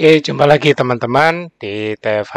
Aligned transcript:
Oke, 0.00 0.24
jumpa 0.24 0.48
lagi 0.48 0.72
teman-teman 0.72 1.52
di 1.60 1.92
TFH 1.92 2.36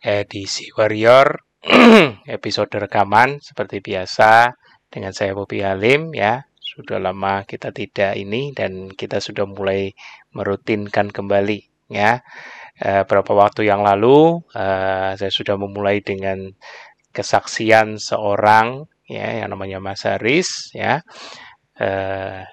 edisi 0.00 0.72
Warrior 0.72 1.60
episode 2.40 2.72
rekaman 2.72 3.44
seperti 3.44 3.84
biasa 3.84 4.56
dengan 4.88 5.12
saya 5.12 5.36
Bobi 5.36 5.60
Halim 5.60 6.16
ya. 6.16 6.48
Sudah 6.56 6.96
lama 6.96 7.44
kita 7.44 7.76
tidak 7.76 8.16
ini 8.16 8.56
dan 8.56 8.88
kita 8.88 9.20
sudah 9.20 9.44
mulai 9.44 9.92
merutinkan 10.32 11.12
kembali 11.12 11.92
ya. 11.92 12.24
E, 12.80 13.04
berapa 13.04 13.32
waktu 13.36 13.68
yang 13.68 13.84
lalu 13.84 14.40
e, 14.56 14.64
saya 15.20 15.28
sudah 15.28 15.60
memulai 15.60 16.00
dengan 16.00 16.56
kesaksian 17.12 18.00
seorang 18.00 18.88
ya 19.04 19.44
yang 19.44 19.52
namanya 19.52 19.76
Mas 19.76 20.08
Haris 20.08 20.72
ya 20.72 21.04
e, 21.76 21.88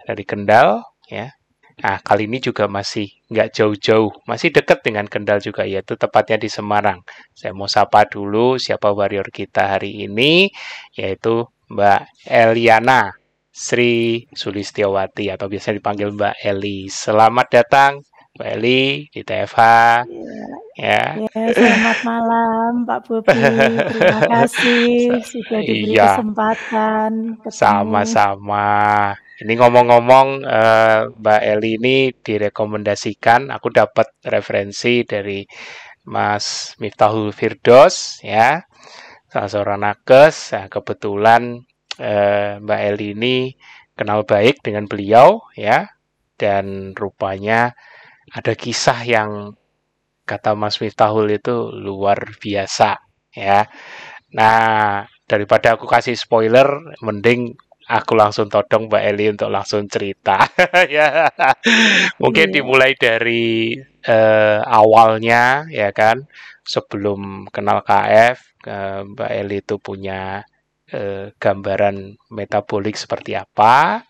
dari 0.03 0.23
Kendal 0.27 0.83
ya 1.07 1.38
Nah, 1.79 1.97
kali 2.03 2.27
ini 2.27 2.43
juga 2.43 2.67
masih 2.67 3.07
nggak 3.31 3.49
jauh-jauh, 3.55 4.11
masih 4.27 4.51
dekat 4.51 4.83
dengan 4.83 5.07
Kendal 5.07 5.39
juga, 5.39 5.63
yaitu 5.63 5.95
tepatnya 5.95 6.35
di 6.35 6.51
Semarang. 6.51 6.99
Saya 7.31 7.55
mau 7.55 7.71
sapa 7.71 8.03
dulu 8.03 8.59
siapa 8.59 8.91
warrior 8.91 9.31
kita 9.31 9.79
hari 9.79 10.03
ini, 10.03 10.51
yaitu 10.99 11.47
Mbak 11.71 12.27
Eliana 12.27 13.15
Sri 13.53 14.27
Sulistiawati 14.27 15.31
atau 15.31 15.47
biasa 15.47 15.71
dipanggil 15.71 16.11
Mbak 16.11 16.35
Eli. 16.43 16.91
Selamat 16.91 17.47
datang 17.47 18.03
Mbak 18.35 18.49
Eli 18.59 19.07
di 19.11 19.21
TFH. 19.23 19.59
Ya. 20.79 21.15
ya. 21.19 21.47
selamat 21.55 21.97
malam 22.03 22.71
Pak 22.83 22.99
Bobi. 23.07 23.35
Terima 23.87 24.19
kasih 24.35 25.15
sudah 25.23 25.59
diberi 25.63 25.95
iya. 25.95 26.19
kesempatan. 26.19 27.11
Sama-sama. 27.51 29.15
Ini 29.39 29.55
ngomong-ngomong 29.55 30.43
uh, 30.43 31.15
Mbak 31.15 31.41
Eli 31.47 31.79
ini 31.79 32.11
direkomendasikan, 32.11 33.47
aku 33.55 33.71
dapat 33.71 34.11
referensi 34.27 35.07
dari 35.07 35.47
Mas 36.11 36.75
Miftahul 36.83 37.31
Firdos 37.31 38.19
ya, 38.19 38.59
salah 39.31 39.47
seorang 39.47 39.79
nakes. 39.79 40.51
Nah, 40.51 40.67
kebetulan 40.67 41.55
uh, 42.03 42.59
Mbak 42.59 42.81
Eli 42.91 43.07
ini 43.15 43.35
kenal 43.95 44.27
baik 44.27 44.59
dengan 44.59 44.91
beliau 44.91 45.39
ya, 45.55 45.87
dan 46.35 46.91
rupanya 46.91 47.71
ada 48.35 48.51
kisah 48.59 49.07
yang 49.07 49.55
kata 50.27 50.51
Mas 50.51 50.83
Miftahul 50.83 51.31
itu 51.31 51.71
luar 51.71 52.35
biasa 52.43 52.99
ya. 53.31 53.63
Nah, 54.35 55.07
daripada 55.23 55.79
aku 55.79 55.87
kasih 55.87 56.19
spoiler, 56.19 56.67
mending 56.99 57.55
aku 57.89 58.13
langsung 58.13 58.45
todong 58.45 58.85
Mbak 58.85 59.03
Eli 59.09 59.25
untuk 59.33 59.49
langsung 59.49 59.89
cerita. 59.89 60.45
Ya. 60.89 61.29
Mungkin 62.21 62.53
yeah. 62.53 62.55
dimulai 62.61 62.93
dari 62.93 63.73
uh, 64.05 64.61
awalnya 64.63 65.65
ya 65.73 65.89
kan. 65.89 66.29
Sebelum 66.69 67.49
kenal 67.49 67.81
KF 67.81 68.37
uh, 68.69 69.01
Mbak 69.09 69.31
Eli 69.33 69.57
itu 69.65 69.75
punya 69.81 70.45
uh, 70.93 71.33
gambaran 71.33 72.13
metabolik 72.29 72.93
seperti 72.93 73.33
apa. 73.33 74.05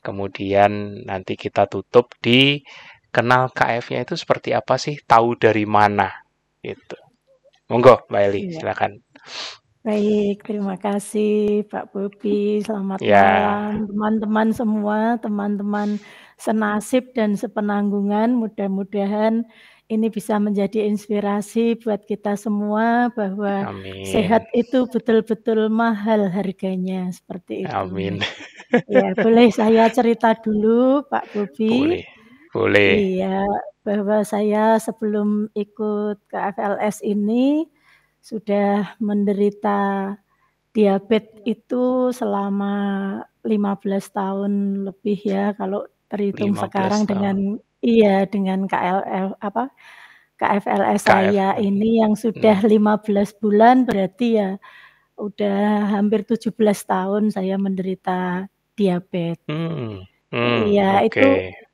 Kemudian 0.00 1.04
nanti 1.04 1.36
kita 1.36 1.68
tutup 1.68 2.16
di 2.18 2.64
kenal 3.12 3.52
KF-nya 3.52 4.08
itu 4.08 4.16
seperti 4.16 4.56
apa 4.56 4.80
sih 4.80 4.96
tahu 5.04 5.36
dari 5.36 5.68
mana 5.68 6.08
gitu. 6.64 6.96
Monggo 7.68 8.08
Mbak 8.08 8.22
Eli 8.24 8.40
yeah. 8.48 8.52
silakan 8.56 9.04
Baik, 9.82 10.46
terima 10.46 10.78
kasih 10.78 11.66
Pak 11.66 11.90
Bobi. 11.90 12.62
Selamat 12.62 13.02
ya. 13.02 13.18
malam 13.18 13.90
teman-teman 13.90 14.48
semua, 14.54 14.98
teman-teman 15.18 15.98
senasib 16.38 17.10
dan 17.18 17.34
sepenanggungan. 17.34 18.30
Mudah-mudahan 18.30 19.42
ini 19.90 20.06
bisa 20.06 20.38
menjadi 20.38 20.86
inspirasi 20.86 21.82
buat 21.82 22.06
kita 22.06 22.38
semua 22.38 23.10
bahwa 23.10 23.74
Amin. 23.74 24.06
sehat 24.06 24.46
itu 24.54 24.86
betul-betul 24.86 25.66
mahal 25.66 26.30
harganya 26.30 27.10
seperti 27.10 27.66
itu. 27.66 27.74
Amin. 27.74 28.22
Ya, 28.86 29.18
boleh 29.18 29.50
saya 29.50 29.90
cerita 29.90 30.38
dulu 30.38 31.02
Pak 31.10 31.34
Bobi? 31.34 31.74
Boleh. 31.74 32.04
Boleh. 32.54 32.92
Iya, 33.18 33.42
bahwa 33.82 34.22
saya 34.22 34.78
sebelum 34.78 35.50
ikut 35.58 36.22
ke 36.30 36.38
FLS 36.38 37.02
ini 37.02 37.66
sudah 38.22 38.94
menderita 39.02 40.14
diabetes 40.70 41.42
itu 41.42 42.14
selama 42.14 42.74
15 43.42 43.82
tahun 44.14 44.52
lebih 44.86 45.18
ya 45.26 45.52
kalau 45.58 45.84
terhitung 46.06 46.54
sekarang 46.54 47.02
tahun. 47.04 47.10
dengan 47.10 47.36
iya 47.82 48.24
dengan 48.30 48.70
KLF 48.70 49.36
apa 49.42 49.74
KFLS 50.38 51.02
KF. 51.02 51.10
saya 51.10 51.48
ini 51.58 51.98
yang 51.98 52.14
sudah 52.14 52.62
hmm. 52.62 53.04
15 53.04 53.42
bulan 53.42 53.76
berarti 53.82 54.38
ya 54.38 54.50
udah 55.18 55.92
hampir 55.92 56.22
17 56.24 56.54
tahun 56.86 57.34
saya 57.34 57.58
menderita 57.58 58.46
diabetes. 58.78 59.42
Hmm. 59.50 60.06
Hmm, 60.32 60.64
iya 60.64 61.04
okay. 61.04 61.12
itu 61.12 61.28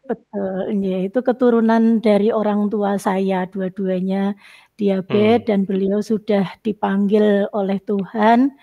betul 0.08 0.72
ya 0.80 0.98
itu 1.04 1.20
keturunan 1.20 2.00
dari 2.00 2.32
orang 2.32 2.72
tua 2.72 2.96
saya 2.96 3.44
dua-duanya 3.44 4.32
diabetes 4.78 5.42
hmm. 5.42 5.46
dan 5.50 5.60
beliau 5.66 6.00
sudah 6.00 6.46
dipanggil 6.62 7.50
oleh 7.50 7.82
Tuhan 7.82 8.54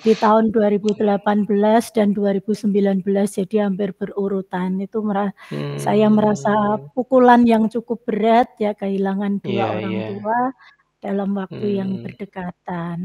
di 0.00 0.14
tahun 0.14 0.54
2018 0.54 1.02
dan 1.94 2.08
2019 2.14 3.02
jadi 3.10 3.56
hampir 3.66 3.94
berurutan 3.94 4.78
itu 4.82 5.02
merah, 5.02 5.34
hmm. 5.50 5.78
saya 5.82 6.06
merasa 6.10 6.78
pukulan 6.94 7.42
yang 7.42 7.66
cukup 7.66 8.06
berat 8.06 8.54
ya 8.58 8.74
kehilangan 8.74 9.42
dua 9.42 9.52
yeah, 9.52 9.68
orang 9.70 9.92
yeah. 9.92 10.08
tua 10.14 10.40
dalam 11.02 11.30
waktu 11.36 11.66
hmm. 11.68 11.78
yang 11.78 11.90
berdekatan 12.00 12.98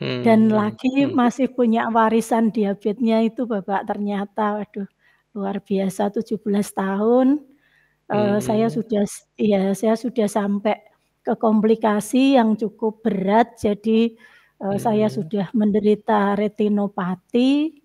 hmm. 0.00 0.22
dan 0.22 0.40
lagi 0.48 1.06
hmm. 1.06 1.12
masih 1.12 1.50
punya 1.50 1.90
warisan 1.90 2.54
diabetesnya 2.54 3.26
itu 3.26 3.44
Bapak 3.44 3.90
ternyata 3.90 4.62
waduh 4.62 4.88
luar 5.36 5.60
biasa 5.60 6.08
17 6.12 6.40
tahun 6.72 7.40
hmm. 7.40 8.12
uh, 8.12 8.38
saya 8.40 8.72
sudah 8.72 9.04
ya 9.36 9.72
saya 9.76 9.94
sudah 9.94 10.26
sampai 10.28 10.88
ke 11.28 11.36
komplikasi 11.36 12.40
yang 12.40 12.56
cukup 12.56 13.04
berat. 13.04 13.60
Jadi 13.60 14.16
uh, 14.64 14.80
saya 14.80 15.12
sudah 15.12 15.52
menderita 15.52 16.32
retinopati. 16.32 17.84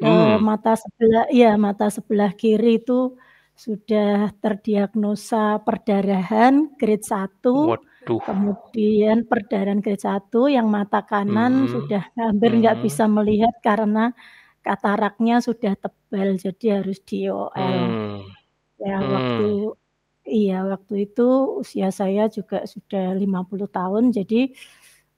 Uh, 0.00 0.40
mata 0.40 0.80
sebelah 0.80 1.28
ya 1.28 1.60
mata 1.60 1.92
sebelah 1.92 2.32
kiri 2.32 2.80
itu 2.80 3.20
sudah 3.52 4.32
terdiagnosa 4.40 5.60
perdarahan 5.60 6.72
grade 6.80 7.04
1. 7.04 7.44
Waduh. 7.44 8.20
Kemudian 8.24 9.28
perdarahan 9.28 9.84
grade 9.84 10.00
1 10.00 10.56
yang 10.56 10.72
mata 10.72 11.04
kanan 11.04 11.68
hmm. 11.68 11.72
sudah 11.72 12.02
hampir 12.16 12.56
nggak 12.56 12.80
hmm. 12.80 12.84
bisa 12.84 13.04
melihat 13.04 13.52
karena 13.60 14.16
kataraknya 14.60 15.40
sudah 15.40 15.74
tebal 15.76 16.36
jadi 16.36 16.80
harus 16.80 16.98
di 17.04 17.28
OL. 17.28 17.50
Hmm. 17.54 18.20
Ya 18.80 18.96
waktu 19.00 19.76
Iya, 20.30 20.62
waktu 20.68 21.10
itu 21.10 21.26
usia 21.64 21.88
saya 21.90 22.28
juga 22.30 22.62
sudah 22.68 23.16
50 23.18 23.66
tahun, 23.66 24.04
jadi 24.12 24.52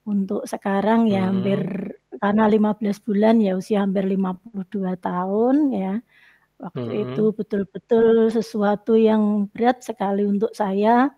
untuk 0.09 0.47
sekarang 0.49 1.06
ya 1.11 1.31
hampir 1.31 1.61
hmm. 1.61 2.19
karena 2.23 2.44
15 2.49 3.06
bulan 3.06 3.37
ya 3.39 3.53
usia 3.61 3.85
hampir 3.85 4.05
52 4.09 4.97
tahun 4.99 5.56
ya. 5.75 5.94
Waktu 6.62 6.91
hmm. 6.94 7.03
itu 7.12 7.25
betul-betul 7.35 8.31
sesuatu 8.31 8.94
yang 8.94 9.50
berat 9.50 9.83
sekali 9.83 10.23
untuk 10.25 10.55
saya, 10.55 11.11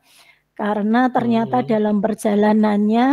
karena 0.57 1.13
ternyata 1.13 1.61
hmm. 1.63 1.69
dalam 1.69 1.97
perjalanannya 2.01 3.07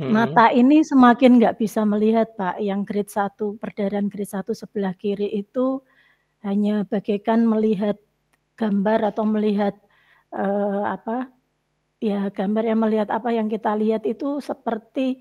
hmm. 0.00 0.10
mata 0.10 0.48
ini 0.50 0.80
semakin 0.80 1.36
nggak 1.36 1.60
bisa 1.60 1.84
melihat 1.84 2.32
Pak, 2.34 2.56
yang 2.64 2.88
grade 2.88 3.12
1 3.12 3.60
perdarahan 3.60 4.08
grade 4.08 4.32
1 4.32 4.56
sebelah 4.56 4.96
kiri 4.96 5.28
itu 5.28 5.84
hanya 6.40 6.88
bagaikan 6.88 7.44
melihat 7.44 8.00
gambar 8.56 9.12
atau 9.12 9.28
melihat 9.28 9.76
uh, 10.32 10.96
apa 10.96 11.28
ya 12.00 12.32
gambar 12.32 12.64
yang 12.64 12.80
melihat 12.80 13.08
apa 13.12 13.28
yang 13.28 13.52
kita 13.52 13.76
lihat 13.76 14.08
itu 14.08 14.40
seperti 14.40 15.20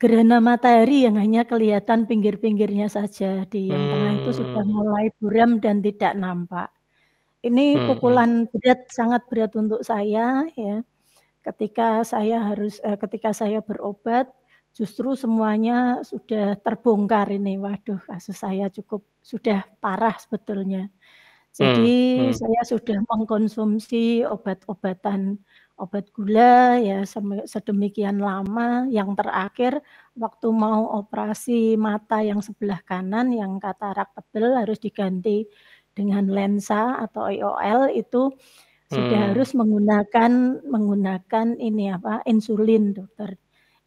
gerhana 0.00 0.40
matahari 0.42 1.06
yang 1.06 1.20
hanya 1.20 1.44
kelihatan 1.44 2.08
pinggir-pinggirnya 2.08 2.88
saja 2.90 3.44
di 3.46 3.70
yang 3.70 3.84
tengah 3.92 4.12
itu 4.24 4.30
sudah 4.42 4.64
hmm. 4.64 4.72
mulai 4.72 5.06
buram 5.20 5.50
dan 5.62 5.84
tidak 5.84 6.12
nampak. 6.18 6.68
Ini 7.44 7.76
hmm. 7.76 7.84
pukulan 7.92 8.30
berat 8.48 8.88
sangat 8.88 9.22
berat 9.28 9.52
untuk 9.54 9.84
saya 9.84 10.48
ya. 10.56 10.80
Ketika 11.44 12.00
saya 12.08 12.40
harus 12.40 12.80
eh, 12.80 12.96
ketika 12.96 13.36
saya 13.36 13.60
berobat 13.60 14.32
justru 14.74 15.14
semuanya 15.14 16.02
sudah 16.02 16.58
terbongkar 16.58 17.30
ini. 17.30 17.56
Waduh, 17.56 18.02
kasus 18.02 18.42
saya 18.42 18.66
cukup 18.68 19.06
sudah 19.22 19.62
parah 19.78 20.18
sebetulnya. 20.18 20.90
Jadi 21.54 22.18
hmm, 22.18 22.34
hmm. 22.34 22.34
saya 22.34 22.60
sudah 22.66 22.98
mengkonsumsi 23.06 24.26
obat-obatan, 24.26 25.38
obat 25.78 26.10
gula 26.10 26.82
ya 26.82 27.06
sedemikian 27.46 28.18
lama, 28.18 28.90
yang 28.90 29.14
terakhir 29.14 29.78
waktu 30.18 30.50
mau 30.50 30.98
operasi 30.98 31.78
mata 31.78 32.26
yang 32.26 32.42
sebelah 32.42 32.82
kanan 32.82 33.30
yang 33.30 33.62
katarak 33.62 34.10
tebal 34.18 34.58
harus 34.58 34.82
diganti 34.82 35.46
dengan 35.94 36.26
lensa 36.26 36.98
atau 36.98 37.30
IOL 37.30 37.94
itu 37.94 38.34
sudah 38.90 39.18
Hmm. 39.20 39.34
harus 39.34 39.52
menggunakan 39.56 40.62
menggunakan 40.66 41.56
ini 41.60 41.92
apa, 41.94 42.22
insulin, 42.28 42.92
Dokter. 42.96 43.36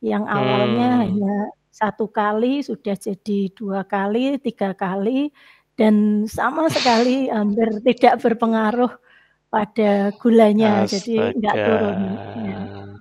Yang 0.03 0.25
awalnya 0.29 0.87
Hmm. 0.87 1.07
hanya 1.07 1.51
satu 1.73 2.09
kali, 2.11 2.61
sudah 2.65 2.95
jadi 2.97 3.49
dua 3.53 3.85
kali, 3.87 4.37
tiga 4.41 4.73
kali, 4.77 5.29
dan 5.79 6.25
sama 6.29 6.67
sekali 6.73 7.29
hampir 7.29 7.69
tidak 7.85 8.21
berpengaruh 8.23 8.91
pada 9.53 10.11
gulanya, 10.21 10.83
jadi 10.87 11.33
enggak 11.37 11.57
turun, 11.65 12.17
ya. 12.35 12.67
Astaga. 12.67 12.99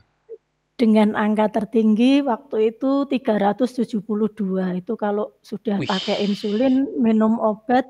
Dengan 0.81 1.17
angka 1.17 1.49
tertinggi 1.57 2.21
waktu 2.21 2.77
itu 2.77 3.09
372, 3.09 4.77
itu 4.77 4.93
kalau 5.01 5.33
sudah 5.41 5.81
Wih. 5.81 5.89
pakai 5.89 6.21
insulin, 6.25 6.85
minum 7.01 7.41
obat, 7.41 7.89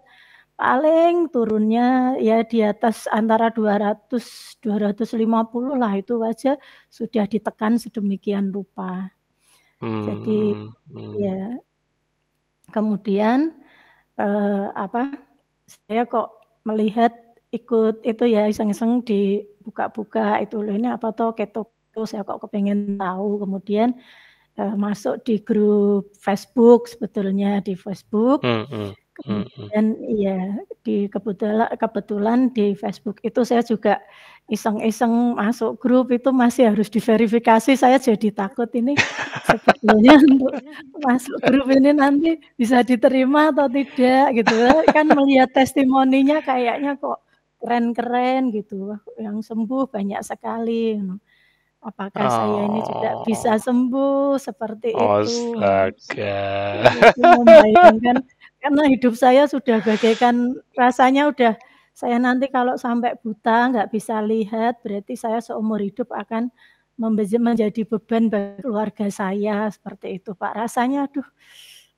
paling 0.60 1.28
turunnya 1.34 2.16
ya 2.20 2.34
di 2.50 2.58
atas 2.64 3.06
antara 3.18 3.46
200, 3.54 4.56
250 4.64 5.74
lah, 5.80 5.92
itu 6.00 6.14
aja 6.24 6.56
sudah 6.92 7.24
ditekan 7.32 7.76
sedemikian 7.82 8.50
rupa. 8.56 9.12
Jadi 10.06 10.54
Hmm 10.54 10.72
hmm. 10.94 11.14
ya. 11.22 11.60
Kemudian, 12.74 13.54
eee, 14.18 14.66
apa, 14.74 15.14
saya 15.68 16.04
kok 16.08 16.28
melihat 16.66 17.12
ikut 17.54 18.02
itu 18.06 18.24
ya, 18.30 18.48
iseng-iseng 18.50 19.02
di 19.06 19.44
buka-buka 19.66 20.40
itu, 20.44 20.60
loh 20.62 20.74
ini 20.74 20.88
apa 20.90 21.10
toh 21.14 21.32
keto, 21.36 21.70
saya 22.08 22.22
kok 22.26 22.42
kepengen 22.48 22.98
tahu, 23.00 23.42
kemudian, 23.44 23.94
eee, 24.58 24.74
masuk 24.78 25.22
di 25.26 25.40
grup 25.42 26.10
Facebook 26.18 26.88
sebetulnya, 26.90 27.60
di 27.64 27.74
Facebook. 27.78 28.42
Mhm 28.42 28.66
mhm. 28.70 29.05
Kemudian 29.16 29.86
iya, 30.12 30.60
di 30.84 31.08
kebutala 31.08 31.72
kebetulan 31.80 32.52
di 32.52 32.76
Facebook 32.76 33.16
itu 33.24 33.40
saya 33.48 33.64
juga 33.64 33.96
iseng-iseng 34.52 35.34
masuk 35.34 35.80
grup, 35.80 36.12
itu 36.12 36.30
masih 36.30 36.70
harus 36.70 36.86
diverifikasi, 36.92 37.74
saya 37.74 37.96
jadi 37.98 38.30
takut 38.30 38.70
ini 38.76 38.94
sebetulnya 39.48 40.20
untuk 40.22 40.52
masuk 41.02 41.40
grup 41.42 41.66
ini 41.72 41.90
nanti 41.96 42.38
bisa 42.54 42.84
diterima 42.84 43.50
atau 43.50 43.66
tidak 43.66 44.36
gitu 44.38 44.54
ya, 44.54 44.84
kan 44.92 45.08
melihat 45.10 45.50
testimoninya 45.50 46.44
kayaknya 46.44 46.94
kok 47.00 47.24
keren-keren 47.58 48.52
gitu, 48.52 48.94
yang 49.16 49.40
sembuh 49.40 49.88
banyak 49.90 50.20
sekali. 50.22 51.00
Apakah 51.86 52.26
saya 52.26 52.66
ini 52.66 52.82
juga 52.82 53.22
bisa 53.22 53.54
Oh. 53.54 53.62
sembuh 53.62 54.42
seperti 54.42 54.90
itu? 54.90 55.06
Astaga. 55.62 56.34
Itu 57.14 57.20
membayangkan 57.22 58.16
karena 58.66 58.82
hidup 58.90 59.14
saya 59.14 59.46
sudah 59.46 59.78
bagaikan 59.78 60.58
rasanya 60.74 61.30
udah 61.30 61.54
saya 61.94 62.18
nanti 62.18 62.50
kalau 62.50 62.74
sampai 62.74 63.14
buta, 63.22 63.72
nggak 63.72 63.88
bisa 63.94 64.18
lihat, 64.20 64.82
berarti 64.84 65.14
saya 65.16 65.40
seumur 65.40 65.80
hidup 65.80 66.10
akan 66.12 66.52
menjadi 67.00 67.88
beban 67.88 68.28
bagi 68.28 68.60
keluarga 68.60 69.08
saya, 69.08 69.70
seperti 69.72 70.20
itu, 70.20 70.36
Pak. 70.36 70.60
Rasanya 70.60 71.08
aduh, 71.08 71.24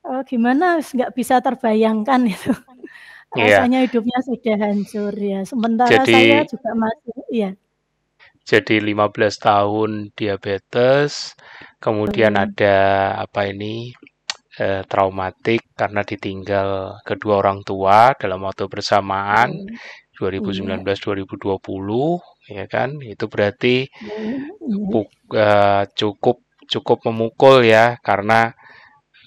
eee, 0.06 0.22
gimana, 0.28 0.78
nggak 0.78 1.12
bisa 1.16 1.40
terbayangkan 1.40 2.20
itu. 2.28 2.52
Iya. 3.36 3.60
Rasanya 3.60 3.84
hidupnya 3.84 4.18
sudah 4.24 4.56
hancur 4.56 5.12
ya, 5.20 5.44
sementara 5.44 6.00
saya 6.00 6.48
Jadi 6.48 6.48
juga 6.48 6.70
masih 6.72 7.12
iya. 7.28 7.50
jadi 8.48 8.80
15 8.80 9.36
tahun 9.36 10.08
diabetes, 10.16 11.36
kemudian 11.76 12.40
Betul. 12.40 12.44
ada 12.56 12.76
apa 13.28 13.52
ini, 13.52 13.92
eee, 14.60 14.82
traumatik 14.90 15.62
karena 15.81 16.02
ditinggal 16.06 16.69
kedua 17.08 17.34
orang 17.43 17.60
tua 17.66 18.12
dalam 18.20 18.40
waktu 18.46 18.66
bersamaan, 18.70 19.50
Betul. 19.55 19.78
Iya. 20.38 20.87
2019, 20.87 20.99
2020, 21.05 22.19
ya 22.50 22.66
kan. 22.70 22.90
Itu 23.02 23.26
berarti 23.32 23.87
Iya 24.02 24.16
iya. 24.69 24.93
buk 24.93 25.08
eee, 25.34 25.82
cukup 26.00 26.38
cukup 26.72 26.99
memukul 27.08 27.64
ya, 27.66 27.96
karena 28.05 28.52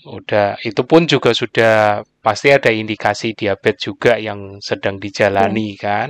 udah 0.08 0.58
itu 0.66 0.82
pun 0.90 1.06
juga 1.10 1.32
sudah 1.36 2.02
pasti 2.26 2.50
ada 2.54 2.70
indikasi 2.74 3.34
diabetes 3.38 3.84
juga 3.92 4.18
yang 4.22 4.60
sedang 4.64 4.98
Iya. 5.00 5.04
dijalani 5.04 5.70
kan. 5.80 6.10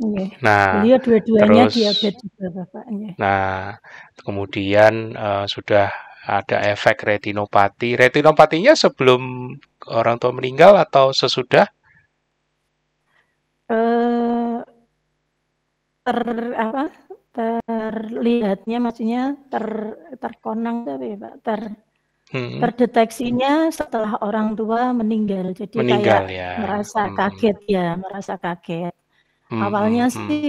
Iya. 0.00 0.24
Nah, 0.44 0.68
Beliau 0.72 0.98
dua-duanya 1.04 1.64
terus 1.68 1.76
diabetes 1.76 2.24
juga 2.36 2.48
Bapaknya. 2.56 3.12
nah, 3.20 3.76
kemudian, 4.26 5.12
eee, 5.16 5.44
sudah 5.50 5.88
ada 6.26 6.58
efek 6.74 7.02
retinopati. 7.08 7.98
Retinopatinya 7.98 8.72
sebelum 8.78 9.22
orang 9.90 10.16
tua 10.20 10.32
meninggal 10.34 10.78
atau 10.78 11.10
sesudah? 11.10 11.66
Eee, 13.68 14.62
ter 16.06 16.18
apa, 16.58 16.82
terlihatnya 17.36 18.76
maksudnya 18.84 19.22
ter 19.52 19.64
terkonang 20.22 20.76
itu 20.82 20.90
apa 20.94 21.04
ya, 21.10 21.16
Pak, 21.24 21.34
ter 21.46 21.60
Mhm. 22.32 22.60
terdeteksinya 22.62 23.52
setelah 23.78 24.12
orang 24.26 24.48
tua 24.58 24.82
meninggal. 25.00 25.46
Jadi 25.60 25.78
kayak 25.90 26.22
Meninggal 26.22 26.24
ya, 26.30 26.50
merasa 26.62 27.00
mhm. 27.10 27.16
kaget 27.18 27.56
ya, 27.76 27.86
merasa 28.02 28.34
kaget. 28.44 28.94
Mhm 29.50 29.62
Awalnya 29.66 30.04
mhm. 30.08 30.26
sih 30.28 30.44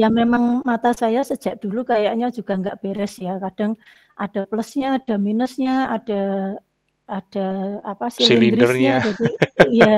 ya 0.00 0.08
memang 0.20 0.44
mata 0.70 0.90
saya 1.02 1.20
sejak 1.30 1.54
dulu 1.62 1.80
kayaknya 1.90 2.28
juga 2.38 2.52
nggak 2.60 2.78
beres 2.84 3.14
ya, 3.26 3.32
kadang 3.44 3.72
ada 4.24 4.40
plusnya, 4.50 4.88
ada 4.98 5.14
minusnya, 5.18 5.74
ada 5.96 6.20
ada 7.10 7.46
apa, 7.84 8.06
silindrisnya, 8.08 9.02
Silindernya. 9.02 9.06
jadi 9.10 9.28
iya, 9.74 9.94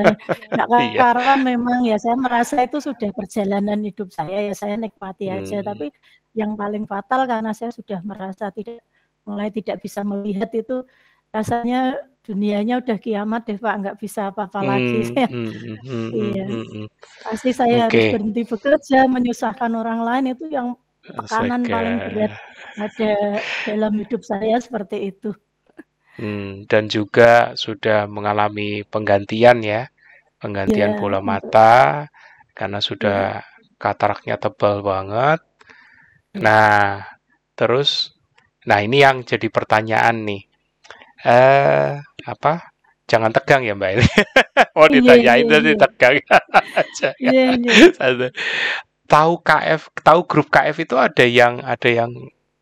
nggak 0.56 0.68
Iya. 0.96 0.98
karuan 0.98 1.40
memang 1.46 1.78
ya, 1.86 1.96
saya 2.00 2.16
merasa 2.18 2.56
itu 2.66 2.78
sudah 2.82 3.10
perjalanan 3.14 3.78
hidup 3.84 4.08
saya 4.10 4.38
ya, 4.50 4.54
saya 4.56 4.74
nikmati 4.80 5.28
aja. 5.30 5.60
Mmm. 5.62 5.68
Tapi 5.68 5.86
yang 6.34 6.56
paling 6.58 6.84
fatal 6.90 7.28
karena 7.30 7.52
saya 7.54 7.70
sudah 7.70 8.00
merasa 8.02 8.50
tidak 8.50 8.82
mulai 9.28 9.48
tidak 9.54 9.78
bisa 9.84 10.00
melihat 10.02 10.50
itu, 10.56 10.82
rasanya 11.30 12.00
dunianya 12.24 12.80
udah 12.80 12.96
kiamat 12.98 13.42
deh, 13.46 13.58
Pak, 13.60 13.74
nggak 13.84 13.96
bisa 14.00 14.32
apa-apa 14.32 14.60
lagi 14.64 15.04
Mmm, 15.04 15.08
saya. 15.12 15.28
mhm 15.28 15.76
mhm 15.84 16.08
Iya. 16.16 16.44
mhm. 16.50 16.84
Pasti 17.24 17.50
saya 17.52 17.76
harus 17.86 18.00
Oke. 18.00 18.12
berhenti 18.16 18.42
bekerja, 18.48 18.98
menyusahkan 19.12 19.70
orang 19.76 20.00
lain, 20.02 20.24
itu 20.34 20.44
yang 20.50 20.72
tekanan 21.12 21.62
Astaga. 21.64 21.74
paling 21.74 21.96
berat 22.04 22.32
ada 22.84 23.12
dalam 23.66 23.92
hidup 24.02 24.22
saya, 24.30 24.56
seperti 24.66 24.96
itu. 25.12 25.30
Mmm, 26.18 26.70
dan 26.70 26.86
juga 26.86 27.58
sudah 27.58 28.06
mengalami 28.06 28.86
penggantian 28.86 29.58
ya, 29.66 29.90
penggantian 30.42 30.92
Iya, 30.92 30.98
bola 30.98 31.20
mata, 31.22 32.06
karena 32.58 32.78
Iya. 33.02 33.18
sudah 33.18 33.42
kataraknya 33.82 34.36
tebal 34.42 34.82
banget. 34.86 35.40
Iya. 36.34 36.46
Nah, 36.46 37.02
terus 37.58 38.12
nah 38.68 38.80
ini 38.84 39.02
yang 39.06 39.22
jadi 39.26 39.48
pertanyaan 39.52 40.16
nih, 40.28 40.42
eee, 41.26 42.00
apa, 42.28 42.52
jangan 43.10 43.32
tegang 43.36 43.62
ya, 43.68 43.74
Mbak, 43.78 43.90
ini. 43.98 44.06
Mau 44.78 44.88
Iya 44.92 45.14
ditanyain 45.18 45.44
iya 45.44 45.46
tapi 45.50 45.72
iya. 45.72 45.78
tegang. 45.78 46.16
Jangan. 47.00 47.16
Iya 47.24 47.42
iya. 47.54 47.74
Santai. 47.96 48.30
Tahu 49.04 49.32
KF 49.44 49.92
tahu 50.00 50.20
grup 50.24 50.48
KF 50.48 50.76
itu 50.80 50.96
ada 50.96 51.24
yang 51.28 51.60
ada 51.60 51.88
yang 51.92 52.10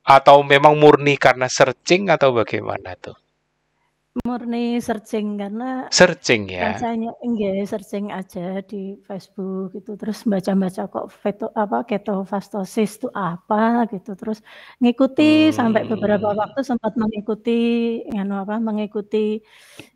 atau 0.03 0.43
memang 0.43 0.75
murni 0.75 1.15
karena 1.15 1.47
searching 1.47 2.11
atau 2.11 2.35
bagaimana 2.35 2.99
tuh? 2.99 3.15
Murni 4.27 4.77
searching 4.83 5.41
karena 5.41 5.89
Searching 5.89 6.45
ya? 6.51 6.77
rasanya 6.77 7.17
nggih, 7.25 7.65
searching 7.65 8.13
aja 8.13 8.61
di 8.61 9.01
Facebook 9.09 9.73
gitu, 9.73 9.97
terus 9.97 10.21
baca-baca 10.29 10.85
kok 10.85 11.09
veto 11.25 11.49
apa, 11.57 11.81
ketofastosis 11.89 13.01
itu 13.01 13.09
apa 13.17 13.89
gitu, 13.89 14.13
terus 14.13 14.45
ngikuti 14.85 15.49
sampai 15.57 15.89
beberapa 15.89 16.29
Mmm. 16.29 16.41
waktu 16.45 16.61
sempat 16.61 16.93
mengikuti 17.01 17.57
nganu 18.13 18.37
apa, 18.45 18.61
mengikuti 18.61 19.41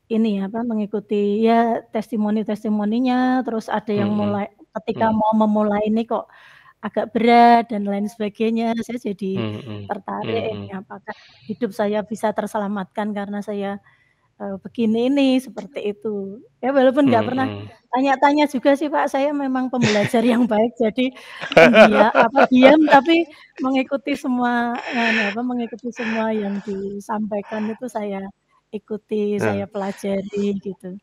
ini 0.09 0.41
apa, 0.41 0.65
mengikuti 0.65 1.45
ya 1.45 1.85
testimoni-testimoninya, 1.93 3.45
terus 3.45 3.69
ada 3.69 3.93
yang 3.93 4.09
Mhm, 4.09 4.17
mulai 4.17 4.49
ketika 4.83 5.07
mhm. 5.11 5.17
mau 5.19 5.33
memulai 5.47 5.89
ini 5.89 6.05
kok 6.09 6.27
agak 6.85 7.11
berat 7.15 7.65
dan 7.73 7.83
lain 7.89 8.07
sebagainya, 8.07 8.77
saya 8.85 8.99
jadi 9.01 9.33
Mhm 9.41 9.87
tertarik 9.87 10.45
ini 10.51 10.69
mhm. 10.75 10.83
apakah 10.83 11.15
hidup 11.47 11.71
saya 11.71 12.03
bisa 12.03 12.35
terselamatkan 12.35 13.15
karena 13.15 13.39
saya, 13.39 13.79
eee, 14.43 14.57
begini 14.63 15.09
ini, 15.11 15.29
seperti 15.41 15.95
itu. 15.95 16.43
Ya 16.63 16.71
walaupun 16.75 17.07
nggak 17.11 17.25
pernah 17.27 17.47
Mhm. 17.49 17.67
tanya-tanya 17.95 18.45
juga 18.51 18.75
sih, 18.79 18.91
Pak, 18.91 19.07
saya 19.15 19.31
memang 19.35 19.71
pembelajar 19.73 20.23
yang 20.27 20.45
baik, 20.53 20.75
jadi 20.79 21.07
pendia 21.55 22.11
apa, 22.15 22.41
diam 22.51 22.81
tapi 22.91 23.25
mengikuti 23.63 24.13
semua 24.19 24.75
nganu 24.95 25.21
apa, 25.33 25.41
mengikuti 25.47 25.89
semua 25.95 26.35
yang 26.35 26.59
disampaikan 26.67 27.63
itu 27.71 27.87
saya 27.89 28.21
ikuti, 28.75 29.39
saya 29.41 29.65
Nah. 29.65 29.73
pelajari 29.73 30.47
gitu. 30.61 30.99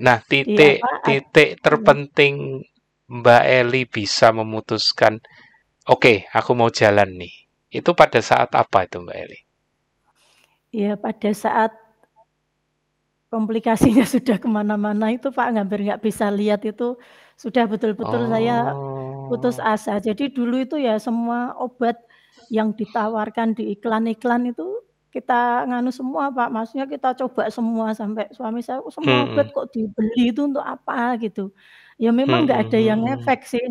Nah, 0.00 0.18
Di 0.42 0.56
titik 0.56 0.82
ad 0.82 1.04
titik 1.06 1.48
iya. 1.54 1.62
terpenting 1.62 2.64
Mbak 3.08 3.42
Eli 3.44 3.84
bisa 3.84 4.32
memutuskan, 4.32 5.20
"Oke, 5.92 6.24
aku 6.32 6.52
mau 6.56 6.70
jalan 6.72 7.10
nih." 7.20 7.34
Itu 7.68 7.92
pada 7.92 8.20
saat 8.24 8.50
apa 8.56 8.88
itu, 8.88 8.98
Mbak 9.04 9.18
Eli? 9.24 9.38
Ya 10.72 10.96
pada 10.98 11.30
saat 11.36 11.72
komplikasinya 13.32 14.04
sudah 14.14 14.36
ke 14.40 14.48
mana-mana 14.48 15.10
itu, 15.14 15.28
Pak, 15.34 15.52
hampir 15.54 15.84
nggak 15.86 16.02
bisa 16.04 16.30
lihat 16.32 16.62
itu, 16.66 16.96
sudah 17.36 17.64
betul-betul 17.68 18.30
saya 18.30 18.74
Oh. 18.74 19.28
putus 19.28 19.58
Oh. 19.60 19.66
asa. 19.74 19.98
Jadi 20.00 20.30
dulu 20.32 20.62
itu 20.64 20.76
ya 20.80 20.96
semua 21.00 21.56
obat 21.60 21.96
yang 22.52 22.72
ditawarkan 22.76 23.56
di 23.58 23.74
iklan-iklan 23.76 24.52
itu 24.52 24.82
kita 25.14 25.64
nganu 25.70 25.90
semua, 25.94 26.30
Pak. 26.34 26.48
Maksudnya 26.52 26.86
kita 26.90 27.14
coba 27.18 27.48
semua 27.50 27.94
sampai 27.96 28.28
suami 28.34 28.60
saya, 28.64 28.82
"Oh 28.82 28.90
semua 28.92 29.26
obat 29.30 29.46
Mhm. 29.46 29.54
kok 29.54 29.66
dibeli 29.74 30.34
itu 30.34 30.40
untuk 30.46 30.62
apa?" 30.64 31.16
Gitu. 31.22 31.50
Ya 32.02 32.10
memang 32.10 32.42
nggak 32.50 32.58
Mhm 32.58 32.66
ada 32.66 32.78
yang 32.82 33.00
ngefek 33.06 33.40
sih, 33.46 33.62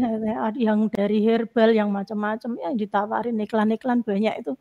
yang 0.56 0.80
dari 0.88 1.20
herbal, 1.28 1.70
yang 1.76 1.90
macam-macam, 1.92 2.52
ya 2.64 2.70
ditawarin 2.72 3.36
iklan-iklan 3.44 4.00
banyak 4.08 4.34
itu. 4.40 4.52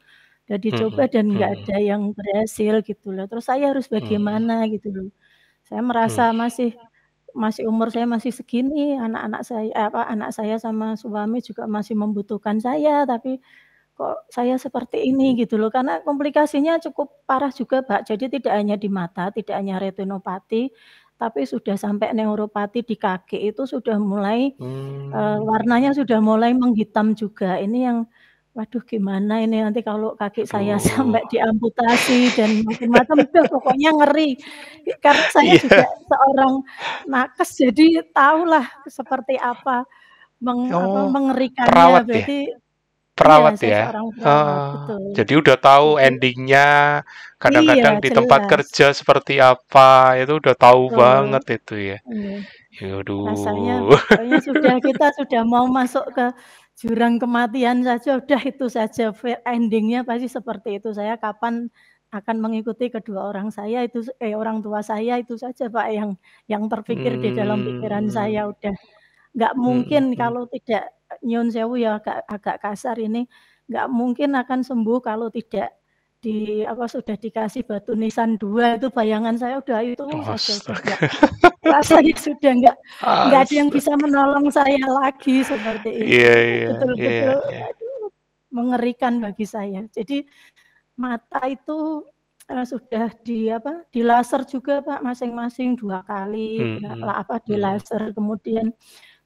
Udah 0.51 0.59
dicoba 0.63 1.03
Mhm 1.07 1.13
dan 1.15 1.27
nggak 1.39 1.51
ada 1.63 1.77
yang 1.83 2.03
berhasil 2.17 2.75
gitu 2.87 3.07
loh. 3.15 3.25
Terus 3.31 3.47
saya 3.51 3.71
harus 3.71 3.87
bagaimana 3.87 4.67
gitu 4.75 4.89
loh. 4.95 5.09
Saya 5.69 5.83
merasa 5.85 6.31
masih 6.35 6.75
masih 7.37 7.65
umur 7.71 7.89
saya 7.95 8.07
masih 8.11 8.33
segini, 8.35 8.97
anak-anak 8.99 9.43
saya 9.49 9.69
eh, 9.75 9.87
apa, 9.91 10.03
anak 10.11 10.31
saya 10.37 10.57
sama 10.61 10.95
suami 11.01 11.41
juga 11.45 11.65
masih 11.71 11.95
membutuhkan 11.99 12.59
saya, 12.63 13.05
tapi 13.09 13.41
kok 13.99 14.27
saya 14.33 14.57
seperti 14.61 15.05
ini 15.13 15.35
gitu 15.41 15.57
loh. 15.61 15.71
Karena 15.75 16.01
komplikasinya 16.07 16.79
cukup 16.83 17.09
parah 17.29 17.53
juga, 17.55 17.83
Pak. 17.87 18.09
Jadi 18.11 18.41
tidak 18.41 18.55
hanya 18.59 18.77
di 18.81 18.89
mata, 18.93 19.31
tidak 19.35 19.55
hanya 19.61 19.77
retinopati, 19.83 20.71
tapi 21.23 21.47
sudah 21.47 21.79
sampai 21.79 22.11
neuropati 22.19 22.83
di 22.83 22.99
kaki 22.99 23.39
itu 23.55 23.63
sudah 23.63 23.95
mulai, 24.03 24.51
eee, 24.59 25.37
Mmm. 25.39 25.47
warnanya 25.47 25.95
sudah 25.95 26.19
mulai 26.19 26.51
menghitam 26.51 27.15
juga. 27.15 27.63
Ini 27.63 27.79
yang 27.87 27.99
waduh 28.59 28.83
gimana 28.85 29.41
ini 29.41 29.63
nanti 29.65 29.81
kalau 29.87 30.13
kaki 30.19 30.45
saya 30.45 30.77
Aduh. 30.77 30.85
sampai 30.85 31.23
diamputasi 31.31 32.19
dan 32.37 32.51
macam-macam, 32.67 33.17
udah 33.31 33.45
pokoknya 33.49 33.91
ngeri. 34.03 34.31
Karena 34.99 35.25
saya 35.31 35.55
juga 35.63 35.87
Iya. 35.87 35.89
seorang 36.11 36.53
nakes, 37.07 37.51
jadi 37.63 37.87
tahulah 38.11 38.67
seperti 38.91 39.39
apa 39.39 39.87
meng 40.43 40.69
apa, 40.75 40.99
Oh, 41.01 41.07
mengerikannya. 41.15 41.71
perawat 41.71 42.05
ya? 42.11 42.27
Iya, 43.21 43.21
Perawat 43.21 43.55
saya 43.61 43.73
ya? 43.77 43.79
seorang 43.79 44.07
perawat, 44.17 44.63
Oh, 44.65 44.73
betul. 44.73 45.03
jadi 45.13 45.33
udah 45.45 45.57
tahu 45.61 45.89
ending-nya, 46.01 46.69
Iya, 47.43 47.43
kadang-kadang 47.43 48.01
di 48.01 48.09
tempat 48.09 48.41
jelas. 48.41 48.49
kerja 48.49 48.87
seperti 48.97 49.37
apa, 49.43 50.17
itu 50.17 50.33
udah 50.41 50.55
tahu 50.57 50.89
Betul. 50.89 50.97
banget 50.97 51.45
itu 51.61 51.75
ya. 51.93 51.99
Iya. 52.11 52.37
Ya 52.81 52.95
Rasanya 53.27 53.75
aduh. 53.85 54.01
pokoknya 54.01 54.39
sudah 54.49 54.75
kita 54.83 55.07
sudah 55.19 55.43
mau 55.47 55.67
masuk 55.71 56.05
ke 56.17 56.27
jurang 56.81 57.15
kematian 57.23 57.79
saja, 57.87 58.19
udah 58.21 58.41
itu 58.51 58.67
saja 58.73 59.05
fe 59.15 59.39
ending-nya 59.47 60.03
pasti 60.09 60.27
seperti 60.27 60.69
itu. 60.83 60.91
Saya 60.99 61.15
kapan 61.21 61.71
akan 62.13 62.37
mengikuti 62.45 62.91
kedua 62.93 63.31
orang 63.31 63.49
saya 63.55 63.85
itu 63.89 64.05
eh, 64.25 64.35
orang 64.37 64.59
tua 64.65 64.81
saya, 64.83 65.13
itu 65.23 65.35
saja, 65.39 65.65
Pak, 65.71 65.87
yang 65.97 66.11
yang 66.53 66.65
terpikir 66.73 67.13
di 67.23 67.31
dalam 67.33 67.63
pikiran 67.67 68.07
Mmm. 68.09 68.15
saya. 68.19 68.41
Udah 68.53 68.75
nggak 69.37 69.55
Mhm 69.63 69.67
mungkin 69.67 70.03
mhm. 70.15 70.19
kalau 70.21 70.45
tidak 70.55 70.85
nyun 71.21 71.53
sewu 71.53 71.77
ya 71.77 72.01
agak 72.01 72.25
agak 72.27 72.57
kasar 72.65 72.97
ini, 72.97 73.29
nggak 73.69 73.87
mungkin 73.93 74.33
akan 74.39 74.61
sembuh 74.65 74.99
kalau 75.05 75.29
tidak 75.29 75.77
di 76.23 76.63
apa, 76.63 76.87
sudah 76.87 77.19
dikasih 77.19 77.67
batu 77.67 77.99
nisan 77.99 78.39
2 78.39 78.79
itu 78.79 78.89
bayangan 78.95 79.35
saya 79.35 79.59
udah 79.59 79.83
itu 79.83 80.07
saja, 80.47 80.95
rasanya 81.67 82.15
sudah 82.15 82.53
nggak 82.63 82.77
nggak 83.03 83.41
ada 83.43 83.55
yang 83.59 83.71
bisa 83.75 83.93
menolong 83.99 84.47
saya 84.55 84.79
lagi 85.03 85.43
seperti 85.43 85.91
itu. 85.91 86.15
Iya 86.23 86.33
Itu 86.33 86.47
iya 86.47 86.63
iya 86.63 86.69
betul-betul 86.71 87.37
iya. 87.51 87.61
aduh 87.75 88.07
mengerikan 88.53 89.19
bagi 89.19 89.47
saya. 89.49 89.81
Jadi 89.91 90.23
mata 91.01 91.41
itu, 91.49 92.07
eee, 92.47 92.65
sudah 92.69 93.09
di 93.25 93.49
apa, 93.51 93.83
dilaser 93.91 94.45
juga, 94.47 94.79
Pak, 94.85 95.01
masing-masing 95.03 95.75
2 95.81 96.05
kali 96.07 96.61
Mhm 96.61 97.03
la 97.03 97.25
apa, 97.25 97.41
mhm. 97.43 97.45
dilaser, 97.49 98.03
kemudian 98.15 98.71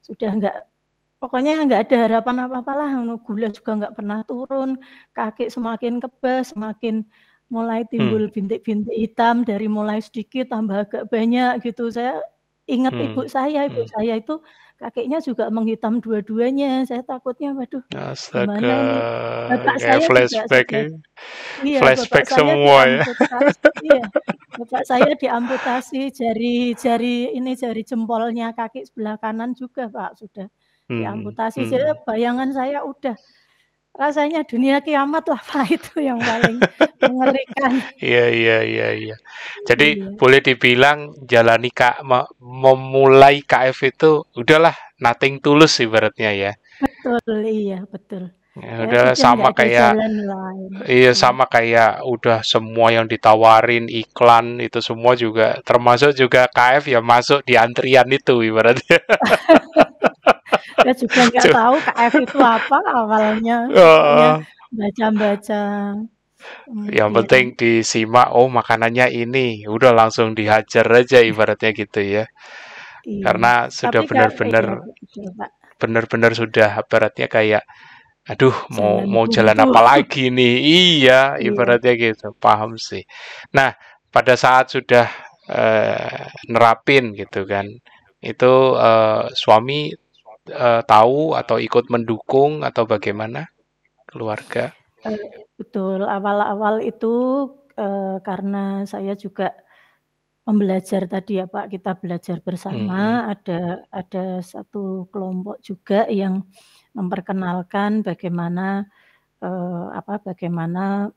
sudah 0.01 0.31
nggak 0.39 0.57
pokoknya 1.17 1.65
nggak 1.65 1.81
ada 1.89 1.97
harapan 2.05 2.45
apa-apalah, 2.45 2.89
anu 2.93 3.17
gula 3.21 3.49
juga 3.49 3.77
nggak 3.77 3.93
pernah 3.97 4.19
turun, 4.25 4.77
kaki 5.17 5.49
semakin 5.49 5.97
kebas, 6.01 6.53
semakin 6.53 7.05
mulai 7.47 7.87
timbul 7.87 8.27
bintik-bintik 8.27 8.93
hitam 8.93 9.47
dari 9.47 9.71
mulai 9.71 10.03
sedikit 10.03 10.51
tambah 10.51 10.87
agak 10.87 11.03
banyak 11.07 11.63
gitu. 11.63 11.89
Saya 11.89 12.19
inget 12.67 12.93
ibu 12.93 13.23
Mmm 13.23 13.31
saya, 13.31 13.65
ibu 13.65 13.81
mmm. 13.87 13.91
saya 13.95 14.13
itu 14.19 14.35
kakinya 14.77 15.17
juga 15.23 15.49
menghitam 15.49 16.03
dua-duanya. 16.03 16.83
Saya 16.85 17.01
takutnya, 17.01 17.55
waduh 17.55 17.81
Astaga, 17.95 18.59
gimana 18.59 18.73
ini. 18.77 18.97
Bapak 19.47 19.75
kayak 19.79 19.79
saya 19.79 19.97
juga 19.97 20.07
flashback 20.11 20.67
ya. 20.69 20.83
iya, 21.63 21.79
bapak 21.79 21.81
Flashback 21.81 22.25
saya 22.27 22.37
semua 22.37 22.79
ya. 22.83 23.01
diamputasi 23.07 23.69
iya, 23.87 24.01
bapak 24.59 24.83
saya 24.91 25.11
diamputasi 25.15 26.01
jari 26.11 26.55
jari 26.75 27.15
ini, 27.31 27.51
jari 27.55 27.81
jempolnya 27.87 28.51
kaki 28.53 28.85
sebelah 28.85 29.15
kanan 29.17 29.55
juga, 29.55 29.87
Pak, 29.87 30.19
sudah 30.19 30.51
Diamputasi. 30.87 31.67
Jadi 31.67 31.83
mmm. 31.83 32.03
bayangan 32.07 32.49
saya 32.55 32.79
udah 32.83 33.15
rasanya 33.97 34.45
dunia 34.45 34.79
kiamat 34.79 35.25
lah, 35.27 35.41
Pak, 35.49 35.65
itu 35.73 35.99
yang 35.99 36.21
paling 36.21 36.61
mengerikan. 37.01 37.71
Iya 37.97 38.25
iya 38.29 38.57
iya 38.63 38.87
iya. 38.93 39.15
Jadi 39.65 39.87
Iya. 39.97 40.13
boleh 40.15 40.39
dibilang 40.39 41.17
jalani 41.25 41.73
Kak 41.73 42.05
me 42.05 42.23
memulai 42.39 43.41
KF 43.41 43.77
itu 43.89 44.11
udahlah 44.37 44.73
nothing 45.01 45.41
tulus 45.41 45.81
ibaratnya 45.81 46.31
ya. 46.31 46.51
Betul, 46.77 47.41
iya 47.49 47.81
betul. 47.89 48.29
Ya 48.57 48.75
Saya 48.75 48.89
udah 48.89 49.05
udah 49.09 49.23
sama 49.23 49.49
nggak 49.49 49.51
ada 49.53 49.67
kayak 49.67 49.91
jalan 49.95 50.13
lain. 50.31 50.73
iya 50.87 51.11
Iya. 51.13 51.23
sama 51.23 51.45
kayak 51.53 52.01
udah 52.13 52.39
semua 52.53 52.87
yang 52.95 53.05
ditawarin 53.11 53.85
iklan 54.01 54.59
itu 54.67 54.79
semua 54.87 55.13
juga 55.23 55.59
termasuk 55.67 56.11
juga 56.21 56.41
KF 56.55 56.83
ya 56.93 56.99
masuk 57.11 57.39
di 57.47 57.53
antrian 57.59 58.07
itu 58.11 58.33
ibaratnya. 58.49 58.99
Saya 60.81 60.93
juga 61.01 61.21
nggak 61.29 61.47
tahu 61.57 61.75
KF 61.85 62.15
itu 62.25 62.37
apa 62.55 62.77
awalnya, 62.99 63.57
pokoknya 63.83 64.29
Heeh. 64.33 64.47
baca-baca, 64.77 65.61
Yang 66.97 67.09
kemudian 67.09 67.15
penting 67.15 67.45
disimak, 67.61 68.27
oh 68.39 68.47
makanannya 68.57 69.07
ini, 69.23 69.47
udah 69.75 69.91
langsung 69.99 70.27
dihajar 70.37 70.85
aja 70.99 71.19
ibaratnya 71.31 71.69
gitu 71.81 71.99
ya. 72.15 72.23
Iya, 73.13 73.25
Karena 73.25 73.53
tapi 73.81 74.01
sudah 74.01 74.01
iya 74.13 74.25
benar-benar 74.31 74.65
betul, 74.97 75.27
Pak. 75.37 75.51
benar-benar 75.81 76.31
sudah 76.33 76.69
ibaratnya 76.81 77.27
kayak, 77.29 77.63
aduh 78.31 78.55
mau 78.77 78.93
Jalan 79.03 79.09
mau 79.13 79.25
jalan 79.35 79.57
apa 79.65 79.79
lagi 79.89 80.23
nih? 80.37 80.53
Iya, 80.77 81.19
Iya. 81.41 81.47
ibaratnya 81.47 81.93
gitu, 81.95 82.27
paham 82.43 82.75
sih. 82.79 83.03
Nah, 83.57 83.71
pada 84.15 84.33
saat 84.43 84.65
sudah, 84.75 85.07
eee, 85.49 86.27
nerapin 86.51 87.15
gitu 87.15 87.43
kan, 87.47 87.65
itu, 88.23 88.53
eee, 88.77 89.23
suami, 89.35 89.91
eee, 90.49 90.81
tahu 90.93 91.35
atau 91.39 91.57
ikut 91.61 91.85
mendukung 91.93 92.63
atau 92.67 92.83
bagaimana? 92.89 93.47
Keluarga? 94.09 94.73
Betul, 95.59 96.05
awal-awal 96.05 96.83
itu, 96.85 97.15
karena 98.27 98.83
saya 98.89 99.13
juga 99.17 99.53
pembelajar 100.47 101.05
tadi 101.11 101.39
ya, 101.41 101.45
Pak, 101.49 101.65
kita 101.73 101.91
belajar 102.01 102.37
bersama, 102.43 103.27
Mhm. 103.27 103.31
ada 103.33 103.59
ada 103.91 104.25
satu 104.43 105.07
kelompok 105.13 105.57
juga 105.61 106.07
yang 106.09 106.43
memperkenalkan 106.95 108.05
bagaimana, 108.07 108.87
eee, 109.43 109.85
apa, 109.99 110.21
bagaimana 110.23 111.11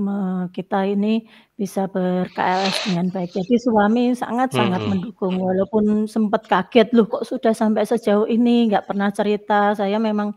me 0.00 0.48
kita 0.56 0.88
ini 0.88 1.26
bisa 1.60 1.86
ber-KLS 1.92 2.82
dengan 2.86 3.12
baik. 3.14 3.30
Jadi 3.36 3.54
suami 3.60 4.14
sangat-sangat 4.16 4.84
Mhm. 4.84 4.90
mendukung, 4.90 5.36
walaupun 5.38 6.08
sempet 6.08 6.48
kaget, 6.48 6.90
"Loh 6.96 7.06
kok 7.10 7.24
sudah 7.28 7.52
sampai 7.56 7.84
sejauh 7.86 8.26
ini 8.30 8.70
nggak 8.72 8.86
pernah 8.88 9.10
cerita?" 9.14 9.74
Saya 9.76 9.98
memang 10.00 10.32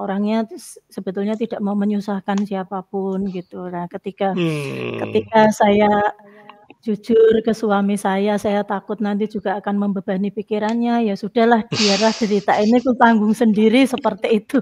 orangnya 0.00 0.46
sebetulnya 0.90 1.36
tidak 1.40 1.60
mau 1.64 1.76
menyusahkan 1.78 2.44
siapa 2.48 2.82
pun 2.88 3.30
gitu. 3.34 3.68
Nah, 3.72 3.86
ketika 3.92 4.34
Mmm. 4.34 5.00
ketika 5.00 5.50
saya 5.54 5.88
jujur 6.80 7.44
ke 7.44 7.52
suami 7.52 8.00
saya, 8.00 8.40
saya 8.40 8.64
takut 8.64 8.98
nanti 9.04 9.28
juga 9.28 9.60
akan 9.60 9.76
membebani 9.76 10.32
pikirannya, 10.32 11.04
ya 11.04 11.14
sudahlah 11.14 11.68
biarlah 11.68 12.14
derita 12.16 12.56
ini 12.56 12.80
kutanggung 12.80 13.36
sendiri, 13.36 13.84
seperti 13.84 14.40
itu. 14.40 14.58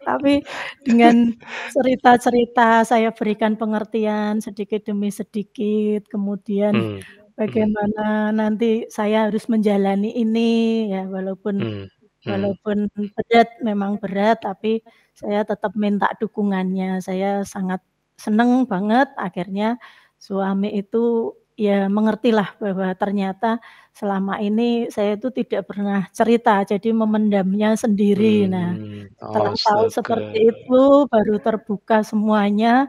Tapi 0.00 0.40
dengan 0.80 1.36
cerita-cerita 1.76 2.88
saya 2.88 3.12
berikan 3.12 3.60
pengertian 3.60 4.40
sedikit 4.40 4.88
demi 4.88 5.12
sedikit, 5.12 6.08
kemudian 6.08 6.72
mhm. 6.72 7.00
bagaimana 7.36 8.32
nanti 8.32 8.88
saya 8.88 9.28
harus 9.28 9.44
menjalani 9.52 10.16
ini, 10.16 10.88
ya 10.88 11.04
walaupun 11.04 11.56
Mmm 11.60 12.00
mhm. 12.24 12.28
walaupun 12.28 12.78
berat, 13.16 13.48
memang 13.64 13.96
berat, 14.00 14.44
tapi 14.44 14.84
saya 15.16 15.44
tetap 15.44 15.72
minta 15.76 16.08
dukungannya. 16.20 17.00
Saya 17.00 17.44
sangat 17.48 17.80
seneng 18.20 18.68
banget 18.68 19.08
akhirnya 19.16 19.80
suami 20.20 20.68
itu 20.76 21.32
ya 21.60 21.86
mengertilah 21.92 22.56
bahwa 22.62 22.88
ternyata 22.96 23.60
selama 23.92 24.40
ini 24.40 24.88
saya 24.94 25.20
itu 25.20 25.28
tidak 25.38 25.68
pernah 25.70 26.08
cerita, 26.16 26.64
jadi 26.64 26.88
memendamnya 26.96 27.76
sendiri. 27.76 28.48
Nah, 28.48 28.80
Mmm, 28.80 29.12
setelah 29.20 29.54
tahu 29.66 29.84
seperti 29.92 30.38
itu, 30.52 30.82
baru 31.12 31.36
terbuka 31.46 31.96
semuanya, 32.10 32.88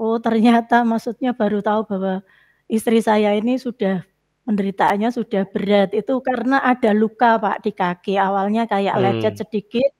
oh 0.00 0.18
ternyata 0.20 0.84
maksudnya 0.88 1.32
baru 1.36 1.60
tahu 1.64 1.80
bahwa 1.90 2.14
istri 2.70 2.98
saya 3.04 3.34
ini 3.38 3.56
sudah 3.60 4.04
penderitaannya 4.48 5.10
sudah 5.14 5.42
berat. 5.52 5.90
Itu 5.96 6.20
karena 6.24 6.60
ada 6.64 6.90
luka, 6.96 7.38
Pak, 7.40 7.56
di 7.66 7.72
kaki, 7.76 8.14
awalnya 8.20 8.66
kayak 8.70 8.96
lecet 9.02 9.34
Mmm. 9.38 9.42
sedikit 9.46 9.90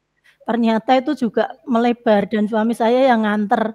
ternyata 0.49 0.99
itu 0.99 1.12
juga 1.28 1.54
melebar 1.69 2.26
dan 2.31 2.47
suami 2.50 2.75
saya 2.75 3.07
yang 3.14 3.23
nganter 3.26 3.75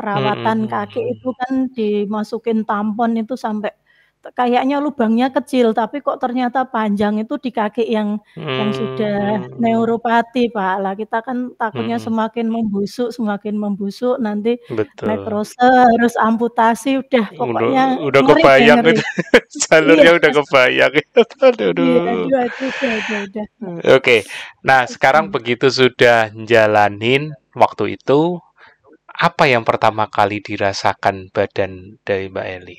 perawatan 0.00 0.58
Mhm 0.64 0.70
kaki 0.72 1.00
itu 1.12 1.28
kan 1.36 1.52
dimasukin 1.76 2.64
tampon 2.64 3.20
itu 3.20 3.36
sampai 3.36 3.70
kayaknya 4.36 4.84
lubangnya 4.84 5.32
kecil, 5.32 5.72
tapi 5.72 6.04
kok 6.04 6.20
ternyata 6.20 6.68
panjang 6.68 7.24
itu 7.24 7.40
di 7.40 7.48
kaki 7.48 7.88
yang 7.88 8.20
yang 8.36 8.68
sudah 8.68 9.48
mhm. 9.48 9.56
neuropati, 9.56 10.52
Pak. 10.52 10.74
Lah 10.84 10.92
kita 10.92 11.24
kan 11.24 11.56
takutnya 11.56 11.96
Mhm. 11.96 12.04
semakin 12.04 12.46
membusuk 12.52 13.16
semakin 13.16 13.56
membusuk, 13.56 14.20
nanti 14.20 14.60
Betul. 14.68 15.08
nekrose, 15.08 15.56
harus 15.64 16.12
amputasi, 16.20 17.00
udah 17.00 17.32
Udah 17.32 17.36
pokoknya 17.40 17.84
udah 17.96 18.20
ngeri 18.20 18.28
deh, 18.28 18.36
kebayang 18.44 18.78
ngeri. 18.84 18.92
itu, 18.92 19.00
Iya. 19.56 19.64
jalurnya 19.72 20.10
udah 20.20 20.30
kebayang 20.36 20.92
itu, 21.00 21.20
aduh 21.40 21.64
Iya, 21.64 21.72
duh. 21.72 21.96
aduh 21.96 22.40
aduh, 22.44 22.68
udah 22.76 22.92
udah 23.00 23.18
udah, 23.24 23.46
Mbak. 23.56 23.82
Oke, 23.96 24.16
nah 24.60 24.80
sekarang 24.84 25.24
Mhm. 25.28 25.32
begitu 25.32 25.66
sudah 25.72 26.28
njalanin 26.36 27.32
waktu 27.56 27.96
itu, 27.96 28.36
apa 29.28 29.44
yang 29.52 29.64
pertama 29.68 30.04
kali 30.16 30.36
dirasakan 30.48 31.16
badan 31.34 31.72
dari 32.06 32.26
Mbak 32.32 32.46
Eli? 32.56 32.78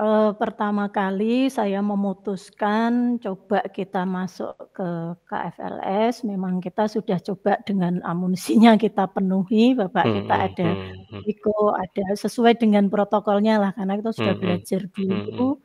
Eee, 0.00 0.30
pertama 0.40 0.88
kali 0.90 1.46
saya 1.52 1.78
memutuskan 1.84 3.20
coba 3.22 3.62
kita 3.76 4.02
masuk 4.08 4.56
ke 4.74 4.88
KFLS, 5.28 6.14
memang 6.26 6.58
kita 6.64 6.88
sudah 6.90 7.18
coba 7.22 7.60
dengan 7.68 8.00
amunisinya 8.02 8.74
kita 8.84 9.06
penuhi, 9.14 9.76
bapak 9.78 10.06
kita 10.16 10.34
Mhm 10.34 10.46
ada 10.48 10.68
mhm. 11.12 11.22
Iko, 11.22 11.70
ada 11.78 12.04
sesuai 12.18 12.58
dengan 12.58 12.90
protokolnya 12.90 13.62
lah, 13.62 13.70
karena 13.78 13.94
kita 14.00 14.10
sudah 14.10 14.34
Mhm 14.34 14.40
belajar 14.42 14.80
mhm. 14.82 14.90
dulu, 14.96 15.62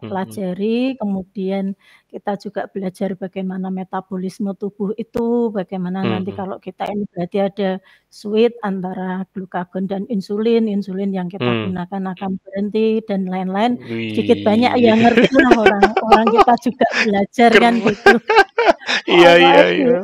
kita 0.00 0.10
pelajari, 0.10 0.98
kemudian 0.98 1.64
kita 2.10 2.34
juga 2.38 2.66
belajar 2.70 3.14
bagaimana 3.14 3.70
metabolisme 3.70 4.50
tubuh 4.58 4.90
itu, 4.98 5.50
bagaimana 5.54 6.02
nanti 6.02 6.30
Mhm. 6.34 6.38
kalau 6.38 6.56
kita 6.58 6.86
ini 6.90 7.04
berarti 7.14 7.38
ada 7.42 7.70
switch 8.10 8.54
antara 8.62 9.22
glukagon 9.34 9.86
dan 9.86 10.02
insulin, 10.10 10.66
insulin 10.66 11.10
yang 11.14 11.28
kita 11.30 11.46
Mmm. 11.46 11.70
gunakan 11.70 12.02
akan 12.18 12.30
berhenti 12.42 13.02
dan 13.06 13.26
lain-lain, 13.30 13.78
sedikit 14.10 14.42
banyak 14.42 14.72
Wih. 14.78 14.84
ya 14.88 14.94
ngertilah 14.98 15.50
orang 15.62 15.84
orang 16.02 16.26
kita 16.34 16.54
juga 16.66 16.86
belajar 17.06 17.50
kan 17.54 17.74
gitu. 17.82 18.12
Iya 19.10 19.32
iya 19.40 19.62
iya. 19.74 19.98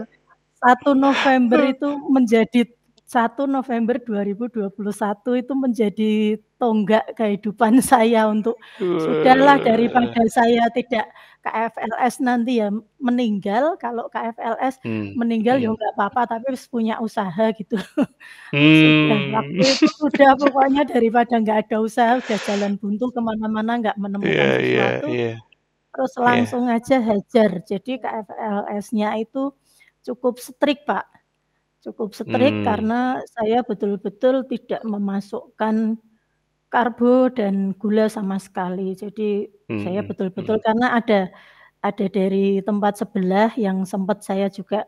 1 0.63 0.93
November 0.97 1.61
itu 1.69 1.89
menjadi 2.11 2.69
1 3.07 3.47
November 3.51 3.97
2021 4.01 5.37
itu 5.41 5.53
menjadi 5.57 6.13
tonggak 6.61 7.17
kehidupan 7.17 7.81
saya 7.91 8.29
untuk, 8.29 8.61
sudahlah 8.79 9.57
daripada 9.65 10.21
saya 10.29 10.69
tidak 10.77 11.09
KFLS 11.41 12.21
nanti 12.21 12.61
ya 12.61 12.69
meninggal, 13.01 13.81
kalau 13.81 14.13
KFLS 14.13 14.85
Mmm, 14.85 15.17
meninggal 15.17 15.57
ya 15.57 15.73
mhm. 15.73 15.77
nggak 15.81 15.93
apa-apa, 15.97 16.37
tapi 16.37 16.53
wis 16.53 16.69
punya 16.69 17.01
usaha 17.01 17.49
gitu. 17.57 17.81
Sudah, 18.53 19.17
Mmm. 19.17 19.33
waktu 19.33 19.63
itu 19.65 19.87
sudah 19.89 20.37
pokoknya 20.37 20.85
daripada 20.85 21.41
nggak 21.41 21.59
ada 21.65 21.77
usaha, 21.81 22.21
udah 22.21 22.39
jalan 22.45 22.77
buntu 22.77 23.09
ke 23.09 23.21
mana-mana 23.25 23.73
nggak 23.81 23.97
menemukan 23.97 24.29
iya 24.29 24.53
sesuatu, 24.61 25.07
iya. 25.09 25.33
terus 25.97 26.13
Iya. 26.13 26.23
langsung 26.29 26.65
aja 26.69 26.97
hajar. 27.01 27.51
Jadi 27.65 27.93
KFLS-nya 28.05 29.09
itu 29.25 29.43
cukup 30.05 30.37
strict, 30.37 30.85
Pak, 30.85 31.09
cukup 31.89 32.13
strict 32.13 32.61
Mmm. 32.61 32.69
karena 32.69 33.01
saya 33.33 33.65
betul-betul 33.65 34.45
tidak 34.45 34.85
memasukkan 34.85 35.97
karbo 36.73 37.29
dan 37.35 37.75
gula 37.81 38.07
sama 38.11 38.39
sekali. 38.43 38.95
Jadi 38.99 39.51
saya 39.81 40.01
Mhm 40.01 40.09
betul-betul 40.09 40.57
mhm. 40.57 40.61
karena 40.65 40.97
ada 40.99 41.29
ada 41.85 42.07
dari 42.13 42.61
tempat 42.65 43.01
sebelah 43.03 43.51
yang 43.59 43.85
sempat 43.89 44.23
saya 44.27 44.49
juga 44.53 44.87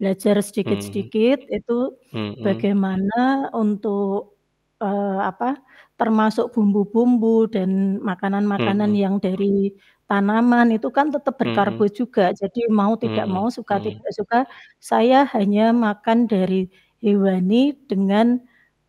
belajar 0.00 0.38
sedikit-sedikit, 0.44 1.46
itu 1.50 1.94
Mhm. 2.12 2.34
bagaimana 2.44 3.50
untuk, 3.56 4.36
eee, 4.82 5.20
apa, 5.30 5.58
termasuk 6.00 6.52
bumbu-bumbu 6.56 7.48
dan 7.52 7.98
makanan-makanan 8.04 8.90
Mhm. 8.90 8.98
yang 8.98 9.16
dari 9.22 9.72
tanaman 10.10 10.74
itu 10.76 10.88
kan 10.94 11.10
tetap 11.14 11.36
berkarbo 11.40 11.86
juga. 11.90 12.32
Jadi 12.36 12.68
mau 12.72 12.94
tidak 13.00 13.26
Mhm 13.26 13.30
mau, 13.30 13.48
suka 13.52 13.78
mhm. 13.78 13.84
tidak 13.84 14.10
suka, 14.16 14.38
saya 14.82 15.24
hanya 15.36 15.72
makan 15.74 16.26
dari 16.30 16.68
hewani 17.04 17.74
dengan 17.90 18.40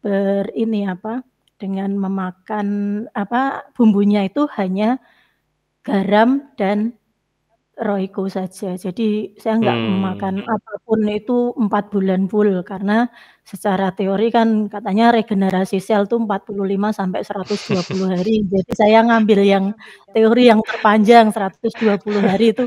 ber 0.05 0.49
ini 0.57 0.85
apa, 0.89 1.23
dengan 1.61 1.95
memakan 1.95 2.67
apa, 3.15 3.69
bumbunya 3.77 4.27
itu 4.27 4.47
hanya 4.59 4.99
garam 5.85 6.51
dan 6.59 6.93
royco 7.79 8.27
saja. 8.31 8.75
Jadi 8.79 9.35
saya 9.41 9.59
nggak 9.61 9.77
Mmm. 9.79 9.89
memakan 9.99 10.35
apa 10.47 10.73
pun 10.87 11.01
itu 11.11 11.51
4 11.57 11.85
bulan 11.93 12.27
full, 12.31 12.63
karena 12.67 13.07
secara 13.47 13.91
teori 13.95 14.29
kan 14.33 14.67
katanya 14.71 15.11
regenerasi 15.15 15.79
sel 15.83 16.07
tuh 16.11 16.23
45 16.23 16.91
sampai 16.95 17.21
120 17.27 18.07
hari. 18.11 18.43
Jadi 18.53 18.71
saya 18.75 18.99
ngambil 19.07 19.39
yang 19.47 19.65
teori 20.15 20.43
yang 20.51 20.61
terpanjang 20.65 21.31
120 21.35 22.21
hari 22.23 22.51
itu, 22.55 22.65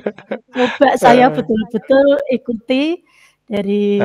coba 0.54 0.88
saya 1.00 1.28
Heeh. 1.30 1.36
betul-betul 1.40 2.08
ikuti 2.34 2.82
dari. 3.48 4.00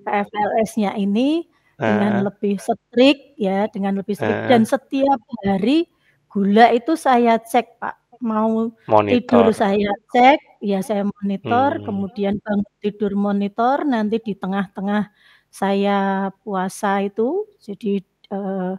KFLS-nya 0.00 0.96
ini 0.96 1.44
dengan 1.86 2.12
Heeh. 2.12 2.24
lebih 2.26 2.56
strict 2.60 3.36
ya, 3.40 3.66
dengan 3.74 3.98
lebih 4.00 4.14
strict 4.18 4.44
dan 4.50 4.62
Heeh. 4.62 4.70
setiap 4.72 5.20
hari 5.46 5.86
gula 6.32 6.70
itu 6.76 6.94
saya 6.98 7.38
cek, 7.42 7.80
Pak. 7.82 7.96
Mau 8.22 8.70
tidur 9.08 9.48
Monitor. 9.48 9.54
saya 9.56 9.90
cek, 10.12 10.38
ya 10.62 10.78
saya 10.84 11.02
monitor, 11.08 11.78
Mmm. 11.78 11.86
kemudian 11.86 12.36
bangun 12.44 12.68
tidur 12.84 13.12
monitor, 13.18 13.82
nanti 13.88 14.20
di 14.22 14.34
tengah-tengah 14.38 15.10
saya 15.50 16.30
puasa 16.44 17.02
itu, 17.02 17.48
jadi, 17.64 18.00
eee, 18.30 18.72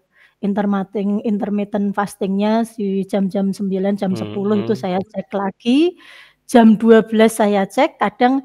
intermating 0.45 1.19
intermittent 1.27 1.91
fasting-nya 1.97 2.63
di 2.77 3.03
jam-jam 3.09 3.51
9.00, 3.53 3.93
jam 3.99 4.13
10.00 4.17 4.61
itu 4.63 4.73
Mhm. 4.73 4.79
saya 4.79 4.97
cek 5.03 5.29
lagi, 5.35 5.97
jam 6.49 6.77
12.00 6.79 7.33
saya 7.43 7.63
cek, 7.67 7.99
kadang 8.01 8.41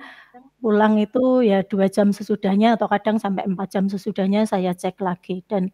pulang 0.67 0.99
itu 0.99 1.47
ya 1.47 1.63
2 1.63 1.87
jam 1.87 2.11
sesudahnya 2.11 2.75
atau 2.75 2.91
kadang 2.91 3.23
sampai 3.23 3.47
4 3.47 3.69
jam 3.71 3.87
sesudahnya 3.87 4.51
saya 4.51 4.75
cek 4.75 4.99
lagi 4.99 5.47
dan, 5.47 5.71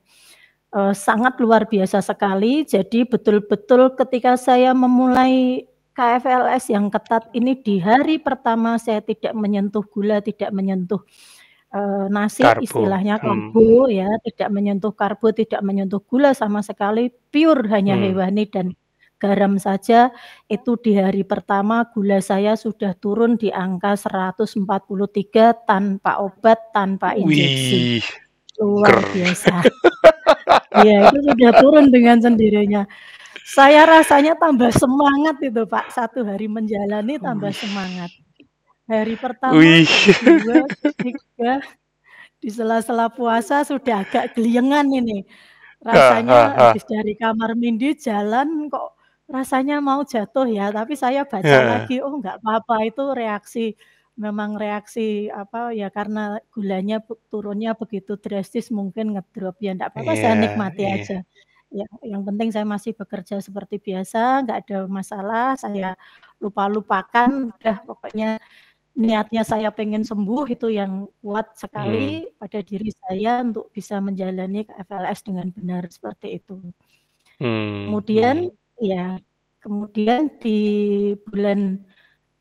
eee, 0.77 0.93
sangat 0.93 1.41
luar 1.41 1.65
biasa 1.73 2.05
sekali. 2.05 2.69
Jadi 2.69 3.09
betul-betul 3.09 3.97
ketika 3.97 4.37
saya 4.37 4.77
memulai 4.77 5.65
KFLS 5.97 6.69
yang 6.77 6.93
ketat 6.93 7.33
ini, 7.33 7.57
di 7.57 7.81
hari 7.81 8.21
pertama 8.21 8.77
saya 8.77 9.01
tidak 9.01 9.33
menyentuh 9.33 9.85
gula, 9.89 10.21
tidak 10.21 10.53
menyentuh, 10.53 11.01
eee, 11.73 12.07
nasi 12.13 12.45
Karbo, 12.45 12.65
istilahnya 12.65 13.17
mhm. 13.21 13.25
karbo 13.55 13.89
ya, 13.93 14.09
tidak 14.29 14.51
menyentuh 14.53 14.93
karbo, 14.97 15.29
tidak 15.33 15.63
menyentuh 15.65 16.03
gula 16.05 16.33
sama 16.37 16.61
sekali, 16.65 17.09
pure 17.33 17.69
hanya 17.73 17.97
Mmm. 17.97 18.05
hewani 18.13 18.45
dan 18.53 18.67
garam 19.23 19.55
saja, 19.63 20.11
itu 20.51 20.75
di 20.83 20.99
hari 20.99 21.23
pertama 21.23 21.87
gula 21.95 22.19
saya 22.19 22.59
sudah 22.59 22.99
turun 22.99 23.39
di 23.39 23.55
angka 23.55 23.95
143 23.95 25.63
tanpa 25.63 26.19
obat, 26.19 26.75
tanpa 26.75 27.15
injeksi. 27.15 28.03
Wih, 28.03 28.07
Luar 28.59 28.99
biasa. 29.15 29.63
Iya, 30.83 31.07
itu 31.07 31.19
sudah 31.23 31.51
turun 31.63 31.95
dengan 31.95 32.19
sendirinya. 32.19 32.83
Saya 33.47 33.87
rasanya 33.87 34.35
tambah 34.35 34.75
semangat 34.75 35.39
itu, 35.39 35.63
Pak, 35.63 35.95
1 35.95 36.27
hari 36.27 36.51
menjalani 36.51 37.23
tambah 37.23 37.55
Wih. 37.55 37.61
semangat. 37.63 38.11
Hari 38.91 39.15
pertama, 39.15 39.55
Wih. 39.55 39.87
ke-2, 39.87 40.67
ke-3, 40.83 41.63
di 42.43 42.51
sela-sela 42.51 43.07
puasa 43.07 43.63
sudah 43.63 44.03
agak 44.03 44.35
geliengan 44.35 44.83
ini, 44.91 45.23
rasanya 45.79 46.55
habis 46.59 46.83
dari 46.87 47.15
kamar 47.15 47.55
mandi 47.55 47.95
jalan 47.95 48.67
kok 48.67 48.99
rasanya 49.37 49.75
mau 49.89 50.01
jatuh 50.13 50.47
ya, 50.57 50.63
tapi 50.77 50.93
saya 51.05 51.21
baca 51.33 51.59
Heeh. 51.59 51.63
lagi, 51.71 51.93
"Oh 52.05 52.15
nggak 52.21 52.37
apa-apa, 52.43 52.75
itu 52.89 53.03
reaksi 53.21 53.61
memang 54.25 54.51
reaksi 54.63 55.01
apa, 55.41 55.59
ya 55.81 55.87
karena 55.97 56.21
gulanya 56.55 56.95
turunnya 57.33 57.71
begitu 57.81 58.13
drastis 58.25 58.67
mungkin 58.79 59.07
ngedrop, 59.17 59.57
ya 59.65 59.71
ndak 59.77 59.89
apa-apa 59.97 60.13
saya 60.21 60.35
Iya 60.37 60.45
nikmati 60.45 60.83
iya. 60.83 60.95
aja. 60.95 61.15
Ya 61.79 61.85
yang 62.13 62.23
penting 62.29 62.49
saya 62.55 62.67
masih 62.75 62.93
bekerja 63.01 63.35
seperti 63.47 63.77
biasa, 63.87 64.19
nggak 64.45 64.59
ada 64.69 64.77
masalah, 64.99 65.45
saya 65.65 65.97
lupa-lupakan, 66.45 67.31
udah 67.57 67.77
pokoknya 67.89 68.27
niatnya 69.01 69.43
saya 69.53 69.69
pengen 69.79 70.03
sembuh 70.11 70.45
itu 70.55 70.67
yang 70.81 70.93
kuat 71.23 71.47
Mmm. 71.77 72.23
sekali 72.23 72.29
pada 72.41 72.59
diri 72.69 72.89
saya 73.05 73.41
untuk 73.47 73.71
bisa 73.77 73.97
menjalani 74.05 74.59
KFLS 74.69 75.21
dengan 75.29 75.49
benar." 75.57 75.85
Seperti 75.97 76.29
itu. 76.41 76.55
Mmm, 77.41 77.87
Kemudian 77.87 78.37
mhm. 78.39 78.53
Ya, 78.83 79.17
kemudian 79.63 80.21
di 80.43 80.59
bulan 81.27 81.61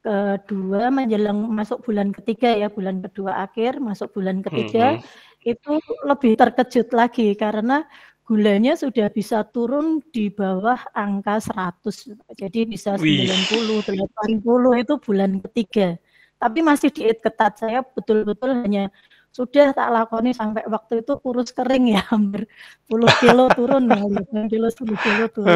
ke-2 0.06 0.90
menjelang 0.94 1.40
masuk 1.60 1.80
bulan 1.88 2.10
ke-3 2.16 2.50
ya, 2.62 2.68
bulan 2.74 3.02
ke-2 3.06 3.32
akhir 3.46 3.78
masuk 3.84 4.10
bulan 4.18 4.42
ke-3, 4.46 4.98
Mhm. 4.98 5.06
itu 5.54 5.72
lebih 6.10 6.34
terkejut 6.42 6.90
lagi 6.96 7.28
karena 7.38 7.86
gulanya 8.28 8.74
sudah 8.80 9.08
bisa 9.14 9.44
turun 9.54 10.02
di 10.16 10.32
bawah 10.34 10.80
angka 10.98 11.38
100, 11.44 12.10
jadi 12.42 12.60
bisa 12.74 12.96
Wih. 12.98 13.28
90, 13.28 13.80
80 13.86 14.74
itu 14.82 14.96
bulan 15.02 15.42
ke-3. 15.44 15.98
tapi 16.42 16.60
masih 16.66 16.90
diet 16.90 17.22
ketat. 17.22 17.54
Saya 17.62 17.86
betul-betul 17.86 18.66
hanya 18.66 18.90
sudah 19.32 19.72
tak 19.72 19.88
lakoni 19.96 20.36
sampai 20.36 20.68
waktu 20.68 21.08
itu 21.08 21.16
kurus 21.24 21.56
kering 21.56 21.96
ya 21.96 22.04
hampir 22.12 22.52
puluh 22.86 23.08
kilo 23.24 23.48
turun 23.56 23.88
ya, 23.92 24.04
kilo 24.52 24.68
10 24.68 24.92
kilo 25.00 25.26
turun. 25.32 25.56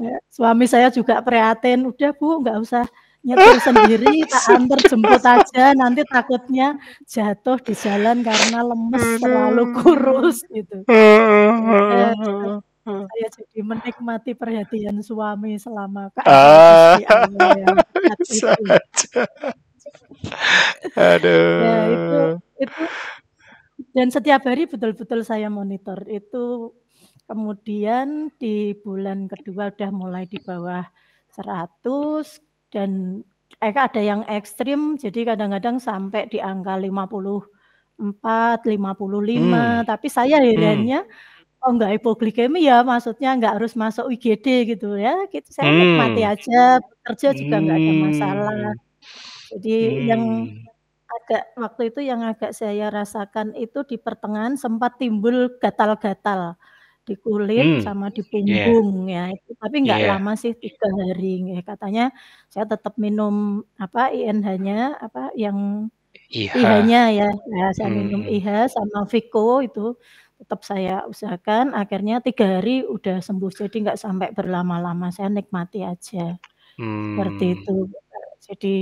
Ya, 0.00 0.16
suami 0.32 0.64
saya 0.64 0.88
juga 0.88 1.20
prihatin, 1.20 1.84
udah 1.84 2.16
Bu 2.16 2.40
nggak 2.40 2.58
usah 2.64 2.88
nyetir 3.22 3.58
sendiri, 3.60 4.24
tak 4.24 4.44
antar 4.50 4.80
jemput 4.88 5.22
aja, 5.22 5.64
nanti 5.76 6.02
takutnya 6.08 6.80
jatuh 7.06 7.60
di 7.60 7.74
jalan 7.76 8.24
karena 8.24 8.58
lemes 8.66 9.20
terlalu 9.20 9.64
kurus 9.78 10.42
gitu. 10.48 10.82
Ya, 10.88 12.10
saya 12.82 13.26
jadi 13.30 13.58
menikmati 13.62 14.34
perhatian 14.34 14.98
suami 15.06 15.54
selama 15.54 16.10
ah, 16.24 16.98
itu. 18.26 19.20
Aduh. 20.96 21.60
Ya, 21.62 21.76
itu 21.88 22.18
itu 22.62 22.82
dan 23.92 24.08
setiap 24.08 24.46
hari 24.46 24.64
betul-betul 24.64 25.20
saya 25.26 25.52
monitor 25.52 26.00
itu 26.08 26.72
kemudian 27.28 28.32
di 28.40 28.72
bulan 28.80 29.28
kedua 29.28 29.72
udah 29.74 29.90
mulai 29.92 30.24
di 30.24 30.40
bawah 30.40 30.84
100 31.32 32.40
dan 32.72 33.20
eh, 33.60 33.74
ada 33.74 34.00
yang 34.00 34.24
ekstrim 34.28 34.96
jadi 34.96 35.34
kadang-kadang 35.34 35.76
sampai 35.76 36.28
di 36.30 36.40
angka 36.40 36.80
54, 36.80 38.00
55 38.00 38.70
hmm. 38.70 39.84
tapi 39.84 40.06
saya 40.08 40.40
herannya 40.40 41.04
hmm 41.04 41.30
Oh 41.62 41.70
enggak 41.70 41.94
ya, 42.58 42.82
maksudnya 42.82 43.38
enggak 43.38 43.54
harus 43.54 43.78
masuk 43.78 44.10
IGD 44.10 44.74
gitu 44.74 44.98
ya, 44.98 45.14
gitu. 45.30 45.46
Saya 45.54 45.70
hmm. 45.70 45.78
nikmati 45.78 46.22
aja, 46.26 46.82
kerja 47.06 47.28
juga 47.38 47.62
enggak 47.62 47.78
ada 47.78 47.92
masalah. 48.02 48.74
Hmm. 49.52 49.60
Jadi 49.60 49.76
hmm. 49.76 50.04
yang 50.08 50.22
agak 51.12 51.42
waktu 51.60 51.82
itu 51.92 52.00
yang 52.08 52.24
agak 52.24 52.56
saya 52.56 52.88
rasakan 52.88 53.52
itu 53.52 53.84
di 53.84 54.00
pertengahan 54.00 54.56
sempat 54.56 54.96
timbul 54.96 55.52
gatal-gatal 55.60 56.56
di 57.02 57.18
kulit 57.18 57.82
hmm. 57.82 57.82
sama 57.82 58.14
di 58.14 58.22
punggung 58.22 59.10
yeah. 59.10 59.26
ya 59.26 59.34
itu 59.34 59.50
tapi 59.58 59.76
enggak 59.82 60.00
yeah. 60.06 60.10
lama 60.14 60.32
sih 60.38 60.54
tiga 60.54 60.86
hari 60.86 61.42
ya 61.50 61.60
katanya 61.66 62.04
saya 62.46 62.64
tetap 62.64 62.94
minum 62.94 63.66
apa 63.74 64.14
INH-nya 64.14 65.02
apa 65.02 65.34
yang 65.34 65.90
IH-nya 66.30 67.02
ya, 67.10 67.28
ya 67.34 67.66
saya 67.74 67.90
hmm. 67.90 67.98
minum 67.98 68.22
IH 68.22 68.70
sama 68.70 69.02
Vico 69.10 69.58
itu 69.66 69.98
tetap 70.38 70.62
saya 70.62 71.02
usahakan 71.10 71.74
akhirnya 71.74 72.22
tiga 72.22 72.58
hari 72.58 72.86
udah 72.86 73.18
sembuh 73.18 73.50
jadi 73.50 73.76
nggak 73.90 73.98
sampai 73.98 74.30
berlama-lama 74.30 75.10
saya 75.10 75.26
nikmati 75.26 75.82
aja 75.82 76.38
hmm. 76.78 77.18
seperti 77.18 77.44
itu 77.58 77.76
jadi 78.42 78.74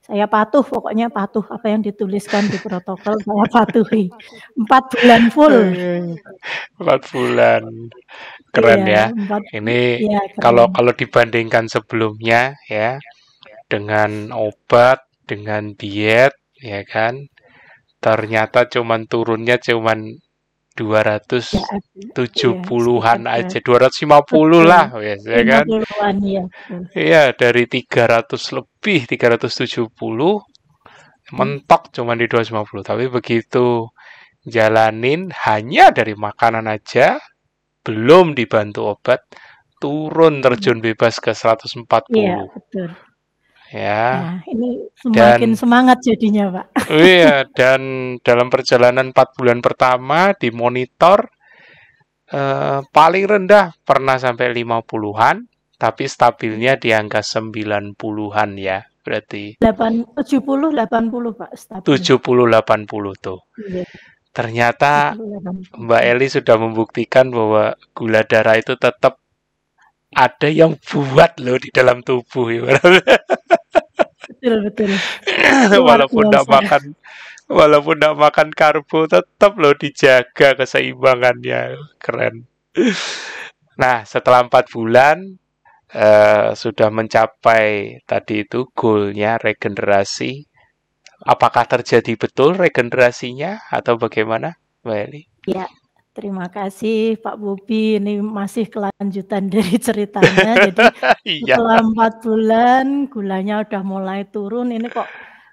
saya 0.00 0.26
patuh 0.26 0.64
pokoknya 0.64 1.12
patuh 1.12 1.44
apa 1.52 1.70
yang 1.70 1.84
dituliskan 1.84 2.48
di 2.48 2.56
protokol 2.58 3.20
saya 3.20 3.46
patuhi. 3.52 4.08
Empat 4.56 4.84
bulan 4.96 5.22
full. 5.28 5.56
Empat 6.80 7.00
bulan. 7.12 7.62
Keren 8.50 8.82
iya, 8.88 8.90
ya. 8.90 9.04
empat, 9.14 9.42
ini 9.54 10.02
ya, 10.02 10.20
kalau 10.42 10.66
kalau 10.74 10.90
dibandingkan 10.90 11.70
sebelumnya 11.70 12.58
ya 12.66 12.98
dengan 13.70 14.34
obat 14.34 15.06
dengan 15.30 15.78
diet 15.78 16.34
ya 16.58 16.82
kan 16.82 17.30
ternyata 18.02 18.66
cuman 18.66 19.06
turunnya 19.06 19.62
cuman 19.62 20.18
dua 20.70 21.02
ratus 21.02 21.58
ya, 21.58 21.66
tujuh 22.14 22.62
puluhan 22.64 23.26
ya, 23.26 23.42
aja, 23.42 23.58
dua 23.60 23.86
ratus 23.86 24.06
lima 24.06 24.22
puluh 24.22 24.62
lah, 24.64 24.88
ya 25.02 25.42
kan? 25.42 25.64
Iya, 26.16 26.42
iya 26.94 27.22
dari 27.34 27.66
tiga 27.66 28.06
ratus 28.06 28.54
lebih, 28.54 29.04
tiga 29.10 29.34
ratus 29.34 29.60
tujuh 29.60 29.90
puluh 29.92 30.40
mentok 31.30 31.94
cuma 31.94 32.18
di 32.18 32.26
dua 32.26 32.42
ratus 32.42 32.50
lima 32.50 32.64
puluh 32.66 32.82
Tapi 32.82 33.06
begitu 33.10 33.86
jalanin 34.46 35.28
hanya 35.44 35.92
dari 35.92 36.16
makanan 36.16 36.64
aja, 36.64 37.20
belum 37.84 38.32
dibantu 38.32 38.96
obat, 38.96 39.26
turun 39.80 40.40
terjun 40.40 40.80
bebas 40.80 41.20
ke 41.20 41.32
140. 41.36 41.86
Iya, 42.14 42.48
betul. 42.48 42.88
Ya. 43.70 44.06
Nah, 44.18 44.38
ini 44.50 44.82
semakin 44.98 45.54
dan, 45.54 45.58
semangat 45.58 45.98
jadinya, 46.02 46.44
Pak. 46.50 46.66
Iya, 46.90 47.46
dan 47.54 47.80
dalam 48.18 48.50
perjalanan 48.50 49.14
4 49.14 49.38
bulan 49.38 49.62
pertama 49.62 50.34
dimonitor 50.34 51.30
eh, 52.34 52.82
paling 52.82 53.24
rendah 53.30 53.70
pernah 53.86 54.18
sampai 54.18 54.50
50-an, 54.50 55.46
tapi 55.78 56.04
stabilnya 56.10 56.82
di 56.82 56.90
angka 56.90 57.22
90-an 57.22 58.50
ya. 58.58 58.82
Berarti 59.06 59.62
8 59.62 60.18
70 60.18 60.74
80, 60.74 61.38
Pak, 61.38 61.50
stabil. 61.54 61.86
70 61.86 62.50
80 62.50 63.22
tuh. 63.22 63.40
Iya. 63.70 63.86
Ternyata 64.34 65.14
70, 65.14 65.78
Mbak 65.86 66.02
Eli 66.10 66.26
sudah 66.26 66.56
membuktikan 66.58 67.30
bahwa 67.30 67.78
gula 67.94 68.26
darah 68.26 68.58
itu 68.58 68.74
tetap 68.74 69.22
ada 70.10 70.50
yang 70.50 70.74
buat 70.90 71.38
loh 71.38 71.58
di 71.62 71.70
dalam 71.70 72.02
tubuh 72.02 72.50
ya. 72.50 72.74
betul 74.40 74.56
betul. 74.64 74.90
walaupun 75.88 76.24
tidak 76.32 76.48
makan 76.48 76.82
walaupun 77.46 77.96
tidak 78.00 78.16
makan 78.16 78.48
karbo 78.56 79.04
tetap 79.04 79.52
loh 79.60 79.76
dijaga 79.76 80.56
keseimbangannya 80.56 81.76
keren. 82.00 82.48
Nah 83.76 84.02
setelah 84.08 84.48
empat 84.48 84.72
bulan 84.72 85.40
uh, 85.94 86.56
sudah 86.56 86.88
mencapai 86.88 88.00
tadi 88.08 88.46
itu 88.46 88.70
goalnya 88.72 89.36
regenerasi. 89.36 90.46
Apakah 91.20 91.68
terjadi 91.68 92.16
betul 92.16 92.56
regenerasinya 92.56 93.68
atau 93.68 94.00
bagaimana, 94.00 94.56
Mbak 94.80 94.98
Eli? 95.04 95.22
Ya, 95.44 95.68
Terima 96.10 96.50
kasih 96.50 97.22
Pak 97.22 97.38
Bobi, 97.38 97.94
ini 98.02 98.18
masih 98.18 98.66
kelanjutan 98.66 99.46
dari 99.46 99.78
ceritanya. 99.78 100.58
Jadi 100.66 100.90
iya. 101.22 101.54
setelah 101.54 101.86
empat 101.86 102.12
bulan 102.26 103.06
gulanya 103.06 103.62
udah 103.62 103.82
mulai 103.86 104.26
turun, 104.26 104.74
ini 104.74 104.90
kok 104.90 105.06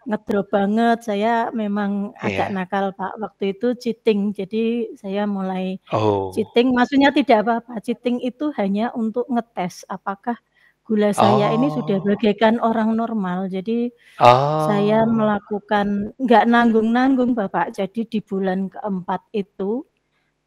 ngedrop 0.10 0.50
banget. 0.50 1.06
Saya 1.06 1.54
memang 1.54 2.10
yeah. 2.18 2.26
agak 2.26 2.50
nakal 2.58 2.86
Pak 2.98 3.22
waktu 3.22 3.54
itu 3.54 3.78
cheating. 3.78 4.34
Jadi 4.34 4.98
saya 4.98 5.30
mulai 5.30 5.78
oh. 5.94 6.34
cheating, 6.34 6.74
maksudnya 6.74 7.14
tidak 7.14 7.46
apa-apa. 7.46 7.78
Cheating 7.78 8.18
itu 8.26 8.50
hanya 8.58 8.90
untuk 8.98 9.30
ngetes 9.30 9.86
apakah 9.86 10.42
gula 10.88 11.12
saya 11.14 11.52
oh. 11.52 11.56
ini 11.60 11.70
sudah 11.70 12.02
bagaikan 12.02 12.58
orang 12.66 12.98
normal. 12.98 13.46
Jadi 13.46 13.94
oh. 14.18 14.66
saya 14.66 15.06
melakukan 15.06 16.18
nggak 16.18 16.50
nanggung-nanggung 16.50 17.38
Bapak. 17.38 17.78
Jadi 17.78 18.10
di 18.10 18.26
bulan 18.26 18.74
keempat 18.74 19.22
itu 19.38 19.86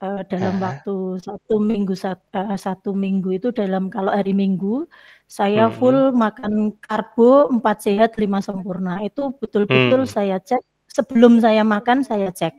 uh, 0.00 0.22
dalam 0.26 0.58
uh. 0.58 0.62
waktu 0.64 0.96
satu 1.20 1.54
minggu 1.60 1.94
sat 1.94 2.20
uh, 2.34 2.56
satu 2.56 2.96
minggu 2.96 3.36
itu 3.36 3.48
dalam 3.52 3.92
kalau 3.92 4.10
hari 4.10 4.32
Minggu, 4.32 4.88
saya 5.28 5.68
hmm. 5.68 5.74
full 5.76 5.98
makan 6.16 6.74
karbo 6.80 7.52
empat 7.52 7.86
sehat 7.86 8.16
lima 8.16 8.40
sempurna. 8.40 9.00
Itu 9.04 9.36
betul-betul 9.38 10.08
hmm. 10.08 10.10
saya 10.10 10.36
cek, 10.40 10.62
sebelum 10.90 11.38
saya 11.38 11.62
makan 11.62 12.02
saya 12.02 12.32
cek. 12.32 12.56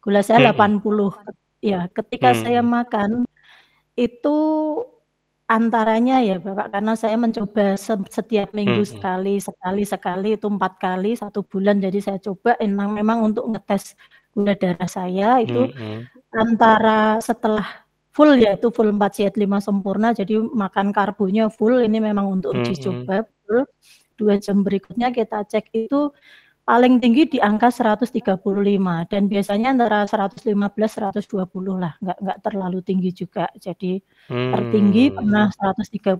Gula 0.00 0.22
saya 0.22 0.54
hmm. 0.54 0.82
80. 0.86 1.66
Ya, 1.66 1.90
ketika 1.90 2.30
hmm. 2.30 2.40
saya 2.46 2.62
makan, 2.62 3.10
itu 3.98 4.36
antaranya 5.46 6.22
ya 6.22 6.42
Bapak, 6.42 6.74
karena 6.74 6.94
saya 6.98 7.14
mencoba 7.18 7.78
setiap 8.10 8.50
minggu 8.54 8.82
hmm. 8.86 8.92
sekali 8.98 9.34
sekali 9.42 9.82
sekali, 9.82 10.28
itu 10.38 10.46
empat 10.46 10.78
kali 10.78 11.18
satu 11.18 11.42
bulan. 11.42 11.82
Jadi 11.82 11.98
saya 11.98 12.18
coba 12.22 12.54
emang 12.62 12.94
memang 12.94 13.34
untuk 13.34 13.50
ngetes 13.50 13.98
gula 14.36 14.52
darah 14.52 14.84
saya 14.84 15.40
itu 15.40 15.72
hmm 15.72 16.16
antara 16.36 17.16
setelah 17.24 17.64
full 18.12 18.36
yaitu 18.36 18.72
full 18.72 18.92
4 18.92 19.00
sehat 19.12 19.34
5 19.36 19.44
sempurna 19.60 20.16
jadi 20.16 20.40
makan 20.40 20.92
karbonya 20.92 21.52
full 21.52 21.80
ini 21.84 22.00
memang 22.00 22.40
untuk 22.40 22.56
uji 22.56 22.76
coba 22.80 23.24
full. 23.44 23.64
Dua 24.16 24.40
jam 24.40 24.64
berikutnya 24.64 25.12
kita 25.12 25.44
cek 25.44 25.76
itu 25.76 26.08
paling 26.66 26.98
tinggi 26.98 27.30
di 27.30 27.38
angka 27.38 27.70
135 27.70 28.18
dan 29.06 29.22
biasanya 29.30 29.70
antara 29.70 30.02
115 30.02 30.50
120 30.50 31.46
lah 31.78 31.94
nggak 32.02 32.18
nggak 32.18 32.38
terlalu 32.42 32.82
tinggi 32.82 33.14
juga 33.14 33.46
jadi 33.54 34.02
hmm. 34.32 34.50
tertinggi 34.50 35.04
pernah 35.14 35.46
135 35.54 36.18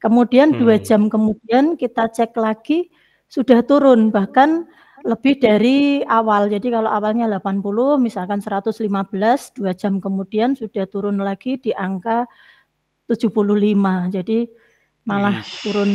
kemudian 0.00 0.48
dua 0.56 0.80
hmm. 0.80 0.84
jam 0.88 1.02
kemudian 1.12 1.76
kita 1.76 2.08
cek 2.08 2.32
lagi 2.40 2.88
sudah 3.28 3.60
turun 3.60 4.08
bahkan 4.08 4.64
lebih 5.04 5.40
dari 5.40 6.04
awal. 6.04 6.52
Jadi 6.52 6.68
kalau 6.68 6.90
awalnya 6.90 7.26
80, 7.28 8.00
misalkan 8.00 8.40
115, 8.44 9.56
dua 9.56 9.72
jam 9.72 9.96
kemudian 9.98 10.52
sudah 10.52 10.84
turun 10.88 11.20
lagi 11.20 11.56
di 11.56 11.72
angka 11.72 12.28
75. 13.08 14.12
Jadi 14.12 14.46
malah 15.00 15.40
Ish. 15.40 15.64
turun 15.64 15.90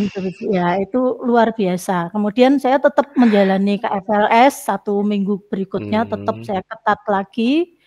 ya 0.50 0.82
itu 0.82 1.22
luar 1.22 1.54
biasa. 1.54 2.10
Kemudian 2.10 2.58
saya 2.58 2.82
tetap 2.82 3.14
menjalani 3.14 3.78
KFLS 3.78 4.66
satu 4.66 5.06
minggu 5.06 5.46
berikutnya 5.48 6.04
hmm. 6.04 6.12
tetap 6.12 6.36
saya 6.42 6.62
ketat 6.66 7.02
lagi. 7.06 7.78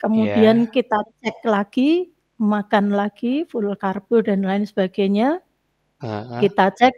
Kemudian 0.00 0.66
yeah. 0.66 0.72
kita 0.72 0.98
cek 1.22 1.46
lagi, 1.46 2.10
makan 2.40 2.90
lagi 2.90 3.46
full 3.46 3.70
karbo 3.78 4.18
dan 4.24 4.42
lain 4.42 4.66
sebagainya. 4.66 5.38
Uh 6.02 6.26
-huh. 6.26 6.40
Kita 6.42 6.74
cek 6.74 6.94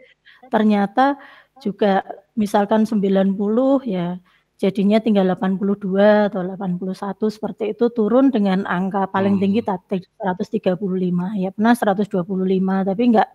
ternyata 0.49 1.19
juga 1.63 2.03
misalkan 2.35 2.83
90 2.83 3.83
ya 3.87 4.19
jadinya 4.55 5.03
tinggal 5.03 5.27
82 5.35 6.31
atau 6.31 6.41
81 6.43 7.27
seperti 7.27 7.75
itu 7.75 7.91
turun 7.91 8.31
dengan 8.31 8.63
angka 8.67 9.07
paling 9.11 9.35
tinggi 9.39 9.59
Hmm. 9.63 9.75
tadi 9.87 10.07
135 10.19 11.35
ya 11.35 11.51
pernah 11.51 11.75
125 11.75 12.87
tapi 12.87 13.11
enggak 13.11 13.29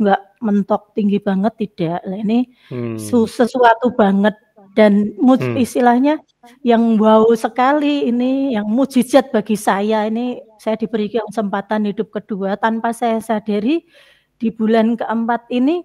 enggak 0.00 0.20
mentok 0.40 0.82
tinggi 0.96 1.18
banget 1.20 1.52
tidak. 1.58 2.00
Lah 2.06 2.18
ini 2.22 2.48
Hmm. 2.70 2.96
su 2.96 3.26
sesuatu 3.26 3.92
banget 3.92 4.32
dan 4.78 5.12
Hmm. 5.18 5.58
istilahnya 5.58 6.22
yang 6.64 6.96
wow 6.96 7.26
sekali 7.36 8.08
ini, 8.08 8.54
yang 8.56 8.64
mukjizat 8.70 9.28
bagi 9.34 9.58
saya 9.58 10.06
ini 10.08 10.40
saya 10.56 10.78
diberi 10.78 11.10
kesempatan 11.10 11.84
hidup 11.90 12.14
kedua 12.14 12.56
tanpa 12.56 12.94
saya 12.94 13.18
sadari 13.20 13.84
di 14.40 14.48
bulan 14.48 14.96
keempat 14.96 15.50
ini 15.52 15.84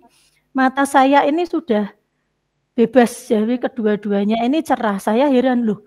mata 0.55 0.87
saya 0.87 1.27
ini 1.27 1.43
sudah 1.45 1.91
bebas 2.77 3.11
jadi 3.29 3.59
kedua-duanya 3.59 4.41
ini 4.47 4.63
cerah. 4.63 4.97
Saya 5.03 5.27
heran, 5.31 5.67
"Loh, 5.67 5.83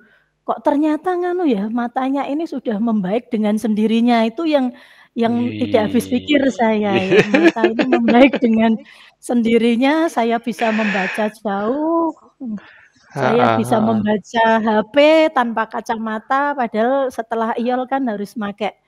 kok 0.47 0.63
ternyata 0.67 1.17
nganu 1.17 1.49
ya, 1.49 1.67
matanya 1.73 2.29
ini 2.29 2.45
sudah 2.49 2.77
membaik 2.81 3.33
dengan 3.33 3.57
sendirinya." 3.59 4.25
Itu 4.29 4.45
yang 4.49 4.73
yang 5.19 5.35
tidak 5.59 5.91
habis 5.91 6.07
pikir 6.07 6.41
saya 6.55 6.95
ya, 6.95 7.25
mata 7.35 7.67
ini 7.67 7.85
membaik 7.91 8.39
dengan 8.39 8.79
sendirinya, 9.19 10.07
saya 10.07 10.39
bisa 10.39 10.71
membaca 10.71 11.27
jauh, 11.33 12.15
saya 13.11 13.59
bisa 13.59 13.83
membaca 13.83 14.47
HP 14.63 14.97
tanpa 15.35 15.67
kacamata, 15.67 16.55
padahal 16.55 17.11
setelah 17.11 17.51
IOL 17.59 17.91
kan 17.91 18.07
harus 18.07 18.39
make 18.39 18.79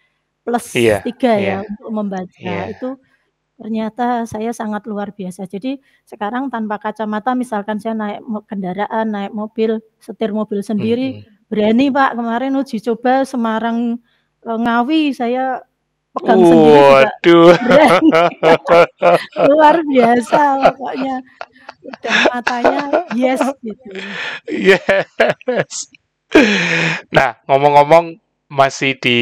Iya 0.74 1.02
+3 1.04 1.34
iya. 1.36 1.58
ya 1.62 1.68
untuk 1.68 1.90
membaca. 1.94 2.38
Iya. 2.40 2.62
Itu 2.78 2.88
ternyata 3.60 4.24
saya 4.24 4.56
sangat 4.56 4.88
luar 4.88 5.12
biasa. 5.12 5.44
Jadi 5.44 5.76
sekarang 6.08 6.48
tanpa 6.48 6.80
kacamata 6.80 7.36
misalkan 7.36 7.76
saya 7.76 7.92
naik 7.92 8.24
kendaraan, 8.48 9.12
naik 9.12 9.36
mobil, 9.36 9.84
setir 10.00 10.32
mobil 10.32 10.64
sendiri, 10.64 11.20
Mhm. 11.20 11.52
berani 11.52 11.86
Pak, 11.92 12.16
kemarin 12.16 12.56
uji 12.56 12.80
coba 12.80 13.28
Semarang, 13.28 14.00
eee, 14.40 14.58
Ngawi 14.64 15.12
saya 15.12 15.60
pegang 16.16 16.40
sendiri 16.40 16.80
juga 16.80 16.88
Waduh. 17.04 17.52
berani. 17.60 18.10
Luar 19.52 19.76
biasa 19.84 20.40
pokoknya. 20.72 21.16
Udah 21.80 22.16
matanya 22.32 22.82
yes 23.12 23.40
gitu. 23.60 23.88
Yes. 24.48 25.92
Nah, 27.10 27.36
ngomong-ngomong 27.44 28.16
masih 28.50 28.98
di 28.98 29.18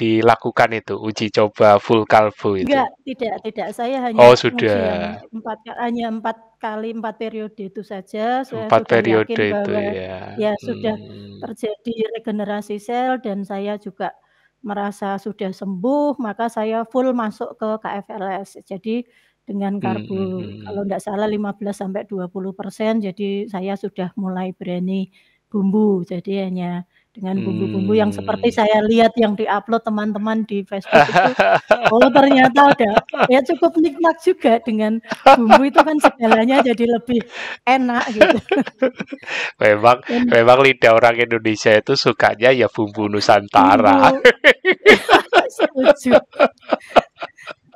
dilakukan 0.00 0.72
itu 0.80 0.96
uji 0.96 1.28
coba 1.28 1.76
full 1.76 2.08
kalbu 2.08 2.64
itu? 2.64 2.72
Enggak, 2.72 2.88
tidak 3.04 3.34
tidak. 3.44 3.68
Saya 3.76 3.96
hanya 4.00 4.18
Oh, 4.24 4.32
sudah. 4.32 4.80
yang 5.20 5.40
4 5.44 5.58
ka 5.66 5.72
hanya 5.84 6.06
4 6.08 6.36
kali 6.56 6.88
4 6.96 7.14
periode 7.20 7.60
itu 7.60 7.82
saja. 7.84 8.40
Saya 8.48 8.72
4 8.72 8.88
sudah 8.88 8.98
yakin 9.04 9.04
periode 9.04 9.36
itu 9.36 9.52
bahwa 9.52 9.80
ya. 9.92 10.16
ya 10.40 10.52
sudah 10.64 10.96
Hmm. 10.96 11.38
terjadi 11.44 11.94
regenerasi 12.16 12.76
sel 12.80 13.20
dan 13.20 13.44
saya 13.44 13.76
juga 13.76 14.16
merasa 14.64 15.20
sudah 15.20 15.52
sembuh, 15.52 16.16
maka 16.16 16.48
saya 16.48 16.88
full 16.88 17.12
masuk 17.12 17.60
ke 17.60 17.68
KFLS. 17.84 18.64
Jadi 18.64 19.04
dengan 19.44 19.76
Mhm 19.76 19.82
karbo 19.84 20.16
mhm. 20.40 20.64
kalau 20.64 20.80
ndak 20.88 21.00
salah 21.04 21.28
15-20%, 21.28 23.04
jadi 23.04 23.44
saya 23.52 23.76
sudah 23.76 24.08
mulai 24.16 24.56
berani 24.56 25.12
bumbu. 25.52 26.00
Jadi 26.08 26.40
hanya 26.48 26.88
dengan 27.14 27.38
bumbu-bumbu 27.46 27.94
yang 27.94 28.10
seperti 28.10 28.50
Mmm. 28.50 28.58
saya 28.58 28.78
lihat 28.82 29.14
yang 29.14 29.38
di-upload 29.38 29.86
teman-teman 29.86 30.42
di 30.42 30.66
Facebook 30.66 31.06
itu, 31.06 31.30
oh 31.94 32.10
ternyata 32.10 32.74
udah 32.74 32.94
ya 33.30 33.38
cukup 33.46 33.78
nikmat 33.78 34.18
juga 34.18 34.58
dengan 34.66 34.98
bumbu 35.22 35.62
itu 35.62 35.78
kan 35.78 35.96
segalanya 36.02 36.58
jadi 36.58 36.84
lebih 36.98 37.22
enak 37.62 38.04
gitu. 38.10 38.38
Memang 39.62 40.02
Dan 40.10 40.26
memang 40.26 40.58
lidah 40.58 40.92
orang 40.98 41.14
Indonesia 41.22 41.70
itu 41.70 41.94
sukanya 41.94 42.50
ya 42.50 42.66
bumbu 42.66 43.06
Nusantara. 43.06 44.10
Bumbu. 44.10 44.30
Setuju. 45.56 46.18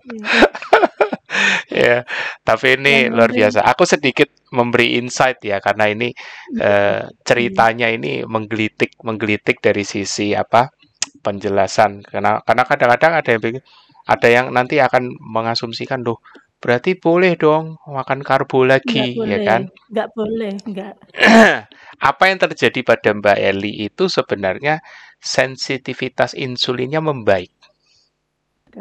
Iya. 0.08 0.87
Ya, 1.68 2.02
tapi 2.42 2.80
ini 2.80 3.12
luar 3.12 3.30
biasa. 3.30 3.60
Aku 3.68 3.84
sedikit 3.84 4.32
memberi 4.50 4.96
insight 4.96 5.38
ya 5.44 5.60
karena 5.60 5.92
ini, 5.92 6.10
Iya. 6.56 7.12
ceritanya 7.22 7.92
ini 7.92 8.24
menggelitik 8.24 8.96
menggelitik 9.04 9.60
dari 9.60 9.84
sisi 9.84 10.32
apa, 10.32 10.72
penjelasan. 11.20 12.02
Karena 12.02 12.40
karena 12.42 12.64
kadang-kadang 12.64 13.12
ada 13.20 13.30
yang 13.30 13.60
ada 14.08 14.28
yang 14.32 14.46
nanti 14.50 14.80
akan 14.80 15.12
mengasumsikan, 15.20 16.00
"Loh, 16.00 16.18
berarti 16.58 16.96
boleh 16.96 17.36
dong 17.36 17.76
makan 17.84 18.24
karbo 18.24 18.64
lagi," 18.64 19.14
ya 19.14 19.20
boleh 19.20 19.38
kan? 19.44 19.62
enggak 19.92 20.08
boleh, 20.16 20.52
enggak. 20.64 20.94
Apa 22.10 22.22
yang 22.32 22.38
terjadi 22.40 22.80
pada 22.86 23.12
Mbak 23.12 23.38
Eli 23.38 23.72
itu 23.86 24.08
sebenarnya 24.08 24.80
sensitivitas 25.20 26.32
insulinnya 26.32 27.04
membaik. 27.04 27.52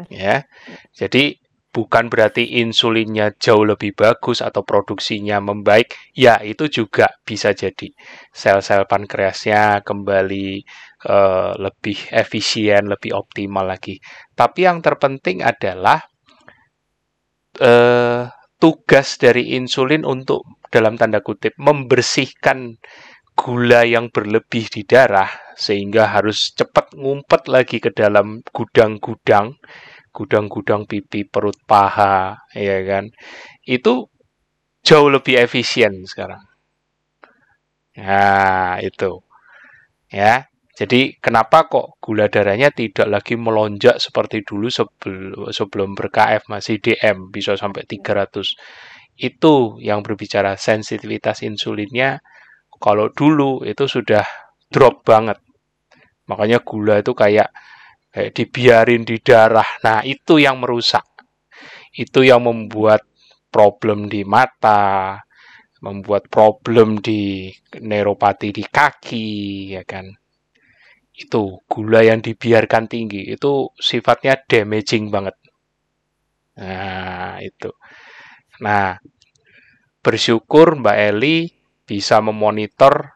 Ya. 0.06 0.46
Jadi 0.94 1.42
bukan 1.74 2.08
berarti 2.12 2.60
insulinnya 2.64 3.32
jauh 3.38 3.64
lebih 3.66 3.92
bagus 3.96 4.40
atau 4.44 4.62
produksinya 4.64 5.38
membaik, 5.42 5.94
ya 6.16 6.40
itu 6.42 6.66
juga 6.72 7.08
bisa 7.26 7.52
jadi. 7.52 7.88
Sel-sel 8.32 8.84
pankreasnya 8.88 9.84
kembali, 9.84 10.48
eee, 11.06 11.50
lebih 11.60 11.98
efisien, 12.14 12.88
lebih 12.90 13.12
optimal 13.16 13.68
lagi. 13.68 14.00
Tapi 14.34 14.64
yang 14.68 14.80
terpenting 14.84 15.44
adalah 15.44 16.00
eee, 17.56 18.28
tugas 18.60 19.16
dari 19.16 19.56
insulin 19.56 20.04
untuk 20.04 20.44
dalam 20.68 21.00
tanda 21.00 21.24
kutip 21.24 21.56
"membersihkan 21.56 22.76
gula 23.38 23.88
yang 23.88 24.12
berlebih 24.12 24.68
di 24.68 24.82
darah" 24.84 25.30
sehingga 25.56 26.12
harus 26.12 26.52
cepat 26.54 26.92
ngumpet 26.98 27.48
lagi 27.48 27.78
ke 27.80 27.90
dalam 27.94 28.44
gudang-gudang, 28.52 29.56
gudang-gudang 30.18 30.90
pipi, 30.90 31.22
perut, 31.22 31.54
paha, 31.62 32.34
ya 32.50 32.82
kan. 32.82 33.14
Itu 33.62 34.10
jauh 34.82 35.06
lebih 35.06 35.38
efisien 35.38 36.02
sekarang. 36.02 36.42
Nah, 38.02 38.82
itu. 38.82 39.22
Ya. 40.10 40.50
Jadi 40.78 41.18
kenapa 41.18 41.66
kok 41.66 41.98
gula 41.98 42.30
darahnya 42.30 42.70
tidak 42.70 43.10
lagi 43.10 43.34
melonjak 43.34 43.98
seperti 43.98 44.46
dulu 44.46 44.70
sebel 44.70 45.50
sebelum 45.50 45.98
ber-KF 45.98 46.46
masih 46.46 46.78
DM 46.78 47.34
bisa 47.34 47.58
sampai 47.58 47.82
300. 47.82 48.54
Itu 49.18 49.82
yang 49.82 50.06
berbicara 50.06 50.54
sensitivitas 50.54 51.42
insulinnya 51.42 52.22
kalau 52.78 53.10
dulu 53.10 53.66
itu 53.66 53.90
sudah 53.90 54.22
drop 54.70 55.02
banget. 55.02 55.42
Makanya 56.30 56.62
gula 56.62 57.02
itu 57.02 57.10
kayak 57.10 57.50
kayak 58.18 58.34
dibiarin 58.34 59.06
di 59.06 59.22
darah. 59.22 59.78
Nah, 59.86 60.02
itu 60.02 60.42
yang 60.42 60.58
merusak. 60.58 61.06
Itu 61.94 62.26
yang 62.26 62.50
membuat 62.50 63.06
problem 63.46 64.10
di 64.10 64.26
mata, 64.26 65.22
membuat 65.86 66.26
problem 66.26 66.98
di 66.98 67.46
neuropati 67.78 68.50
di 68.50 68.66
kaki, 68.66 69.30
ya 69.78 69.86
kan. 69.86 70.10
Itu 71.14 71.62
gula 71.70 72.02
yang 72.02 72.18
dibiarkan 72.18 72.90
tinggi 72.90 73.30
itu 73.30 73.70
sifatnya 73.78 74.34
damaging 74.34 75.14
banget. 75.14 75.38
Nah, 76.58 77.38
itu. 77.38 77.70
Nah, 78.66 78.98
bersyukur 80.02 80.74
Mbak 80.74 80.98
Eli 81.14 81.46
bisa 81.86 82.18
memonitor 82.18 83.14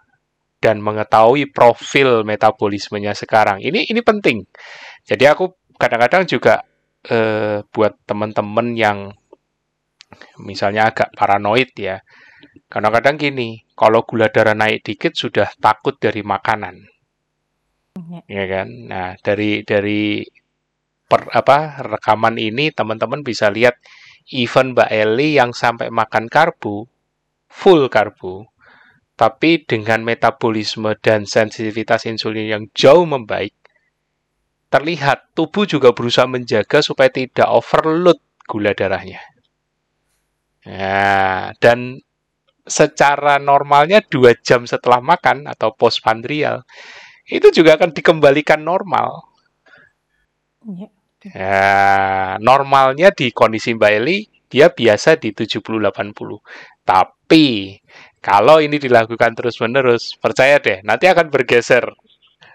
dan 0.62 0.79
mengetahui 0.79 1.51
profil 1.51 2.23
metabolismenya 2.23 3.19
sekarang. 3.19 3.59
Ini 3.59 3.91
ini 3.91 4.01
penting. 4.07 4.47
Jadi 5.07 5.25
aku 5.27 5.53
kadang-kadang 5.77 6.25
juga 6.27 6.62
eee, 7.07 7.67
buat 7.75 7.99
teman-teman 8.07 8.75
yang 8.79 8.99
misalnya 10.43 10.93
agak 10.93 11.15
paranoid 11.17 11.71
ya. 11.77 11.99
Kadang-kadang 12.69 13.17
gini, 13.21 13.62
kalau 13.77 14.05
gula 14.05 14.29
darah 14.33 14.57
naik 14.57 14.85
dikit 14.85 15.12
sudah 15.17 15.49
takut 15.61 15.97
dari 16.01 16.23
makanan. 16.25 16.77
Ya. 17.95 18.21
Ya 18.29 18.45
kan. 18.49 18.69
Nah, 18.88 19.09
dari 19.21 19.61
dari 19.65 20.25
per 21.05 21.29
apa, 21.37 21.85
rekaman 21.85 22.41
ini 22.41 22.73
teman-teman 22.73 23.21
bisa 23.21 23.53
lihat 23.53 23.77
even 24.33 24.73
Mbak 24.73 24.88
Eli 24.88 25.37
yang 25.37 25.53
sampai 25.53 25.93
makan 25.93 26.33
karbo, 26.33 26.88
full 27.53 27.93
karbo, 27.93 28.49
tapi 29.19 29.61
dengan 29.69 30.01
metabolisme 30.07 30.97
dan 31.05 31.29
sensitivitas 31.29 32.09
insulin 32.09 32.49
yang 32.49 32.65
jauh 32.73 33.05
membaik, 33.05 33.53
terlihat 34.73 35.37
tubuh 35.37 35.69
juga 35.69 35.93
berusaha 35.93 36.25
menjaga 36.25 36.81
supaya 36.81 37.13
tidak 37.13 37.45
overload 37.53 38.17
gula 38.49 38.73
darahnya. 38.73 39.21
Nah, 40.65 41.53
dan 41.61 42.01
secara 42.65 43.37
normalnya 43.37 44.01
2 44.01 44.33
jam 44.41 44.65
setelah 44.65 45.05
makan 45.05 45.45
atau 45.45 45.75
postprandial, 45.77 46.65
itu 47.29 47.53
juga 47.53 47.77
akan 47.77 47.93
dikembalikan 47.93 48.65
normal. 48.65 49.29
Iya. 50.65 50.89
Ya, 51.23 52.35
normalnya 52.43 53.15
di 53.15 53.31
kondisi 53.31 53.79
Mbak 53.79 53.93
Eli 53.95 54.27
dia 54.51 54.75
biasa 54.75 55.23
di 55.23 55.31
70-80. 55.31 56.43
Tapi 56.83 57.79
kalau 58.19 58.59
ini 58.59 58.79
dilakukan 58.79 59.39
terus-menerus, 59.39 60.19
percaya 60.19 60.59
deh, 60.59 60.83
nanti 60.83 61.07
akan 61.07 61.31
bergeser. 61.31 61.87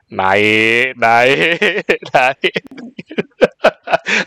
Naik, 0.07 0.95
naik, 0.95 1.83
naik. 2.15 2.55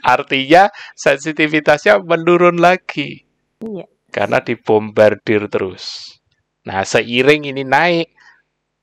Artinya 0.04 0.68
sensitivitasnya 0.92 2.04
menurun 2.04 2.60
lagi. 2.60 3.24
Iya. 3.64 3.84
Karena 4.12 4.44
dibombardir 4.44 5.48
terus. 5.48 6.18
Nah, 6.68 6.84
seiring 6.84 7.48
ini 7.48 7.62
naik, 7.64 8.12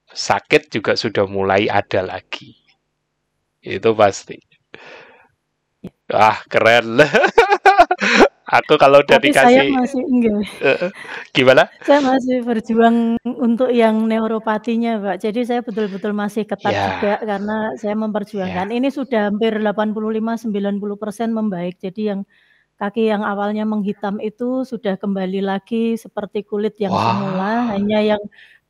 sakit 0.09 0.73
juga 0.73 0.97
sudah 0.97 1.29
mulai 1.29 1.69
ada 1.69 2.01
lagi. 2.01 2.55
Itu 3.61 3.93
pasti. 3.93 4.39
Ah, 6.09 6.39
keren. 6.49 6.97
Aku 8.47 8.79
kalau 8.79 9.03
udah 9.03 9.19
Tapi 9.19 9.35
dikasih 9.35 9.59
saya 9.59 9.61
masih 9.67 10.03
enggak. 10.07 10.39
uh, 10.63 10.87
gimana? 11.35 11.67
Saya 11.83 11.99
masih 11.99 12.47
berjuang 12.47 13.19
untuk 13.27 13.67
yang 13.75 13.99
neuropatinya, 14.07 14.95
Pak. 15.03 15.15
Jadi 15.19 15.43
saya 15.43 15.59
betul-betul 15.59 16.15
masih 16.15 16.47
ketat 16.47 16.71
Ya. 16.71 16.83
juga 16.95 17.13
karena 17.27 17.75
saya 17.75 17.99
memperjuangkan. 17.99 18.71
Ini 18.71 18.87
sudah 18.87 19.27
hampir 19.27 19.59
85-90% 19.59 20.47
membaik. 21.35 21.75
Jadi 21.75 22.01
yang 22.07 22.21
kaki 22.79 23.11
yang 23.11 23.27
awalnya 23.27 23.67
menghitam 23.67 24.15
itu 24.23 24.63
sudah 24.63 24.95
kembali 24.95 25.43
lagi 25.43 25.99
seperti 25.99 26.47
kulit 26.47 26.79
yang 26.79 26.95
semula, 26.95 27.35
Wah. 27.67 27.75
hanya 27.75 27.99
yang 28.15 28.21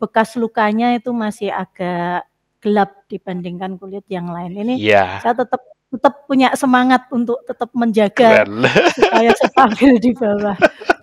bekas 0.02 0.34
lukanya 0.42 0.98
itu 0.98 1.14
masih 1.14 1.54
agak 1.54 2.26
gelap 2.58 3.06
dibandingkan 3.06 3.78
kulit 3.78 4.08
yang 4.10 4.26
lain. 4.26 4.58
Ini 4.58 4.74
Iya. 4.82 5.22
saya 5.22 5.38
tetap 5.38 5.62
tetap 5.88 6.28
punya 6.28 6.52
semangat 6.52 7.08
untuk 7.16 7.40
tetap 7.48 7.72
menjaga 7.72 8.44
Keren. 8.44 8.68
supaya 8.92 9.32
stabil 9.40 9.92
di 10.04 10.12
bawah. 10.12 10.58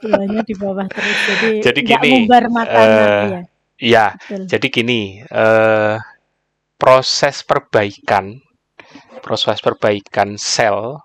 Gulanya 0.04 0.40
di 0.44 0.54
bawah 0.54 0.86
terus. 0.92 1.18
Jadi 1.24 1.50
Jadi 1.64 1.80
gini, 1.80 2.08
ngumbar 2.24 2.44
matanya. 2.52 3.48
Iya, 3.74 4.14
Betul. 4.14 4.46
jadi 4.46 4.66
gini, 4.70 5.00
eh, 5.24 5.96
proses 6.78 7.42
perbaikan, 7.42 8.38
proses 9.24 9.58
perbaikan 9.58 10.38
sel 10.38 11.00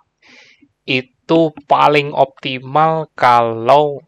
itu 0.85 1.49
paling 1.65 2.13
optimal 2.13 3.09
kalau 3.17 4.03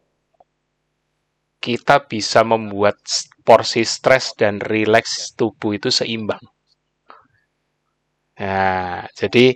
kita 1.62 2.06
bisa 2.06 2.42
membuat 2.42 2.98
porsi 3.46 3.86
stres 3.86 4.34
dan 4.34 4.62
rileks 4.62 5.34
tubuh 5.38 5.78
itu 5.78 5.90
seimbang. 5.94 6.42
Nah, 8.42 9.06
jadi 9.14 9.54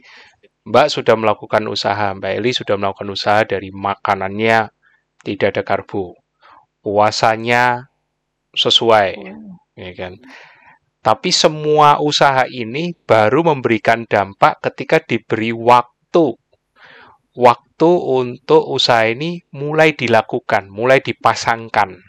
Mbak 0.65 0.87
sudah 0.93 1.17
melakukan 1.17 1.65
usaha, 1.69 2.13
Mbak 2.13 2.31
Eli 2.41 2.51
sudah 2.53 2.77
melakukan 2.77 3.09
usaha 3.09 3.41
dari 3.45 3.69
makanannya 3.69 4.69
tidak 5.25 5.57
ada 5.57 5.63
karbo, 5.65 6.13
puasanya 6.85 7.89
sesuai, 8.53 9.09
Oh, 9.17 9.57
ya 9.77 9.91
kan? 9.97 10.21
Tapi 11.05 11.29
semua 11.29 12.01
usaha 12.01 12.49
ini 12.49 12.97
baru 13.05 13.45
memberikan 13.53 14.09
dampak 14.09 14.57
ketika 14.69 14.97
diberi 14.97 15.53
waktu. 15.53 16.33
Waktu 17.35 17.91
untuk 17.91 18.63
usaha 18.65 19.05
ini 19.05 19.43
mulai 19.53 19.93
dilakukan, 19.93 20.71
mulai 20.71 21.05
dipasangkan. 21.05 21.99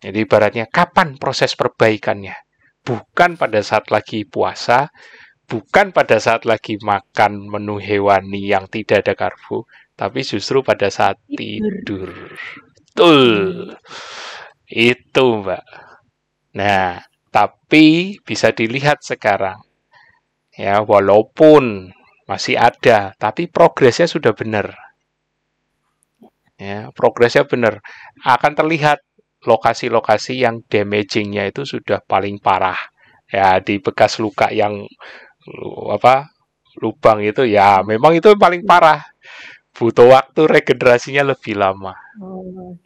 Jadi 0.00 0.18
ibaratnya 0.22 0.64
kapan 0.70 1.20
proses 1.20 1.52
perbaikannya? 1.52 2.32
Bukan 2.82 3.36
pada 3.36 3.60
saat 3.60 3.92
lagi 3.92 4.24
puasa, 4.24 4.88
bukan 5.52 5.92
pada 5.92 6.16
saat 6.16 6.48
lagi 6.48 6.80
makan 6.80 7.52
menu 7.52 7.76
hewani 7.76 8.48
yang 8.48 8.64
tidak 8.72 9.04
ada 9.04 9.12
karbo, 9.12 9.68
tapi 9.92 10.24
justru 10.24 10.64
pada 10.64 10.88
saat 10.88 11.20
tidur. 11.28 12.08
Betul. 12.72 13.28
Itu, 14.64 15.44
Mbak. 15.44 15.64
Nah, 16.56 17.04
tapi 17.28 18.16
bisa 18.24 18.48
dilihat 18.56 19.04
sekarang. 19.04 19.60
Ya, 20.56 20.80
walaupun 20.80 21.92
masih 22.24 22.56
ada, 22.56 23.12
tapi 23.20 23.44
progresnya 23.44 24.08
sudah 24.08 24.32
benar. 24.32 24.72
Ya, 26.56 26.88
progresnya 26.96 27.44
benar. 27.44 27.84
Akan 28.24 28.56
terlihat 28.56 29.04
lokasi-lokasi 29.44 30.40
yang 30.40 30.64
damagingnya 30.72 31.52
itu 31.52 31.68
sudah 31.68 32.00
paling 32.08 32.40
parah. 32.40 32.78
Ya, 33.28 33.60
di 33.60 33.80
bekas 33.80 34.20
luka 34.20 34.48
yang 34.52 34.84
apa 35.90 36.30
lubang 36.80 37.20
itu 37.20 37.44
ya 37.44 37.82
memang 37.84 38.16
itu 38.16 38.32
yang 38.32 38.40
paling 38.40 38.62
parah. 38.64 39.02
Butuh 39.72 40.04
waktu 40.12 40.44
regenerasinya 40.46 41.32
lebih 41.32 41.56
lama. 41.56 41.96
Oh, 42.20 42.44
iya. 42.44 42.76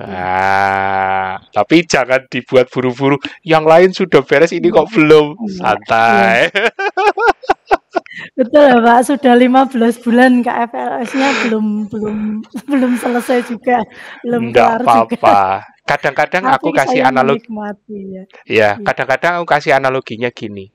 Nah, 0.00 1.30
tapi 1.52 1.84
jangan 1.84 2.24
dibuat 2.32 2.72
buru-buru. 2.72 3.20
Yang 3.44 3.64
lain 3.68 3.90
sudah 3.92 4.24
beres, 4.24 4.56
ini 4.56 4.72
kok 4.72 4.88
Iya. 4.88 4.94
belum. 4.96 5.26
Iya. 5.28 5.44
Iya. 5.44 5.56
Santai. 5.60 6.36
Betul 8.36 8.62
ya, 8.64 8.76
Pak. 8.80 9.00
Sudah 9.08 9.34
15 9.36 10.00
bulan 10.00 10.32
KFLS-nya 10.40 11.28
belum 11.46 11.66
belum 11.92 12.16
belum 12.72 12.92
selesai 12.96 13.44
juga, 13.48 13.84
belum 14.24 14.52
juga. 14.52 14.80
apa-apa. 14.80 15.38
Kadang-kadang 15.84 16.44
aku 16.48 16.72
kasih 16.72 17.04
analogi, 17.04 17.44
ya. 17.44 17.72
ya, 17.92 18.22
Iya. 18.48 18.70
kadang-kadang 18.80 19.32
aku 19.42 19.46
kasih 19.48 19.76
analoginya 19.76 20.32
gini. 20.32 20.72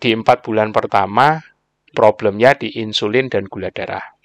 Di 0.00 0.16
empat 0.16 0.40
bulan 0.40 0.72
pertama, 0.72 1.36
problemnya 1.92 2.56
di 2.56 2.80
insulin 2.80 3.28
dan 3.28 3.44
gula 3.44 3.68
darah. 3.68 4.16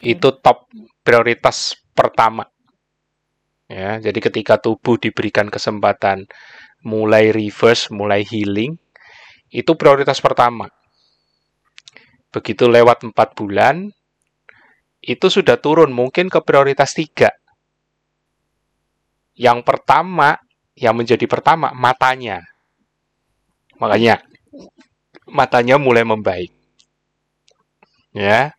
Itu 0.00 0.40
top 0.40 0.72
prioritas 1.04 1.76
pertama. 1.92 2.48
Ya, 3.68 4.00
jadi 4.00 4.18
ketika 4.18 4.56
tubuh 4.56 4.96
diberikan 4.96 5.52
kesempatan 5.52 6.26
mulai 6.80 7.28
reverse, 7.30 7.92
mulai 7.92 8.24
healing, 8.24 8.80
itu 9.52 9.72
prioritas 9.76 10.18
pertama. 10.18 10.72
Begitu 12.32 12.64
lewat 12.66 13.04
empat 13.04 13.36
bulan, 13.36 13.92
itu 15.04 15.26
sudah 15.28 15.60
turun 15.60 15.92
mungkin 15.92 16.32
ke 16.32 16.40
prioritas 16.40 16.96
tiga. 16.96 17.30
Yang 19.36 19.60
pertama, 19.62 20.40
yang 20.72 20.96
menjadi 20.96 21.28
pertama, 21.28 21.70
matanya. 21.76 22.40
Makanya, 23.80 24.20
matanya 25.30 25.76
mulai 25.78 26.02
membaik. 26.02 26.52
Ya, 28.10 28.58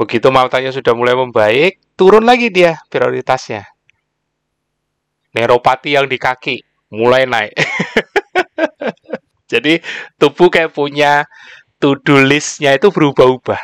begitu 0.00 0.32
matanya 0.32 0.72
sudah 0.72 0.96
mulai 0.96 1.12
membaik, 1.12 1.76
turun 1.92 2.24
lagi 2.24 2.48
dia 2.48 2.80
prioritasnya. 2.88 3.68
Neuropati 5.36 5.94
yang 5.94 6.08
di 6.08 6.16
kaki 6.16 6.56
mulai 6.90 7.28
naik. 7.28 7.54
Jadi 9.52 9.82
tubuh 10.16 10.48
kayak 10.48 10.72
punya 10.72 11.26
to-do 11.82 12.22
list-nya 12.22 12.78
itu 12.78 12.88
berubah-ubah. 12.88 13.60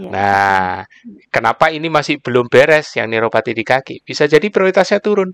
Iya. 0.00 0.08
Nah, 0.08 0.88
kenapa 1.28 1.68
ini 1.68 1.92
masih 1.92 2.18
belum 2.18 2.48
beres 2.48 2.96
yang 2.96 3.12
neuropati 3.12 3.52
di 3.52 3.62
kaki? 3.62 4.00
Bisa 4.02 4.24
jadi 4.24 4.48
prioritasnya 4.48 5.04
turun. 5.04 5.30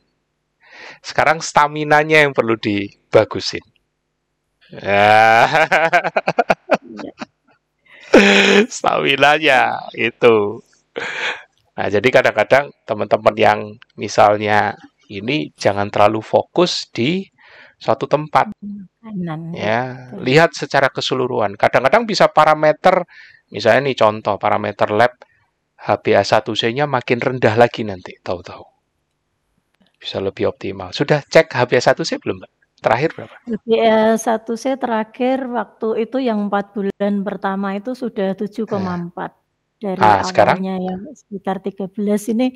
Sekarang 1.01 1.39
staminanya 1.39 2.27
yang 2.27 2.35
perlu 2.35 2.59
dibagusin. 2.59 3.63
Ya. 4.73 5.49
Staminanya 8.69 9.89
itu. 9.95 10.61
Nah, 11.79 11.87
jadi 11.87 12.09
kadang-kadang 12.11 12.75
teman-teman 12.83 13.37
yang 13.39 13.61
misalnya 13.95 14.75
ini 15.09 15.55
jangan 15.55 15.89
terlalu 15.89 16.21
fokus 16.21 16.91
di 16.91 17.23
suatu 17.79 18.11
tempat 18.11 18.51
Kanan. 18.99 19.55
ya. 19.55 20.11
Lihat 20.19 20.59
secara 20.59 20.91
keseluruhan. 20.91 21.55
Kadang-kadang 21.55 22.05
bisa 22.05 22.27
parameter 22.29 23.07
misalnya 23.49 23.89
nih 23.89 23.97
contoh 23.97 24.37
parameter 24.37 24.91
lab 24.93 25.15
HbA1c-nya 25.79 26.91
makin 26.91 27.23
rendah 27.23 27.55
lagi 27.55 27.87
nanti, 27.87 28.19
tahu-tahu. 28.19 28.67
Bisa 30.03 30.19
lebih 30.19 30.51
optimal. 30.51 30.91
Sudah 30.91 31.23
cek 31.23 31.55
HbA1c 31.55 32.19
belum, 32.19 32.43
Mbak? 32.43 32.53
Terakhir 32.79 33.11
berapa? 33.15 33.35
HbA1c 33.45 34.79
terakhir 34.79 35.39
waktu 35.51 35.89
itu 36.07 36.19
yang 36.23 36.47
4 36.47 36.75
bulan 36.75 37.15
pertama 37.27 37.75
itu 37.75 37.93
sudah 37.93 38.33
7,4. 38.33 39.35
Dari 39.79 40.03
Ah, 40.03 40.27
sekarang? 40.27 40.59
awalnya 40.59 40.75
yang 40.83 41.01
sekitar 41.15 41.63
13 41.63 42.27
ini 42.35 42.51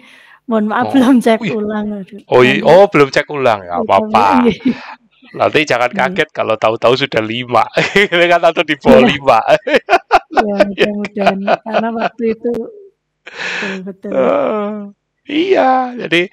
mohon 0.47 0.67
maaf 0.67 0.91
Oh, 0.91 0.99
belum 0.99 1.23
cek 1.23 1.39
wih. 1.39 1.55
ulang. 1.55 2.03
aduh. 2.03 2.19
Oh, 2.27 2.43
i- 2.43 2.59
Hanya 2.59 2.67
oh 2.67 2.85
belum 2.91 3.09
cek 3.15 3.27
ulang. 3.31 3.63
Ya, 3.63 3.79
apa-apa. 3.79 4.47
Iya. 4.47 4.55
Nanti 5.39 5.59
jangan 5.63 5.91
Iya. 5.91 5.99
kaget 6.03 6.29
kalau 6.35 6.55
tahu-tahu 6.59 6.95
sudah 6.99 7.23
lima. 7.23 7.63
Ini 8.11 8.27
kan 8.27 8.43
atau 8.43 8.67
di 8.67 8.75
bawah 8.75 9.01
Iya. 9.01 9.07
lima. 9.07 9.39
Ya, 9.39 10.55
mudah-mudahan 10.67 11.39
karena 11.63 11.89
waktu 11.95 12.23
itu 12.35 12.51
betul-betul. 13.23 14.11
Eh, 14.13 14.75
iya, 15.31 15.95
jadi 15.95 16.27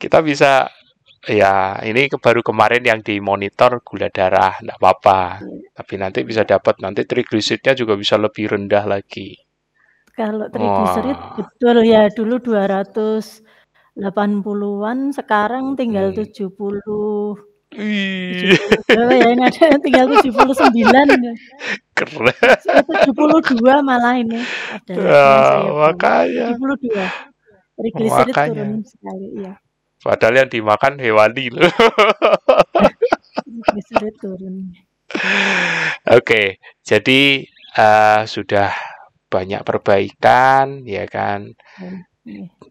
kita 0.00 0.24
bisa 0.24 0.72
ya 1.24 1.54
ini 1.82 2.08
ke- 2.08 2.18
baru 2.18 2.42
kemarin 2.42 2.82
yang 2.82 3.00
dimonitor 3.00 3.78
gula 3.80 4.08
darah, 4.08 4.58
enggak 4.58 4.78
apa-apa. 4.78 5.42
Iya. 5.42 5.70
Tapi 5.72 5.94
nanti 5.96 6.18
bisa 6.22 6.42
dapat 6.42 6.78
nanti 6.78 7.06
triglyceridnya 7.06 7.74
juga 7.74 7.94
bisa 7.94 8.18
lebih 8.18 8.50
rendah 8.50 8.84
lagi. 8.84 9.38
Kalau 10.12 10.44
triglycerid 10.46 11.16
Wah. 11.16 11.34
betul 11.38 11.76
ya 11.82 12.10
dulu 12.10 12.36
280-an 13.96 14.98
sekarang 15.10 15.72
tinggal 15.72 16.12
Hmm. 16.12 16.18
70 16.20 17.38
Wih. 17.72 18.52
70 18.52 18.84
berapa 18.84 19.12
ya 19.16 19.28
ini 19.32 19.42
ada 19.42 19.80
tinggal 19.80 20.04
79 20.12 21.08
ya. 21.08 21.32
Keren. 21.96 22.28
Eh, 22.28 22.84
72 23.08 23.80
malah 23.80 24.20
ini 24.20 24.36
ada 24.68 24.92
yang 24.92 25.08
Ah, 25.08 25.64
bawa. 25.64 25.96
makanya. 25.96 26.52
72. 26.52 27.08
Triglycerid 27.72 28.36
Makanya. 28.36 28.52
turun 28.52 28.84
sekali, 28.84 29.26
iya. 29.40 29.56
Padahal 30.02 30.44
yang 30.44 30.50
dimakan 30.50 30.98
hewani 30.98 31.54
loh. 31.54 31.62
Turun. 34.22 34.74
Oke, 36.10 36.58
jadi 36.82 37.20
eh, 37.78 38.20
sudah 38.26 38.70
banyak 39.32 39.64
perbaikan 39.64 40.84
ya 40.84 41.08
kan 41.08 41.56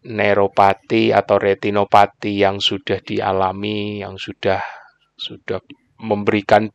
neuropati 0.06 1.10
atau 1.10 1.42
retinopati 1.42 2.38
yang 2.38 2.62
sudah 2.62 3.02
dialami 3.02 4.06
yang 4.06 4.16
sudah 4.16 4.62
sudah 5.18 5.58
memberikan 6.02 6.70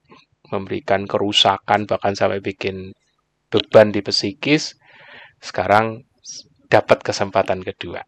memberikan 0.50 1.06
kerusakan 1.06 1.86
bahkan 1.86 2.14
sampai 2.18 2.42
bikin 2.42 2.90
beban 3.50 3.94
di 3.94 4.02
psikis 4.02 4.74
sekarang 5.38 6.02
dapat 6.66 7.02
kesempatan 7.02 7.62
kedua. 7.62 8.02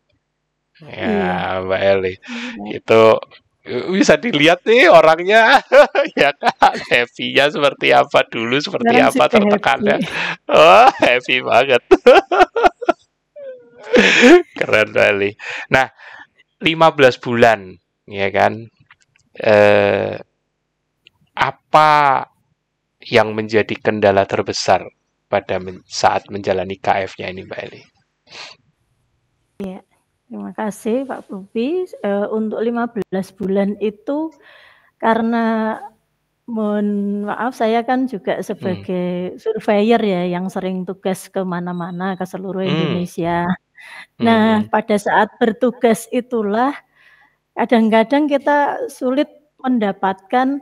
Ya 0.87 1.59
Mbak 1.65 1.81
Eli. 1.83 2.15
Iya. 2.15 2.19
itu 2.79 3.01
eh, 3.67 3.85
bisa 3.91 4.15
dilihat 4.19 4.63
nih 4.67 4.91
orangnya. 4.91 5.63
Ya 6.19 6.35
kan 6.35 6.75
happy-nya 6.91 7.51
seperti 7.53 7.95
apa 7.95 8.27
dulu 8.27 8.59
seperti 8.59 8.99
apa 8.99 9.25
tertekannya. 9.31 9.97
happy. 10.03 10.51
oh 10.59 10.89
happy 10.99 11.37
banget. 11.43 11.83
Keren 14.59 14.89
Bali 14.93 15.33
nah 15.73 15.89
15 16.61 17.25
bulan 17.25 17.73
ya 18.07 18.29
kan? 18.35 18.67
Eh, 19.39 20.19
apa 21.39 21.91
yang 23.07 23.31
menjadi 23.39 23.71
kendala 23.79 24.27
terbesar 24.27 24.83
pada 25.31 25.63
men- 25.63 25.87
saat 25.87 26.27
menjalani 26.35 26.75
KF-nya 26.83 27.31
ini 27.31 27.47
Mbak 27.47 27.61
Eli 27.71 27.83
Terima 30.29 30.53
kasih 30.53 31.09
Pak 31.09 31.25
Bobi. 31.33 31.89
Eh, 32.05 32.27
untuk 32.29 32.61
15 32.61 33.33
bulan 33.33 33.81
itu 33.81 34.29
karena 35.01 35.77
mohon 36.49 36.87
maaf 37.29 37.57
saya 37.57 37.81
kan 37.85 38.05
juga 38.09 38.41
sebagai 38.45 39.37
surveyor 39.41 40.01
ya 40.05 40.23
yang 40.29 40.49
sering 40.53 40.85
tugas 40.89 41.29
ke 41.33 41.41
mana-mana 41.45 42.17
ke 42.21 42.25
seluruh 42.29 42.61
Hmm. 42.65 42.73
Indonesia. 42.73 43.49
Nah, 44.21 44.63
Hmm. 44.65 44.69
pada 44.73 44.97
saat 45.01 45.29
bertugas 45.41 46.09
itulah 46.13 46.73
kadang-kadang 47.57 48.29
kita 48.31 48.89
sulit 48.93 49.29
mendapatkan 49.63 50.61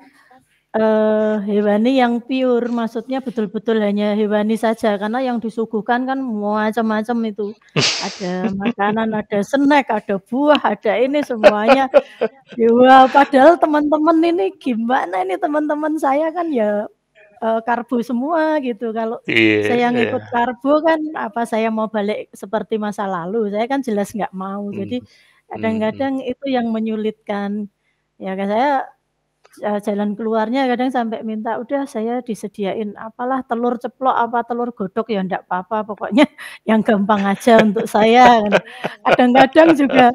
eh, 0.76 1.34
hewani 1.48 1.98
yang 2.02 2.20
pure, 2.20 2.68
maksudnya 2.68 3.18
betul-betul 3.24 3.80
hanya 3.80 4.12
hewani 4.12 4.54
saja 4.60 5.00
karena 5.00 5.18
yang 5.24 5.38
disuguhkan 5.42 6.04
kan 6.08 6.18
macam-macam 6.20 7.16
itu. 7.32 7.46
Ada 8.06 8.52
makanan, 8.54 9.08
ada 9.16 9.38
snack, 9.42 9.86
ada 9.90 10.16
buah, 10.20 10.60
ada 10.62 10.92
ini 11.00 11.20
semuanya. 11.24 11.88
Ya, 12.60 13.08
padahal 13.10 13.56
teman-teman 13.58 14.16
ini 14.22 14.44
gimana 14.60 15.24
ini 15.24 15.34
teman-teman 15.40 15.96
saya 15.98 16.30
kan 16.30 16.48
ya 16.52 16.86
eh, 17.42 17.60
karbo 17.66 18.00
semua 18.04 18.58
gitu. 18.64 18.92
Kalau 18.96 19.18
Iya, 19.28 19.58
saya 19.68 19.86
iya. 19.90 19.94
ngikut 19.94 20.24
karbo 20.32 20.72
kan 20.86 21.00
apa 21.18 21.42
saya 21.48 21.68
mau 21.72 21.88
balik 21.90 22.30
seperti 22.36 22.76
masa 22.80 23.04
lalu? 23.08 23.50
Saya 23.52 23.66
kan 23.70 23.80
jelas 23.84 24.12
nggak 24.14 24.32
mau. 24.36 24.68
Hmm. 24.70 24.76
Jadi 24.84 24.96
Hmm. 25.02 25.08
kadang-kadang 25.54 26.14
itu 26.26 26.44
yang 26.50 26.66
menyulitkan. 26.74 27.70
Ya 28.18 28.32
kan 28.38 28.48
saya 28.50 28.70
jalan 29.58 30.14
keluarnya 30.14 30.68
kadang 30.68 30.92
sampai 30.92 31.24
minta 31.24 31.56
udah 31.56 31.88
saya 31.88 32.20
disediain 32.20 32.92
apalah 32.94 33.42
telur 33.48 33.80
ceplok 33.80 34.12
apa 34.14 34.44
telur 34.44 34.70
godok 34.76 35.08
ya 35.08 35.24
enggak 35.24 35.48
apa-apa 35.48 35.88
pokoknya 35.88 36.26
yang 36.68 36.84
gampang 36.84 37.24
aja 37.24 37.58
untuk 37.64 37.88
saya. 37.88 38.40
Kadang-kadang 39.02 39.74
juga 39.74 40.12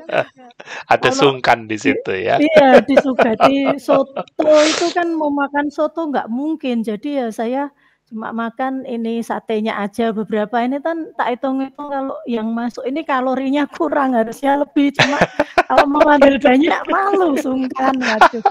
Ada 0.86 1.10
kalau 1.10 1.42
sungkan 1.42 1.66
di 1.66 1.74
di 1.74 1.78
situ 1.82 2.12
ya. 2.14 2.38
iya 2.38 2.84
disugati 2.86 3.76
soto 3.82 4.22
itu 4.68 4.86
kan 4.94 5.10
mau 5.18 5.34
makan 5.34 5.74
soto 5.74 6.06
nggak 6.12 6.30
mungkin. 6.30 6.86
Jadi 6.86 7.18
ya 7.18 7.28
saya 7.34 7.74
cuma 8.12 8.36
makan 8.36 8.84
ini 8.84 9.24
satenya 9.24 9.80
aja 9.80 10.12
beberapa. 10.12 10.59
Ini 10.59 10.84
kan 10.84 11.16
tak 11.16 11.39
hitung-hitung 11.39 11.88
kalau 11.88 12.20
yang 12.28 12.51
masuk 12.51 12.84
ini 12.84 13.07
kalorinya 13.07 13.64
kurang 13.72 14.12
harusnya 14.12 14.59
lebih. 14.59 14.91
Cuma 14.91 15.16
kalau 15.72 15.88
mau 15.88 16.03
ambil 16.03 16.36
banyak 16.36 16.76
malu 16.91 17.39
sungkan. 17.39 17.95
Waduh 17.95 18.43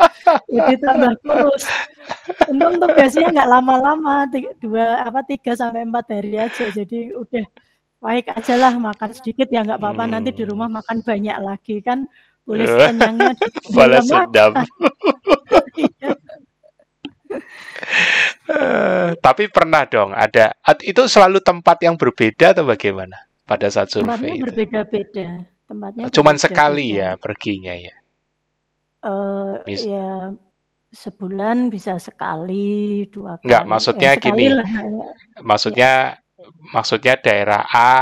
jadi 0.48 0.74
tambah 0.80 1.12
kurus. 1.20 1.68
Untung 2.48 2.80
tugasnya 2.80 3.28
nggak 3.36 3.48
lama-lama 3.52 4.24
dua 4.64 5.04
apa 5.04 5.20
tiga 5.28 5.52
sampai 5.52 5.84
empat 5.84 6.08
hari 6.08 6.40
aja. 6.40 6.64
Jadi 6.72 7.12
udah 7.12 7.44
baik 8.00 8.32
aja 8.32 8.56
lah 8.56 8.72
makan 8.72 9.12
sedikit 9.12 9.52
ya 9.52 9.60
nggak 9.60 9.76
apa-apa. 9.76 10.08
Nanti 10.08 10.32
di 10.32 10.48
Hmm. 10.48 10.56
rumah 10.56 10.80
makan 10.80 11.04
banyak 11.04 11.36
lagi 11.36 11.84
kan. 11.84 12.08
Boleh 12.48 12.64
di 12.64 13.28
Balas 13.76 14.08
dendam. 14.10 14.56
Iya. 17.30 17.40
Eh, 18.50 19.10
tapi 19.22 19.46
pernah 19.52 19.86
dong 19.86 20.10
ada 20.10 20.50
itu 20.82 21.02
selalu 21.06 21.38
tempat 21.40 21.76
yang 21.86 21.94
berbeda 21.94 22.46
atau 22.56 22.64
bagaimana 22.66 23.16
pada 23.46 23.66
saat 23.70 23.88
tempatnya 23.96 24.34
survei 24.34 24.42
itu? 24.42 24.52
berbeda-beda 24.52 25.28
tempatnya 25.68 26.06
Cuman 26.14 26.36
sekali 26.44 26.86
berbeda-beda 26.88 27.00
ya 27.00 27.10
perginya 27.24 27.74
ya. 27.86 27.94
eh 29.10 29.54
Mis- 29.66 29.88
ya 29.90 30.06
sebulan 31.02 31.58
bisa 31.74 31.94
sekali 32.06 33.04
dua 33.14 33.34
Enggak, 33.44 33.62
kali 33.66 33.72
maksudnya 33.72 34.10
ya 34.10 34.10
sekali 34.16 34.44
gini. 34.44 34.46
lah 34.56 34.70
ya. 34.96 35.08
Maksudnya 35.40 35.92
maksudnya 36.74 37.14
daerah 37.24 37.62
A 37.70 37.92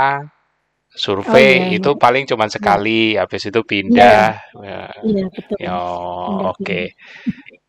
oh 1.27 1.39
survei 1.43 1.51
iya 1.51 1.65
itu 1.77 1.89
iya 1.89 1.99
paling 2.03 2.25
cuman 2.31 2.49
iya 2.61 2.75
sekali, 2.75 3.15
habis 3.19 3.43
itu 3.49 3.59
iya 3.91 4.09
pindah. 4.11 4.23
Ya, 4.65 4.81
iya 5.07 5.23
betul 5.35 5.59
ya, 5.61 5.75
oke. 6.51 6.81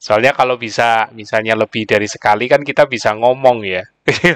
Soalnya 0.01 0.33
kalau 0.33 0.57
bisa 0.57 1.13
misalnya 1.13 1.53
lebih 1.53 1.85
dari 1.85 2.09
sekali 2.09 2.49
kan 2.49 2.65
kita 2.65 2.89
bisa 2.89 3.13
ngomong 3.13 3.61
ya. 3.69 3.85
iya 4.09 4.35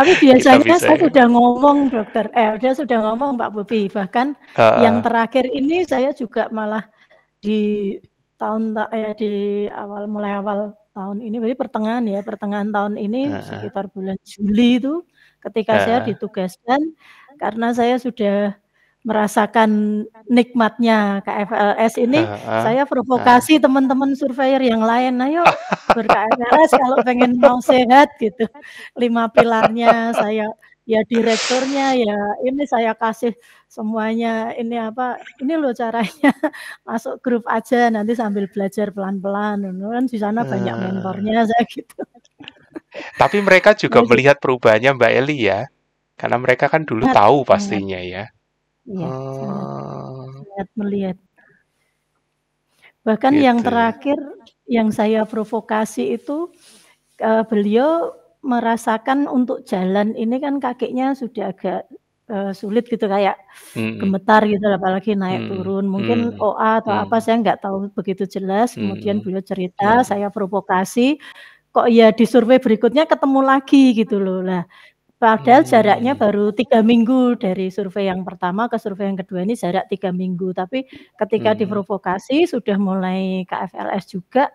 tapi 0.00 0.12
biasanya 0.16 0.60
bisa 0.64 0.76
saya 0.80 0.96
sudah 0.96 1.26
ngomong 1.28 1.90
dokter 1.90 2.30
eh 2.32 2.56
udah 2.56 2.72
sudah 2.72 2.98
ngomong 3.04 3.36
Pak 3.36 3.50
Bobi 3.52 3.90
bahkan 3.90 4.32
yang 4.56 5.00
Heeh. 5.00 5.04
terakhir 5.04 5.44
ini 5.50 5.82
saya 5.84 6.14
juga 6.14 6.48
malah 6.48 6.86
di 7.42 7.96
tahun 8.40 8.72
ta- 8.76 8.90
eh, 8.94 9.12
di 9.16 9.32
awal 9.68 10.08
mulai 10.08 10.40
awal 10.40 10.72
tahun 10.96 11.20
ini 11.20 11.36
berarti 11.36 11.56
pertengahan 11.58 12.04
ya 12.06 12.20
pertengahan 12.24 12.68
tahun 12.72 12.94
ini 12.96 13.20
Heeh. 13.28 13.44
sekitar 13.44 13.92
bulan 13.92 14.16
Juli 14.24 14.80
itu 14.80 14.94
ketika 15.42 15.84
saya 15.84 15.98
Heeh. 16.00 16.16
ditugaskan 16.16 16.80
karena 17.40 17.68
saya 17.72 17.96
sudah 17.96 18.56
merasakan 19.00 20.04
nikmatnya 20.28 21.24
KFLS 21.24 21.94
ini 22.04 22.20
Heeh. 22.20 22.60
saya 22.62 22.82
Heeh. 22.84 22.90
provokasi 22.90 23.56
teman-teman 23.56 24.12
surveyor 24.12 24.60
yang 24.60 24.84
lain 24.84 25.16
ayo 25.24 25.44
ber-KFLS 25.96 26.70
kalau 26.76 26.98
pengen 27.00 27.40
mau 27.40 27.58
sehat 27.64 28.12
gitu 28.20 28.44
lima 29.00 29.32
pilarnya 29.32 30.12
saya 30.12 30.52
ya 30.84 31.00
direkturnya 31.06 31.94
ya 31.96 32.18
ini 32.44 32.66
saya 32.66 32.92
kasih 32.98 33.32
semuanya 33.70 34.50
ini 34.58 34.74
apa 34.74 35.22
ini 35.38 35.54
loh 35.54 35.70
caranya 35.70 36.32
masuk 36.88 37.22
grup 37.22 37.44
aja 37.46 37.88
nanti 37.94 38.18
sambil 38.18 38.50
belajar 38.50 38.90
pelan-pelan 38.90 39.62
kan 39.78 40.04
di 40.10 40.18
sana 40.18 40.42
banyak 40.42 40.74
Eh, 40.74 40.82
mentornya 40.82 41.44
saya 41.48 41.64
gitu 41.70 41.94
Tapi 43.14 43.38
mereka 43.38 43.70
juga 43.78 44.02
Saya 44.02 44.08
melihat 44.10 44.36
perubahannya 44.42 44.90
Mbak 44.98 45.12
Eli 45.22 45.46
ya. 45.46 45.70
Karena 46.18 46.36
mereka 46.42 46.66
kan 46.66 46.82
dulu 46.82 47.06
sangat 47.06 47.16
tahu 47.22 47.36
sangat 47.46 47.50
pastinya 47.54 48.00
ya. 48.02 48.24
Iya 48.90 49.08
sangat 49.38 49.66
Oh, 49.70 50.26
sangat 50.42 50.68
melihat. 50.78 51.16
Bahkan 53.06 53.34
yang 53.40 53.58
gitu. 53.60 53.66
terakhir 53.72 54.18
yang 54.68 54.88
saya 54.92 55.24
provokasi 55.24 56.20
itu 56.20 56.52
eh, 57.22 57.44
beliau 57.48 58.12
merasakan 58.40 59.28
untuk 59.28 59.64
jalan 59.68 60.16
ini 60.16 60.40
kan 60.40 60.60
kakinya 60.60 61.12
sudah 61.16 61.52
agak 61.52 61.80
eh, 62.28 62.52
sulit 62.56 62.84
gitu 62.88 63.04
kayak 63.08 63.36
Mm-mm. 63.76 64.00
gemetar 64.00 64.42
gitu 64.48 64.64
apalagi 64.68 65.12
naik 65.16 65.48
Mm, 65.48 65.50
turun. 65.50 65.84
Mungkin 65.88 66.18
mm, 66.36 66.40
OA 66.40 66.70
atau 66.84 66.94
apa 66.96 67.16
mm, 67.18 67.22
saya 67.24 67.36
nggak 67.42 67.58
tahu 67.64 67.76
begitu 67.96 68.24
jelas. 68.28 68.76
Kemudian 68.76 69.20
mm, 69.20 69.24
beliau 69.24 69.42
cerita 69.44 70.04
mm, 70.04 70.06
saya 70.06 70.28
provokasi 70.32 71.16
kok 71.70 71.86
ya 71.88 72.10
di 72.10 72.24
survei 72.26 72.58
berikutnya 72.58 73.06
ketemu 73.08 73.40
lagi 73.46 73.94
gitu 73.96 74.18
loh. 74.20 74.40
Lah 74.44 74.64
padahal 75.20 75.68
jaraknya 75.68 76.16
mm, 76.16 76.20
baru 76.24 76.46
tiga 76.56 76.80
minggu 76.80 77.36
dari 77.36 77.68
survei 77.68 78.08
yang 78.08 78.24
pertama 78.24 78.72
ke 78.72 78.80
survei 78.80 79.12
yang 79.12 79.20
kedua 79.20 79.44
ini 79.44 79.52
jarak 79.52 79.86
tiga 79.92 80.08
minggu 80.16 80.56
tapi 80.56 80.88
ketika 81.20 81.52
mm, 81.52 81.58
diprovokasi 81.60 82.48
sudah 82.48 82.80
mulai 82.80 83.44
KFLS 83.44 84.04
juga 84.08 84.48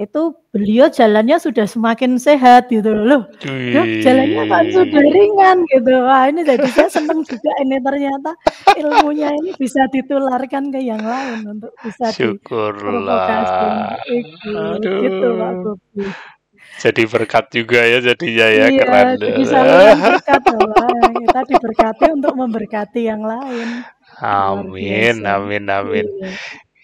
itu 0.00 0.32
beliau 0.48 0.88
jalannya 0.88 1.36
sudah 1.36 1.68
semakin 1.68 2.16
sehat 2.16 2.72
gitu 2.72 2.88
loh. 2.88 3.28
Loh, 3.44 3.86
jalannya 4.00 4.48
kan 4.48 4.64
sudah 4.72 5.02
ringan 5.04 5.60
gitu. 5.68 5.92
Wah, 5.92 6.24
ini 6.32 6.40
jadi 6.40 6.64
saya 6.72 6.88
senang 6.88 7.20
juga 7.20 7.52
ini 7.60 7.76
ternyata 7.84 8.32
ilmunya 8.80 9.28
ini 9.28 9.52
bisa 9.60 9.84
ditularkan 9.92 10.72
ke 10.72 10.80
yang 10.80 11.04
lain 11.04 11.44
untuk 11.44 11.76
bisa 11.84 12.16
diprovokasi. 12.16 13.68
Gitu, 14.08 14.90
gitu 15.04 15.26
Pak 15.36 15.52
Bobi. 15.60 16.04
Jadi 16.78 17.02
berkat 17.10 17.50
juga 17.50 17.82
ya 17.82 17.98
jadinya 17.98 18.46
ya 18.46 18.66
iya, 18.70 18.78
keren. 18.78 19.06
Jadi 19.18 19.42
saling 19.42 19.98
berkat 19.98 20.42
Allah. 20.46 20.86
Kita 21.10 21.40
diberkati 21.50 22.04
untuk 22.14 22.34
memberkati 22.38 23.00
yang 23.04 23.22
lain. 23.26 23.82
Amin, 24.20 25.24
amin, 25.26 25.64
amin. 25.66 26.06
Iya. 26.06 26.30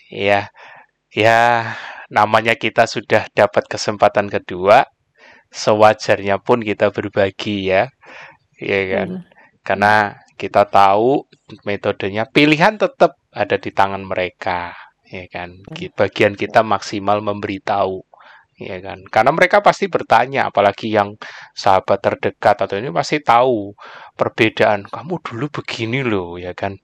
Ya, 0.07 0.41
ya 1.15 1.41
namanya 2.11 2.55
kita 2.55 2.87
sudah 2.87 3.27
dapat 3.35 3.67
kesempatan 3.67 4.31
kedua, 4.31 4.87
sewajarnya 5.51 6.39
pun 6.43 6.63
kita 6.63 6.91
berbagi 6.95 7.71
ya, 7.71 7.91
ya 8.61 8.81
kan? 8.95 9.09
Hmm. 9.11 9.23
Karena 9.67 9.95
kita 10.39 10.69
tahu 10.71 11.27
metodenya, 11.67 12.29
pilihan 12.31 12.79
tetap 12.79 13.19
ada 13.35 13.57
di 13.59 13.71
tangan 13.75 14.07
mereka, 14.07 14.77
ya 15.11 15.27
kan? 15.27 15.59
Bagian 15.99 16.39
kita 16.39 16.63
maksimal 16.63 17.19
memberitahu, 17.25 18.07
ya 18.61 18.79
kan? 18.83 19.05
Karena 19.09 19.31
mereka 19.33 19.61
pasti 19.65 19.87
bertanya, 19.87 20.51
apalagi 20.51 20.93
yang 20.93 21.17
sahabat 21.57 22.01
terdekat 22.03 22.57
atau 22.67 22.77
ini 22.81 22.91
pasti 22.91 23.21
tahu 23.23 23.73
perbedaan. 24.19 24.89
Kamu 24.89 25.15
dulu 25.23 25.49
begini 25.63 26.01
loh, 26.05 26.41
ya 26.41 26.53
kan? 26.57 26.77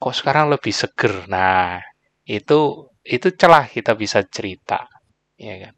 Kok 0.00 0.14
sekarang 0.14 0.50
lebih 0.52 0.72
seger? 0.72 1.26
Nah, 1.30 1.80
itu 2.28 2.88
itu 3.08 3.32
celah 3.32 3.64
kita 3.64 3.96
bisa 3.96 4.20
cerita 4.28 4.84
ya 5.40 5.56
kan 5.56 5.74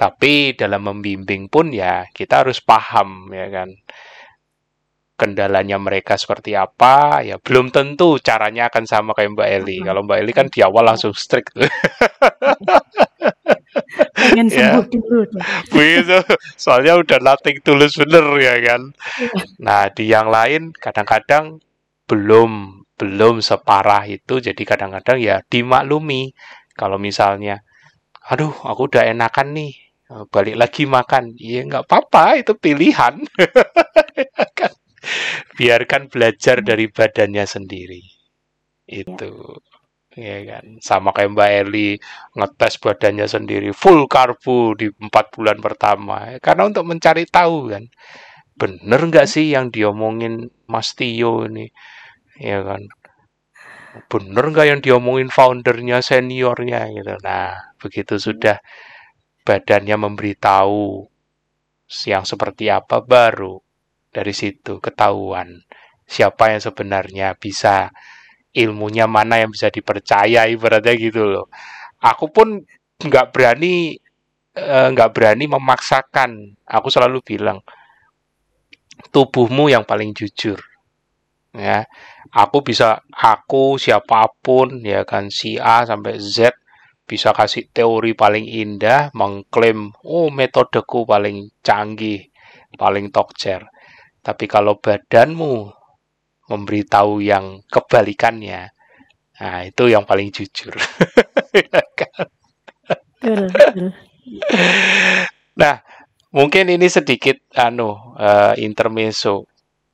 tapi 0.00 0.56
dalam 0.56 0.88
membimbing 0.88 1.52
pun 1.52 1.68
ya 1.70 2.08
kita 2.10 2.42
harus 2.42 2.64
paham 2.64 3.28
ya 3.30 3.52
kan 3.52 3.68
kendalanya 5.20 5.76
mereka 5.76 6.16
seperti 6.16 6.56
apa 6.56 7.20
ya 7.22 7.36
belum 7.38 7.68
tentu 7.68 8.16
caranya 8.18 8.72
akan 8.72 8.84
sama 8.88 9.12
kayak 9.12 9.36
Mbak 9.36 9.48
Eli 9.60 9.76
kalau 9.84 10.02
Mbak 10.08 10.18
Eli 10.24 10.32
kan 10.32 10.48
di 10.48 10.64
awal 10.64 10.88
langsung 10.88 11.12
strict 11.12 11.52
pengen 14.12 14.48
ya. 14.48 14.78
sembuh 14.78 14.84
ya. 14.84 14.92
dulu 14.92 15.20
begitu 15.72 16.18
soalnya 16.60 17.00
udah 17.00 17.18
nothing 17.20 17.58
tulus 17.64 17.96
bener 17.96 18.24
ya 18.38 18.54
kan? 18.62 18.82
Iya. 18.92 19.42
nah 19.60 19.82
di 19.88 20.04
yang 20.08 20.28
lain 20.28 20.72
kadang-kadang 20.76 21.60
belum 22.06 22.82
belum 23.02 23.42
separah 23.42 24.06
itu. 24.06 24.38
Jadi 24.38 24.62
kadang-kadang 24.62 25.18
ya 25.18 25.42
dimaklumi. 25.42 26.30
Kalau 26.78 26.96
misalnya 26.96 27.60
aduh 28.30 28.54
aku 28.62 28.86
udah 28.92 29.10
enakan 29.10 29.56
nih 29.56 29.72
eh, 30.12 30.24
balik 30.30 30.56
lagi 30.60 30.86
makan. 30.86 31.34
Ya 31.40 31.66
nggak 31.66 31.88
apa-apa 31.88 32.38
itu 32.38 32.54
pilihan. 32.54 33.18
Biarkan 35.58 36.06
belajar 36.06 36.62
dari 36.62 36.86
badannya 36.86 37.42
sendiri. 37.42 38.02
Itu 38.86 39.58
ya. 40.16 40.36
kan? 40.48 40.64
Sama 40.82 41.10
kayak 41.14 41.32
Mbak 41.34 41.50
Eli 41.64 41.88
ngetes 42.36 42.74
badannya 42.82 43.26
sendiri 43.28 43.70
full 43.72 44.06
karbo 44.10 44.76
di 44.76 44.88
empat 44.90 45.32
bulan 45.34 45.58
pertama. 45.58 46.36
Karena 46.38 46.68
untuk 46.68 46.84
mencari 46.88 47.24
tahu 47.28 47.72
kan 47.72 47.84
bener 48.52 49.00
nggak 49.08 49.26
sih 49.26 49.56
yang 49.56 49.72
diomongin 49.72 50.52
Mas 50.68 50.92
Tio 50.94 51.48
ini? 51.48 51.66
Ya 52.38 52.60
kan? 52.64 52.84
Bener 54.08 54.44
nggak 54.52 54.66
yang 54.68 54.80
diomongin 54.84 55.28
foundernya 55.28 56.00
seniornya 56.04 56.88
gitu? 56.92 57.14
Nah 57.24 57.74
begitu 57.80 58.16
sudah 58.20 58.60
badannya 59.42 59.96
memberitahu 59.98 61.08
yang 62.08 62.24
seperti 62.24 62.72
apa 62.72 63.04
baru 63.04 63.60
dari 64.12 64.32
situ 64.32 64.80
ketahuan 64.80 65.60
siapa 66.12 66.52
yang 66.52 66.62
sebenarnya 66.62 67.34
bisa 67.40 67.88
ilmunya 68.52 69.08
mana 69.08 69.40
yang 69.40 69.50
bisa 69.52 69.72
dipercaya 69.72 70.48
ibaratnya 70.48 70.94
gitu 70.96 71.24
loh. 71.24 71.46
Aku 72.00 72.28
pun 72.28 72.60
nggak 73.00 73.26
berani 73.32 73.96
eh, 74.56 74.86
nggak 74.92 75.10
uh, 75.10 75.14
berani 75.14 75.44
memaksakan. 75.48 76.60
Aku 76.68 76.92
selalu 76.92 77.24
bilang 77.24 77.64
tubuhmu 79.10 79.72
yang 79.72 79.82
paling 79.88 80.12
jujur. 80.12 80.60
Ya 81.52 81.84
aku 82.32 82.64
bisa 82.64 83.04
aku 83.12 83.76
siapa 83.76 84.24
pun 84.40 84.80
ya 84.80 85.04
kan 85.04 85.28
si 85.28 85.60
A 85.60 85.84
sampai 85.84 86.16
Z 86.16 86.56
bisa 87.04 87.36
kasih 87.36 87.68
teori 87.68 88.16
paling 88.16 88.48
indah 88.48 89.12
mengklaim 89.12 89.92
oh 90.00 90.32
metodeku 90.32 91.04
paling 91.04 91.52
canggih 91.60 92.32
paling 92.80 93.12
tokcer. 93.12 93.68
Tapi 94.22 94.46
kalau 94.46 94.78
badanmu 94.78 95.81
memberitahu 96.52 97.24
yang 97.24 97.64
kebalikannya 97.72 98.68
nah 99.40 99.64
itu 99.64 99.88
yang 99.88 100.04
paling 100.04 100.28
jujur 100.28 100.76
nah 105.60 105.80
mungkin 106.28 106.68
ini 106.68 106.86
sedikit 106.92 107.40
anu 107.56 107.96
uh, 108.20 108.52
intermezzo 108.60 109.48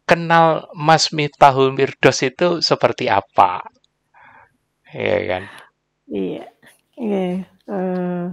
kenal 0.09 0.73
Mas 0.73 1.13
Miftahul 1.13 1.77
Mirdos 1.77 2.25
itu 2.25 2.65
seperti 2.65 3.13
apa? 3.13 3.61
Iya 4.89 5.19
kan? 5.29 5.43
Iya, 6.09 6.45
iya. 6.97 7.45
Uh, 7.69 8.33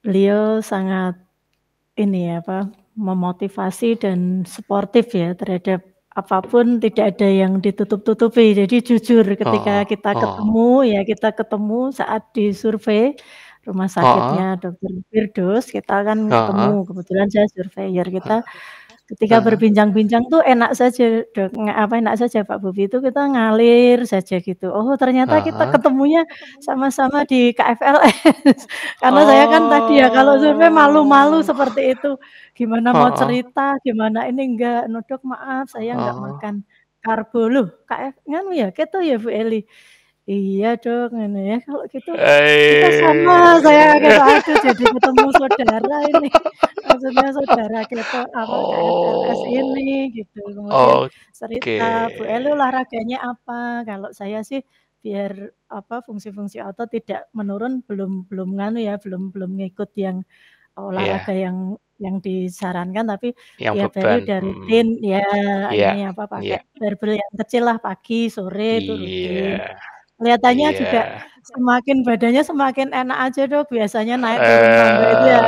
beliau 0.00 0.64
sangat 0.64 1.20
ini 2.00 2.32
ya 2.32 2.40
apa 2.40 2.72
memotivasi 2.96 4.00
dan 4.00 4.48
sportif 4.48 5.12
ya 5.12 5.36
terhadap 5.36 5.84
apa 6.16 6.40
pun 6.40 6.80
tidak 6.80 7.16
ada 7.16 7.28
yang 7.28 7.60
ditutup-tutupi. 7.60 8.56
Jadi 8.56 8.80
jujur 8.80 9.24
ketika 9.36 9.84
oh, 9.84 9.88
kita 9.92 10.10
oh. 10.16 10.20
ketemu 10.24 10.70
ya 10.96 11.00
kita 11.04 11.28
ketemu 11.36 11.80
saat 11.92 12.22
di 12.32 12.56
survei 12.56 13.12
rumah 13.68 13.90
sakitnya 13.90 14.56
oh. 14.56 14.58
Dokter 14.62 14.92
Firdos 15.12 15.64
kita 15.68 15.96
kan 16.06 16.18
oh. 16.24 16.30
ketemu 16.32 16.74
kebetulan 16.88 17.28
saya 17.28 17.46
surveyor 17.52 18.06
kita 18.08 18.36
Ketika 19.06 19.38
berbincang-bincang 19.38 20.26
tuh 20.26 20.42
enak 20.42 20.74
saja, 20.74 21.22
Dok, 21.30 21.54
apa, 21.70 21.94
enak 22.02 22.18
saja 22.18 22.42
Pak 22.42 22.58
Bobi 22.58 22.90
itu 22.90 22.98
kita 22.98 23.22
ngalir 23.30 24.02
saja 24.02 24.42
gitu. 24.42 24.66
Oh 24.74 24.98
ternyata 24.98 25.46
kita 25.46 25.70
ketemunya 25.70 26.26
sama-sama 26.58 27.22
di 27.22 27.54
KFLS. 27.54 28.66
Karena 29.02 29.22
saya 29.22 29.44
kan 29.46 29.62
tadi 29.70 30.02
ya 30.02 30.10
kalau 30.10 30.42
survei 30.42 30.74
malu-malu 30.74 31.38
oh. 31.38 31.46
seperti 31.46 31.94
itu. 31.94 32.18
Gimana 32.58 32.90
mau 32.90 33.14
cerita, 33.14 33.78
gimana 33.86 34.26
ini 34.26 34.42
enggak, 34.42 34.90
"No 34.90 34.98
Dok 35.06 35.22
maaf 35.22 35.70
saya 35.70 35.94
enggak 35.94 36.16
makan 36.18 36.54
karbo." 36.98 37.46
Loh 37.46 37.66
KF 37.86 38.26
nganu 38.26 38.50
ya 38.58 38.74
keto 38.74 38.98
ya 39.06 39.22
Bu 39.22 39.30
Eli? 39.30 39.62
Iya 40.26 40.74
dong, 40.82 41.14
ini 41.22 41.54
ya, 41.54 41.56
kalau 41.62 41.86
gitu 41.86 42.10
kita 42.10 42.88
sama, 42.98 43.62
saya 43.62 43.94
kayak 44.02 44.42
aduh 44.42 44.58
jadi 44.58 44.84
ketemu 44.98 45.26
saudara 45.38 45.96
ini, 46.10 46.28
maksudnya 46.82 47.28
saudara 47.30 47.78
kita 47.86 48.26
apa, 48.34 48.56
oh. 48.58 49.22
ini 49.46 50.10
gitu, 50.18 50.42
kemudian 50.50 51.14
cerita, 51.30 52.10
"Bu 52.18 52.26
Eli 52.26 52.48
olahraganya 52.50 53.22
apa?" 53.22 53.86
Kalau 53.86 54.10
saya 54.10 54.42
sih 54.42 54.66
biar 54.98 55.30
apa, 55.70 56.02
fungsi-fungsi 56.02 56.58
otot 56.58 56.90
tidak 56.90 57.30
menurun, 57.30 57.86
belum 57.86 58.26
belum 58.26 58.58
nganu 58.58 58.82
ya, 58.82 58.98
belum 58.98 59.30
belum 59.30 59.50
ngikut 59.62 59.94
yang 59.94 60.26
olahraga 60.74 61.30
yeah. 61.38 61.46
yang 61.46 61.58
yang 62.02 62.16
disarankan, 62.18 63.06
tapi 63.14 63.30
yang 63.62 63.78
ya 63.78 63.86
beban, 63.86 64.26
dari 64.26 64.26
dari 64.26 64.50
rutin 64.50 64.86
ya 65.06 65.22
yeah. 65.70 65.94
ini 65.94 66.02
apa, 66.10 66.26
pakai 66.26 66.58
yeah. 66.58 66.62
barbel 66.82 67.14
yang 67.14 67.32
kecil 67.38 67.62
lah 67.62 67.78
pagi, 67.78 68.26
sore 68.26 68.82
itu 68.82 68.92
rutin. 68.98 69.62
Kelihatannya 70.16 70.68
yeah. 70.72 70.78
juga 70.80 71.00
semakin 71.44 71.96
badannya 72.00 72.42
semakin 72.42 72.88
enak 72.90 73.18
aja 73.28 73.42
Dok, 73.46 73.68
biasanya 73.68 74.16
naik 74.16 74.40
turun 74.40 74.72
tangga 74.80 75.06
itu 75.12 75.26
ya, 75.28 75.40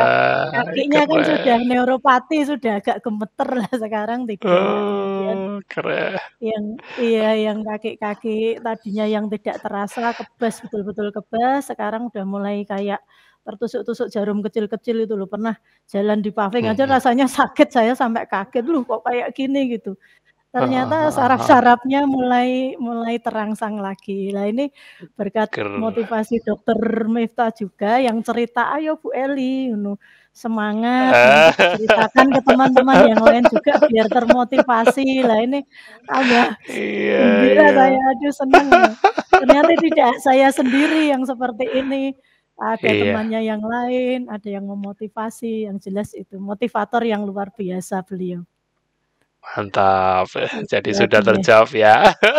kakinya 0.55 1.01
kan 1.09 1.21
sudah 1.25 1.57
neuropati, 1.65 2.37
sudah 2.47 2.73
agak 2.79 2.97
gemeter 3.03 3.49
lah 3.49 3.71
sekarang 3.73 4.21
tidak. 4.29 4.45
Kemudian 4.45 5.39
Oh, 5.49 5.59
keren. 5.73 6.13
yang 6.39 6.65
iya, 7.01 7.29
yang 7.51 7.59
kaki-kaki 7.65 8.61
tadinya 8.61 9.05
yang 9.09 9.27
tidak 9.33 9.57
terasa 9.65 10.13
kebas, 10.15 10.55
betul-betul 10.63 11.09
kebas, 11.17 11.73
sekarang 11.73 12.13
udah 12.13 12.25
mulai 12.29 12.63
kayak 12.69 13.01
tertusuk-tusuk 13.49 14.13
jarum 14.13 14.45
kecil-kecil 14.45 15.09
itu 15.09 15.17
loh, 15.17 15.27
pernah 15.27 15.57
jalan 15.89 16.21
di 16.21 16.29
paving 16.31 16.69
aja 16.69 16.85
rasanya 16.85 17.25
sakit, 17.25 17.73
saya 17.73 17.97
sampai 17.97 18.29
kaget, 18.29 18.69
"Loh 18.69 18.85
kok 18.85 19.01
kayak 19.09 19.33
gini?" 19.33 19.73
Gitu. 19.81 19.97
Ternyata 20.49 21.13
saraf-sarafnya 21.13 22.09
mulai 22.09 22.73
mulai 22.81 23.21
terangsang 23.21 23.77
lagi. 23.85 24.33
Nah 24.33 24.49
ini 24.49 24.73
berkat 25.13 25.53
Ker 25.53 25.69
motivasi 25.77 26.41
dokter 26.41 27.05
Miftah 27.05 27.53
juga 27.53 28.01
yang 28.01 28.25
cerita, 28.25 28.73
"Ayo 28.73 28.97
Bu 28.97 29.13
Eli," 29.13 29.69
semangat 30.33 31.13
untuk 31.13 31.69
ceritakan 31.85 32.27
ke 32.33 32.41
teman-teman 32.49 32.99
yang 33.13 33.21
lain 33.21 33.45
juga 33.53 33.77
biar 33.93 34.09
termotivasi. 34.09 35.21
Lah 35.21 35.39
ini 35.45 35.61
tambah 36.09 36.47
Iya 36.65 37.19
gembira 37.21 37.67
iya. 37.69 37.77
saya, 37.77 38.01
aduh 38.17 38.33
senang 38.33 38.67
ya. 38.73 38.85
Ternyata 39.29 39.73
tidak 39.85 40.13
saya 40.25 40.49
sendiri 40.49 41.13
yang 41.13 41.23
seperti 41.29 41.65
ini. 41.77 42.17
ada 42.59 42.91
iya. 42.91 43.15
temannya 43.15 43.41
yang 43.47 43.63
lain, 43.63 44.27
ada 44.27 44.49
yang 44.51 44.67
memotivasi, 44.67 45.71
yang 45.71 45.79
jelas 45.79 46.11
itu 46.11 46.43
motivator 46.43 47.07
yang 47.07 47.23
luar 47.23 47.55
biasa 47.55 48.03
beliau. 48.03 48.43
Mantap. 49.43 50.29
Jadi 50.73 50.91
ya, 50.93 50.99
sudah 51.05 51.21
terjawab 51.25 51.71
ya. 51.75 51.95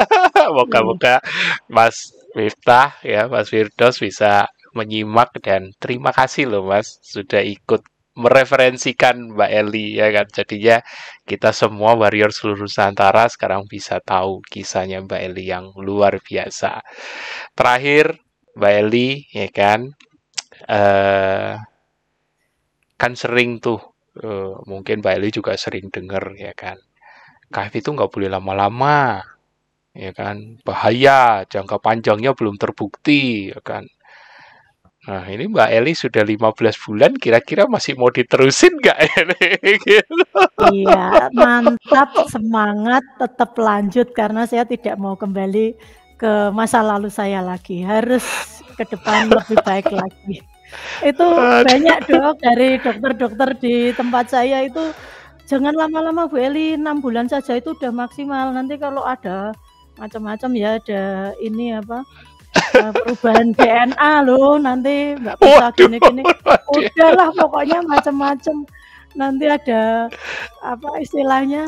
Moga-moga 0.56 1.20
Mas 1.68 2.14
Miftah 2.38 2.96
ya, 3.02 3.26
Mas 3.28 3.50
Firdos 3.50 4.00
bisa 4.00 4.48
menyimak 4.78 5.34
dan 5.42 5.74
terima 5.82 6.14
kasih 6.14 6.46
loh 6.46 6.62
Mas 6.70 7.02
sudah 7.02 7.42
ikut 7.42 7.82
mereferensikan 8.20 9.34
Mbak 9.34 9.52
Eli 9.52 9.98
ya 9.98 10.12
kan. 10.12 10.28
Jadinya 10.30 10.78
kita 11.24 11.56
semua 11.56 11.96
warrior 11.96 12.36
seluruh 12.36 12.68
Nusantara 12.68 13.26
sekarang 13.32 13.66
bisa 13.66 14.04
tahu 14.04 14.44
kisahnya 14.44 15.00
Mbak 15.08 15.22
Eli 15.32 15.44
yang 15.50 15.72
luar 15.80 16.20
biasa. 16.20 16.84
Terakhir 17.56 18.20
Mbak 18.60 18.74
Eli 18.76 19.08
ya 19.32 19.48
kan 19.50 19.96
uh, 20.68 21.56
kan 23.00 23.14
sering 23.16 23.64
tuh 23.64 23.80
uh, 24.20 24.60
mungkin 24.68 25.00
Mbak 25.00 25.14
Eli 25.16 25.30
juga 25.32 25.56
sering 25.56 25.88
dengar 25.88 26.36
ya 26.36 26.52
kan 26.52 26.76
KF 27.50 27.74
itu 27.82 27.90
nggak 27.94 28.12
boleh 28.14 28.30
lama-lama 28.30 29.26
ya 29.94 30.12
kan? 30.14 30.62
Bahaya 30.62 31.44
jangka 31.50 31.82
panjangnya 31.82 32.32
belum 32.38 32.56
terbukti 32.62 33.50
ya 33.54 33.60
kan? 33.66 33.86
Nah, 35.10 35.26
ini 35.26 35.50
Mbak 35.50 35.70
Eli 35.74 35.94
sudah 35.98 36.22
15 36.22 36.86
bulan, 36.86 37.16
kira-kira 37.18 37.66
masih 37.66 37.98
mau 37.98 38.14
diterusin 38.14 38.78
nggak 38.78 39.00
Iya, 40.76 41.32
mantap, 41.34 42.14
semangat, 42.30 43.02
tetap 43.18 43.58
lanjut 43.58 44.12
karena 44.14 44.46
saya 44.46 44.70
tidak 44.70 45.00
mau 45.02 45.18
kembali 45.18 45.74
ke 46.20 46.52
masa 46.52 46.84
lalu 46.84 47.10
saya 47.10 47.40
lagi. 47.42 47.82
Harus 47.82 48.22
ke 48.78 48.86
depan 48.86 49.32
lebih 49.32 49.58
baik 49.64 49.90
lagi. 49.90 50.46
Itu 51.02 51.26
banyak 51.66 52.06
dok 52.06 52.38
dari 52.44 52.78
dokter-dokter 52.78 53.50
di 53.58 53.96
tempat 53.96 54.30
saya 54.30 54.62
itu 54.62 54.94
jangan 55.50 55.74
lama-lama 55.74 56.30
Bu 56.30 56.38
Eli, 56.38 56.78
6 56.78 57.02
bulan 57.02 57.26
saja 57.26 57.58
itu 57.58 57.74
udah 57.74 57.90
maksimal. 57.90 58.54
Nanti 58.54 58.78
kalau 58.78 59.02
ada 59.02 59.50
macam-macam 59.98 60.52
ya 60.56 60.78
ada 60.78 61.34
ini 61.42 61.76
apa 61.76 62.06
uh, 62.78 62.92
perubahan 62.94 63.52
DNA 63.58 64.14
loh 64.30 64.62
nanti 64.62 65.18
nggak 65.18 65.38
bisa 65.42 65.66
gini-gini. 65.74 66.24
Udahlah 66.70 67.34
pokoknya 67.34 67.82
macam-macam. 67.82 68.70
Nanti 69.18 69.46
ada 69.50 70.06
apa 70.62 70.90
istilahnya 71.02 71.66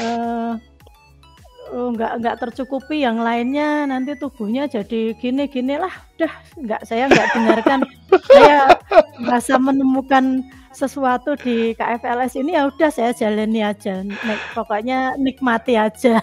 uh, 0.00 0.56
nggak 1.74 2.12
nggak 2.24 2.36
tercukupi 2.40 3.04
yang 3.04 3.20
lainnya 3.20 3.84
nanti 3.84 4.14
tubuhnya 4.14 4.70
jadi 4.70 5.12
gini 5.18 5.50
gini 5.50 5.74
lah 5.74 5.90
udah 6.16 6.32
nggak 6.56 6.82
saya 6.88 7.04
nggak 7.12 7.28
dengarkan. 7.36 7.80
Saya 8.24 8.80
merasa 9.20 9.60
menemukan 9.60 10.40
sesuatu 10.74 11.38
di 11.38 11.72
KFLS 11.78 12.36
ini 12.38 12.58
ya 12.58 12.68
udah 12.68 12.90
saya 12.90 13.14
jalani 13.14 13.62
aja. 13.62 14.02
Nek, 14.02 14.40
pokoknya 14.52 15.14
nikmati 15.16 15.78
aja. 15.78 16.20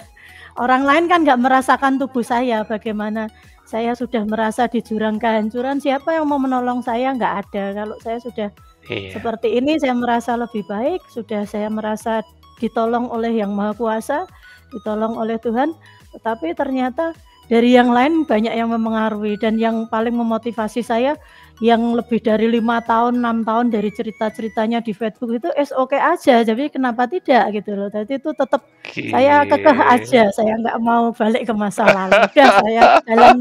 Orang 0.59 0.83
lain 0.83 1.07
kan 1.07 1.23
nggak 1.23 1.39
merasakan 1.39 1.95
tubuh 1.97 2.21
saya 2.21 2.67
bagaimana 2.67 3.31
saya 3.63 3.95
sudah 3.95 4.27
merasa 4.27 4.67
di 4.67 4.83
jurang 4.83 5.15
kehancuran 5.15 5.79
siapa 5.79 6.11
yang 6.11 6.27
mau 6.27 6.37
menolong 6.37 6.83
saya? 6.83 7.15
Nggak 7.15 7.47
ada. 7.47 7.63
Kalau 7.71 7.95
saya 8.03 8.19
sudah 8.19 8.49
iya. 8.91 9.15
seperti 9.15 9.55
ini 9.55 9.79
saya 9.79 9.95
merasa 9.95 10.35
lebih 10.35 10.67
baik 10.67 10.99
sudah 11.07 11.47
saya 11.47 11.71
merasa 11.71 12.19
ditolong 12.61 13.09
oleh 13.09 13.33
yang 13.33 13.55
maha 13.55 13.73
kuasa 13.73 14.29
ditolong 14.71 15.17
oleh 15.17 15.39
Tuhan 15.41 15.73
tetapi 16.15 16.53
ternyata 16.53 17.15
dari 17.51 17.75
yang 17.75 17.91
lain 17.91 18.23
banyak 18.23 18.55
yang 18.55 18.71
mempengaruhi 18.71 19.35
dan 19.35 19.59
yang 19.59 19.83
paling 19.91 20.15
memotivasi 20.15 20.79
saya 20.79 21.19
yang 21.59 21.83
lebih 21.91 22.23
dari 22.23 22.47
lima 22.47 22.79
tahun 22.79 23.19
enam 23.19 23.43
tahun 23.43 23.75
dari 23.75 23.91
cerita 23.91 24.31
ceritanya 24.31 24.79
di 24.79 24.95
Facebook 24.95 25.35
itu 25.35 25.51
es 25.59 25.75
oke 25.75 25.91
okay 25.91 25.99
aja 25.99 26.47
jadi 26.47 26.71
kenapa 26.71 27.11
tidak? 27.11 27.51
Gitu 27.51 27.75
loh. 27.75 27.91
Jadi 27.91 28.23
itu 28.23 28.31
tetap 28.31 28.63
saya 28.87 29.43
kekeh 29.43 29.77
aja 29.83 30.31
saya 30.31 30.53
nggak 30.63 30.79
mau 30.79 31.11
balik 31.11 31.43
ke 31.43 31.51
masa 31.51 31.83
lalu. 31.91 32.23
Udah 32.31 32.49
saya 32.63 32.83
jalan 33.03 33.37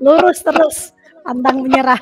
lurus 0.00 0.40
terus 0.40 0.76
pantang 1.20 1.60
menyerah. 1.60 2.00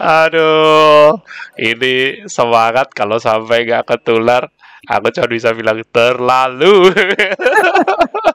Aduh, 0.00 1.20
ini 1.60 2.24
semangat 2.26 2.90
kalau 2.90 3.20
sampai 3.22 3.62
nggak 3.68 3.86
ketular, 3.86 4.50
aku 4.88 5.12
cuma 5.14 5.28
bisa 5.28 5.52
bilang 5.52 5.84
terlalu. 5.92 6.90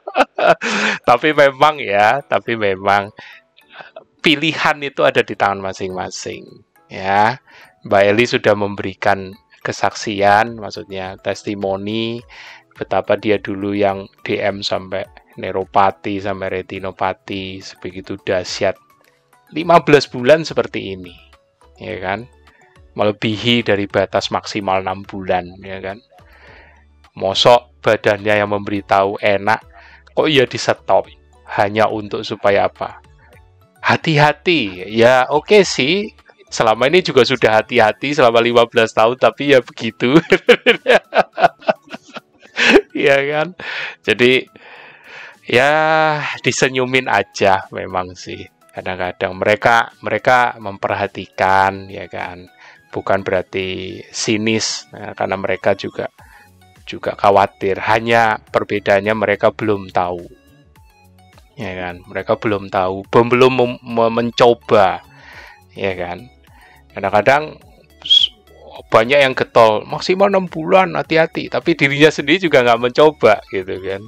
tapi 1.08 1.34
memang 1.34 1.78
ya, 1.80 2.20
tapi 2.24 2.54
memang 2.54 3.10
pilihan 4.20 4.76
itu 4.84 5.00
ada 5.02 5.24
di 5.24 5.34
tangan 5.34 5.60
masing-masing 5.64 6.44
ya. 6.92 7.40
Mbak 7.80 8.02
Eli 8.12 8.24
sudah 8.28 8.52
memberikan 8.52 9.32
kesaksian 9.64 10.56
maksudnya 10.56 11.16
testimoni 11.20 12.20
betapa 12.76 13.16
dia 13.16 13.36
dulu 13.36 13.76
yang 13.76 14.08
DM 14.24 14.64
sampai 14.64 15.04
neuropati 15.36 16.20
sampai 16.20 16.60
retinopati 16.60 17.60
sebegitu 17.64 18.20
dahsyat. 18.20 18.76
15 19.50 20.12
bulan 20.12 20.44
seperti 20.44 20.94
ini 20.96 21.16
ya 21.80 21.96
kan? 22.00 22.28
Melebihi 22.94 23.64
dari 23.64 23.88
batas 23.88 24.28
maksimal 24.28 24.84
6 24.84 25.08
bulan 25.08 25.44
ya 25.64 25.80
kan? 25.80 25.98
Mosok 27.16 27.80
badannya 27.80 28.44
yang 28.44 28.52
memberitahu 28.52 29.18
enak 29.18 29.60
kok 30.14 30.28
iya 30.28 30.44
di 30.46 30.58
stop? 30.58 31.08
Hanya 31.58 31.90
untuk 31.90 32.22
supaya 32.22 32.70
apa? 32.70 33.02
Hati-hati. 33.82 34.86
Ya 34.90 35.26
oke 35.26 35.50
okay 35.50 35.62
sih. 35.66 35.94
Selama 36.50 36.90
ini 36.90 36.98
juga 36.98 37.22
sudah 37.22 37.62
hati-hati 37.62 38.10
selama 38.10 38.42
15 38.42 38.74
tahun 38.90 39.16
tapi 39.18 39.54
ya 39.54 39.60
begitu. 39.62 40.18
Ya 42.94 43.16
kan? 43.24 43.56
Jadi 44.04 44.44
ya 45.48 45.72
disenyumin 46.44 47.08
aja 47.08 47.64
memang 47.72 48.12
sih. 48.12 48.44
Kadang-kadang 48.70 49.34
mereka 49.34 49.90
mereka 50.04 50.60
memperhatikan 50.60 51.88
ya 51.88 52.06
kan? 52.06 52.46
Bukan 52.90 53.22
berarti 53.22 54.02
sinis 54.10 54.90
nah, 54.90 55.14
karena 55.14 55.38
mereka 55.38 55.78
juga 55.78 56.10
juga 56.90 57.14
khawatir. 57.14 57.78
Hanya 57.78 58.42
perbedaannya 58.50 59.14
mereka 59.14 59.54
belum 59.54 59.94
tahu. 59.94 60.26
Ya 61.54 61.70
kan? 61.78 62.02
Mereka 62.10 62.34
belum 62.42 62.66
tahu. 62.66 63.06
Belum 63.06 63.78
mencoba. 63.86 65.06
Ya 65.78 65.94
kan? 65.94 66.26
Kadang-kadang 66.90 67.62
banyak 68.90 69.22
yang 69.22 69.38
getol. 69.38 69.86
Maksimal 69.86 70.26
enam 70.26 70.50
bulan 70.50 70.98
hati-hati. 70.98 71.46
Tapi 71.46 71.78
dirinya 71.78 72.10
sendiri 72.10 72.42
juga 72.42 72.66
nggak 72.66 72.90
mencoba 72.90 73.38
gitu 73.54 73.78
kan? 73.78 74.02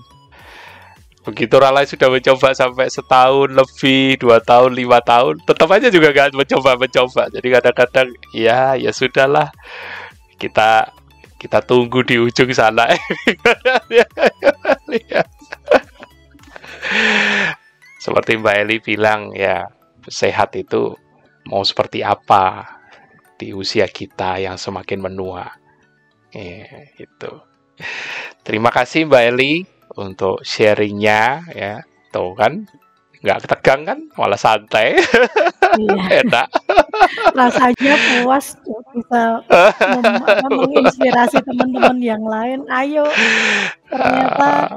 Begitu 1.22 1.54
orang 1.54 1.86
sudah 1.86 2.10
mencoba 2.10 2.50
sampai 2.50 2.90
setahun 2.90 3.54
lebih 3.54 4.18
dua 4.18 4.42
tahun 4.42 4.74
lima 4.74 4.98
tahun 5.06 5.38
tetap 5.46 5.70
aja 5.70 5.86
juga 5.86 6.10
nggak 6.10 6.34
mencoba 6.34 6.74
mencoba 6.74 7.30
jadi 7.30 7.62
kadang-kadang 7.62 8.10
ya 8.34 8.74
ya 8.74 8.90
sudahlah. 8.90 9.54
Kita 10.34 10.90
kita 11.42 11.58
tunggu 11.66 12.06
di 12.06 12.22
ujung 12.22 12.54
sana 12.54 12.86
seperti 18.02 18.38
Mbak 18.38 18.56
Eli 18.62 18.78
bilang 18.78 19.34
ya 19.34 19.66
sehat 20.06 20.54
itu 20.54 20.94
mau 21.50 21.66
seperti 21.66 22.06
apa 22.06 22.78
di 23.34 23.50
usia 23.50 23.90
kita 23.90 24.38
yang 24.38 24.54
semakin 24.54 25.02
menua. 25.02 25.50
Eh, 26.30 26.94
itu. 26.94 27.32
Terima 28.46 28.70
kasih 28.70 29.10
Mbak 29.10 29.24
Eli 29.34 29.66
untuk 29.98 30.46
sharingnya 30.46 31.42
ya. 31.50 31.82
Tuh 32.14 32.38
kan 32.38 32.70
nggak 33.22 33.38
tegang 33.46 33.86
kan 33.86 33.98
malah 34.18 34.36
santai 34.36 34.98
iya. 35.78 36.02
enak 36.26 36.50
rasanya 37.38 37.94
puas 37.94 38.58
bisa 38.92 39.40
menginspirasi 40.50 41.38
teman-teman 41.46 41.98
yang 42.02 42.22
lain 42.26 42.66
ayo 42.66 43.06
ternyata 43.86 44.76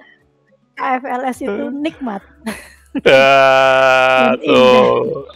KFLS 0.75 1.37
itu 1.43 1.65
hmm. 1.71 1.79
nikmat. 1.81 2.21
Uh, 2.95 4.31
tuh. 4.39 5.27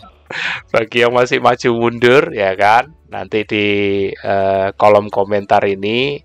Bagi 0.72 1.04
yang 1.04 1.12
masih 1.12 1.44
maju 1.44 1.70
mundur 1.76 2.32
ya 2.32 2.56
kan, 2.56 2.96
nanti 3.12 3.44
di 3.44 3.68
uh, 4.16 4.72
kolom 4.80 5.12
komentar 5.12 5.68
ini 5.68 6.24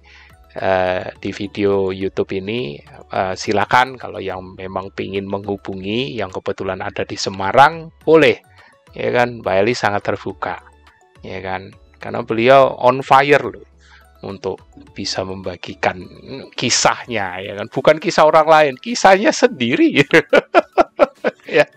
uh, 0.58 1.10
di 1.18 1.30
video 1.34 1.90
YouTube 1.90 2.38
ini 2.38 2.78
uh, 3.14 3.34
silakan 3.34 3.98
kalau 3.98 4.18
yang 4.22 4.54
memang 4.54 4.90
ingin 4.98 5.26
menghubungi 5.26 6.14
yang 6.14 6.30
kebetulan 6.30 6.82
ada 6.82 7.02
di 7.02 7.18
Semarang 7.18 7.90
boleh. 8.02 8.38
Ya 8.94 9.10
kan? 9.10 9.42
Mbak 9.42 9.54
Eli 9.64 9.74
sangat 9.74 10.06
terbuka. 10.06 10.62
Ya 11.22 11.42
kan? 11.42 11.74
Karena 11.98 12.22
beliau 12.22 12.78
on 12.78 13.02
fire 13.02 13.42
loh 13.42 13.66
untuk 14.24 14.60
bisa 14.96 15.20
membagikan 15.26 16.00
kisahnya 16.54 17.42
ya 17.42 17.52
kan? 17.58 17.66
Bukan 17.68 17.96
kisah 17.98 18.24
orang 18.24 18.46
lain 18.46 18.74
kisahnya 18.78 19.34
sendiri. 19.34 20.00
Ya. 21.44 21.68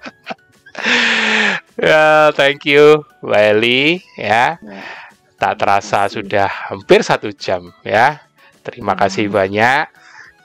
Ya, 1.78 2.34
thank 2.34 2.66
you, 2.66 3.06
Mbak 3.22 3.44
Eli. 3.54 4.02
Ya, 4.18 4.58
tak 5.38 5.62
terasa 5.62 6.10
sudah 6.10 6.50
hampir 6.50 7.06
satu 7.06 7.30
jam 7.30 7.70
ya. 7.86 8.27
Terima 8.68 9.00
kasih 9.00 9.32
banyak. 9.32 9.88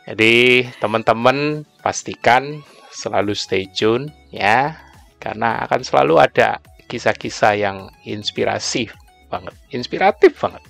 Jadi 0.07 0.63
teman-teman 0.79 1.67
pastikan 1.83 2.63
selalu 2.95 3.35
stay 3.35 3.67
tune 3.75 4.15
ya, 4.31 4.79
karena 5.19 5.59
akan 5.67 5.83
selalu 5.83 6.23
ada 6.23 6.63
kisah-kisah 6.87 7.59
yang 7.59 7.91
inspirasi 8.07 8.87
banget, 9.27 9.59
inspiratif 9.75 10.39
banget 10.39 10.63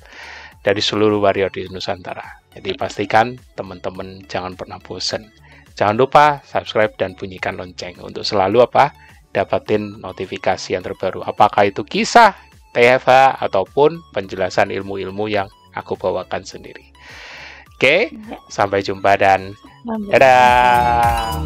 dari 0.65 0.81
seluruh 0.81 1.21
warrior 1.21 1.53
di 1.53 1.69
Nusantara. 1.69 2.41
Jadi 2.57 2.73
pastikan 2.73 3.37
teman-teman 3.53 4.25
jangan 4.33 4.57
pernah 4.57 4.81
bosan. 4.81 5.29
Jangan 5.77 5.97
lupa 5.97 6.41
subscribe 6.49 6.97
dan 6.97 7.13
bunyikan 7.17 7.61
lonceng 7.61 8.01
untuk 8.01 8.25
selalu 8.25 8.65
apa? 8.65 8.97
dapatin 9.33 9.97
notifikasi 10.05 10.77
yang 10.77 10.85
terbaru. 10.85 11.25
Apakah 11.25 11.65
itu 11.65 11.81
kisah 11.89 12.37
TFH 12.77 13.41
ataupun 13.41 14.13
penjelasan 14.13 14.69
ilmu-ilmu 14.69 15.25
yang 15.25 15.49
aku 15.73 15.97
bawakan 15.97 16.45
sendiri. 16.45 16.92
Oke, 17.83 18.15
sampai 18.47 18.79
jumpa 18.79 19.19
dan 19.19 19.59
dadah. 20.07 21.43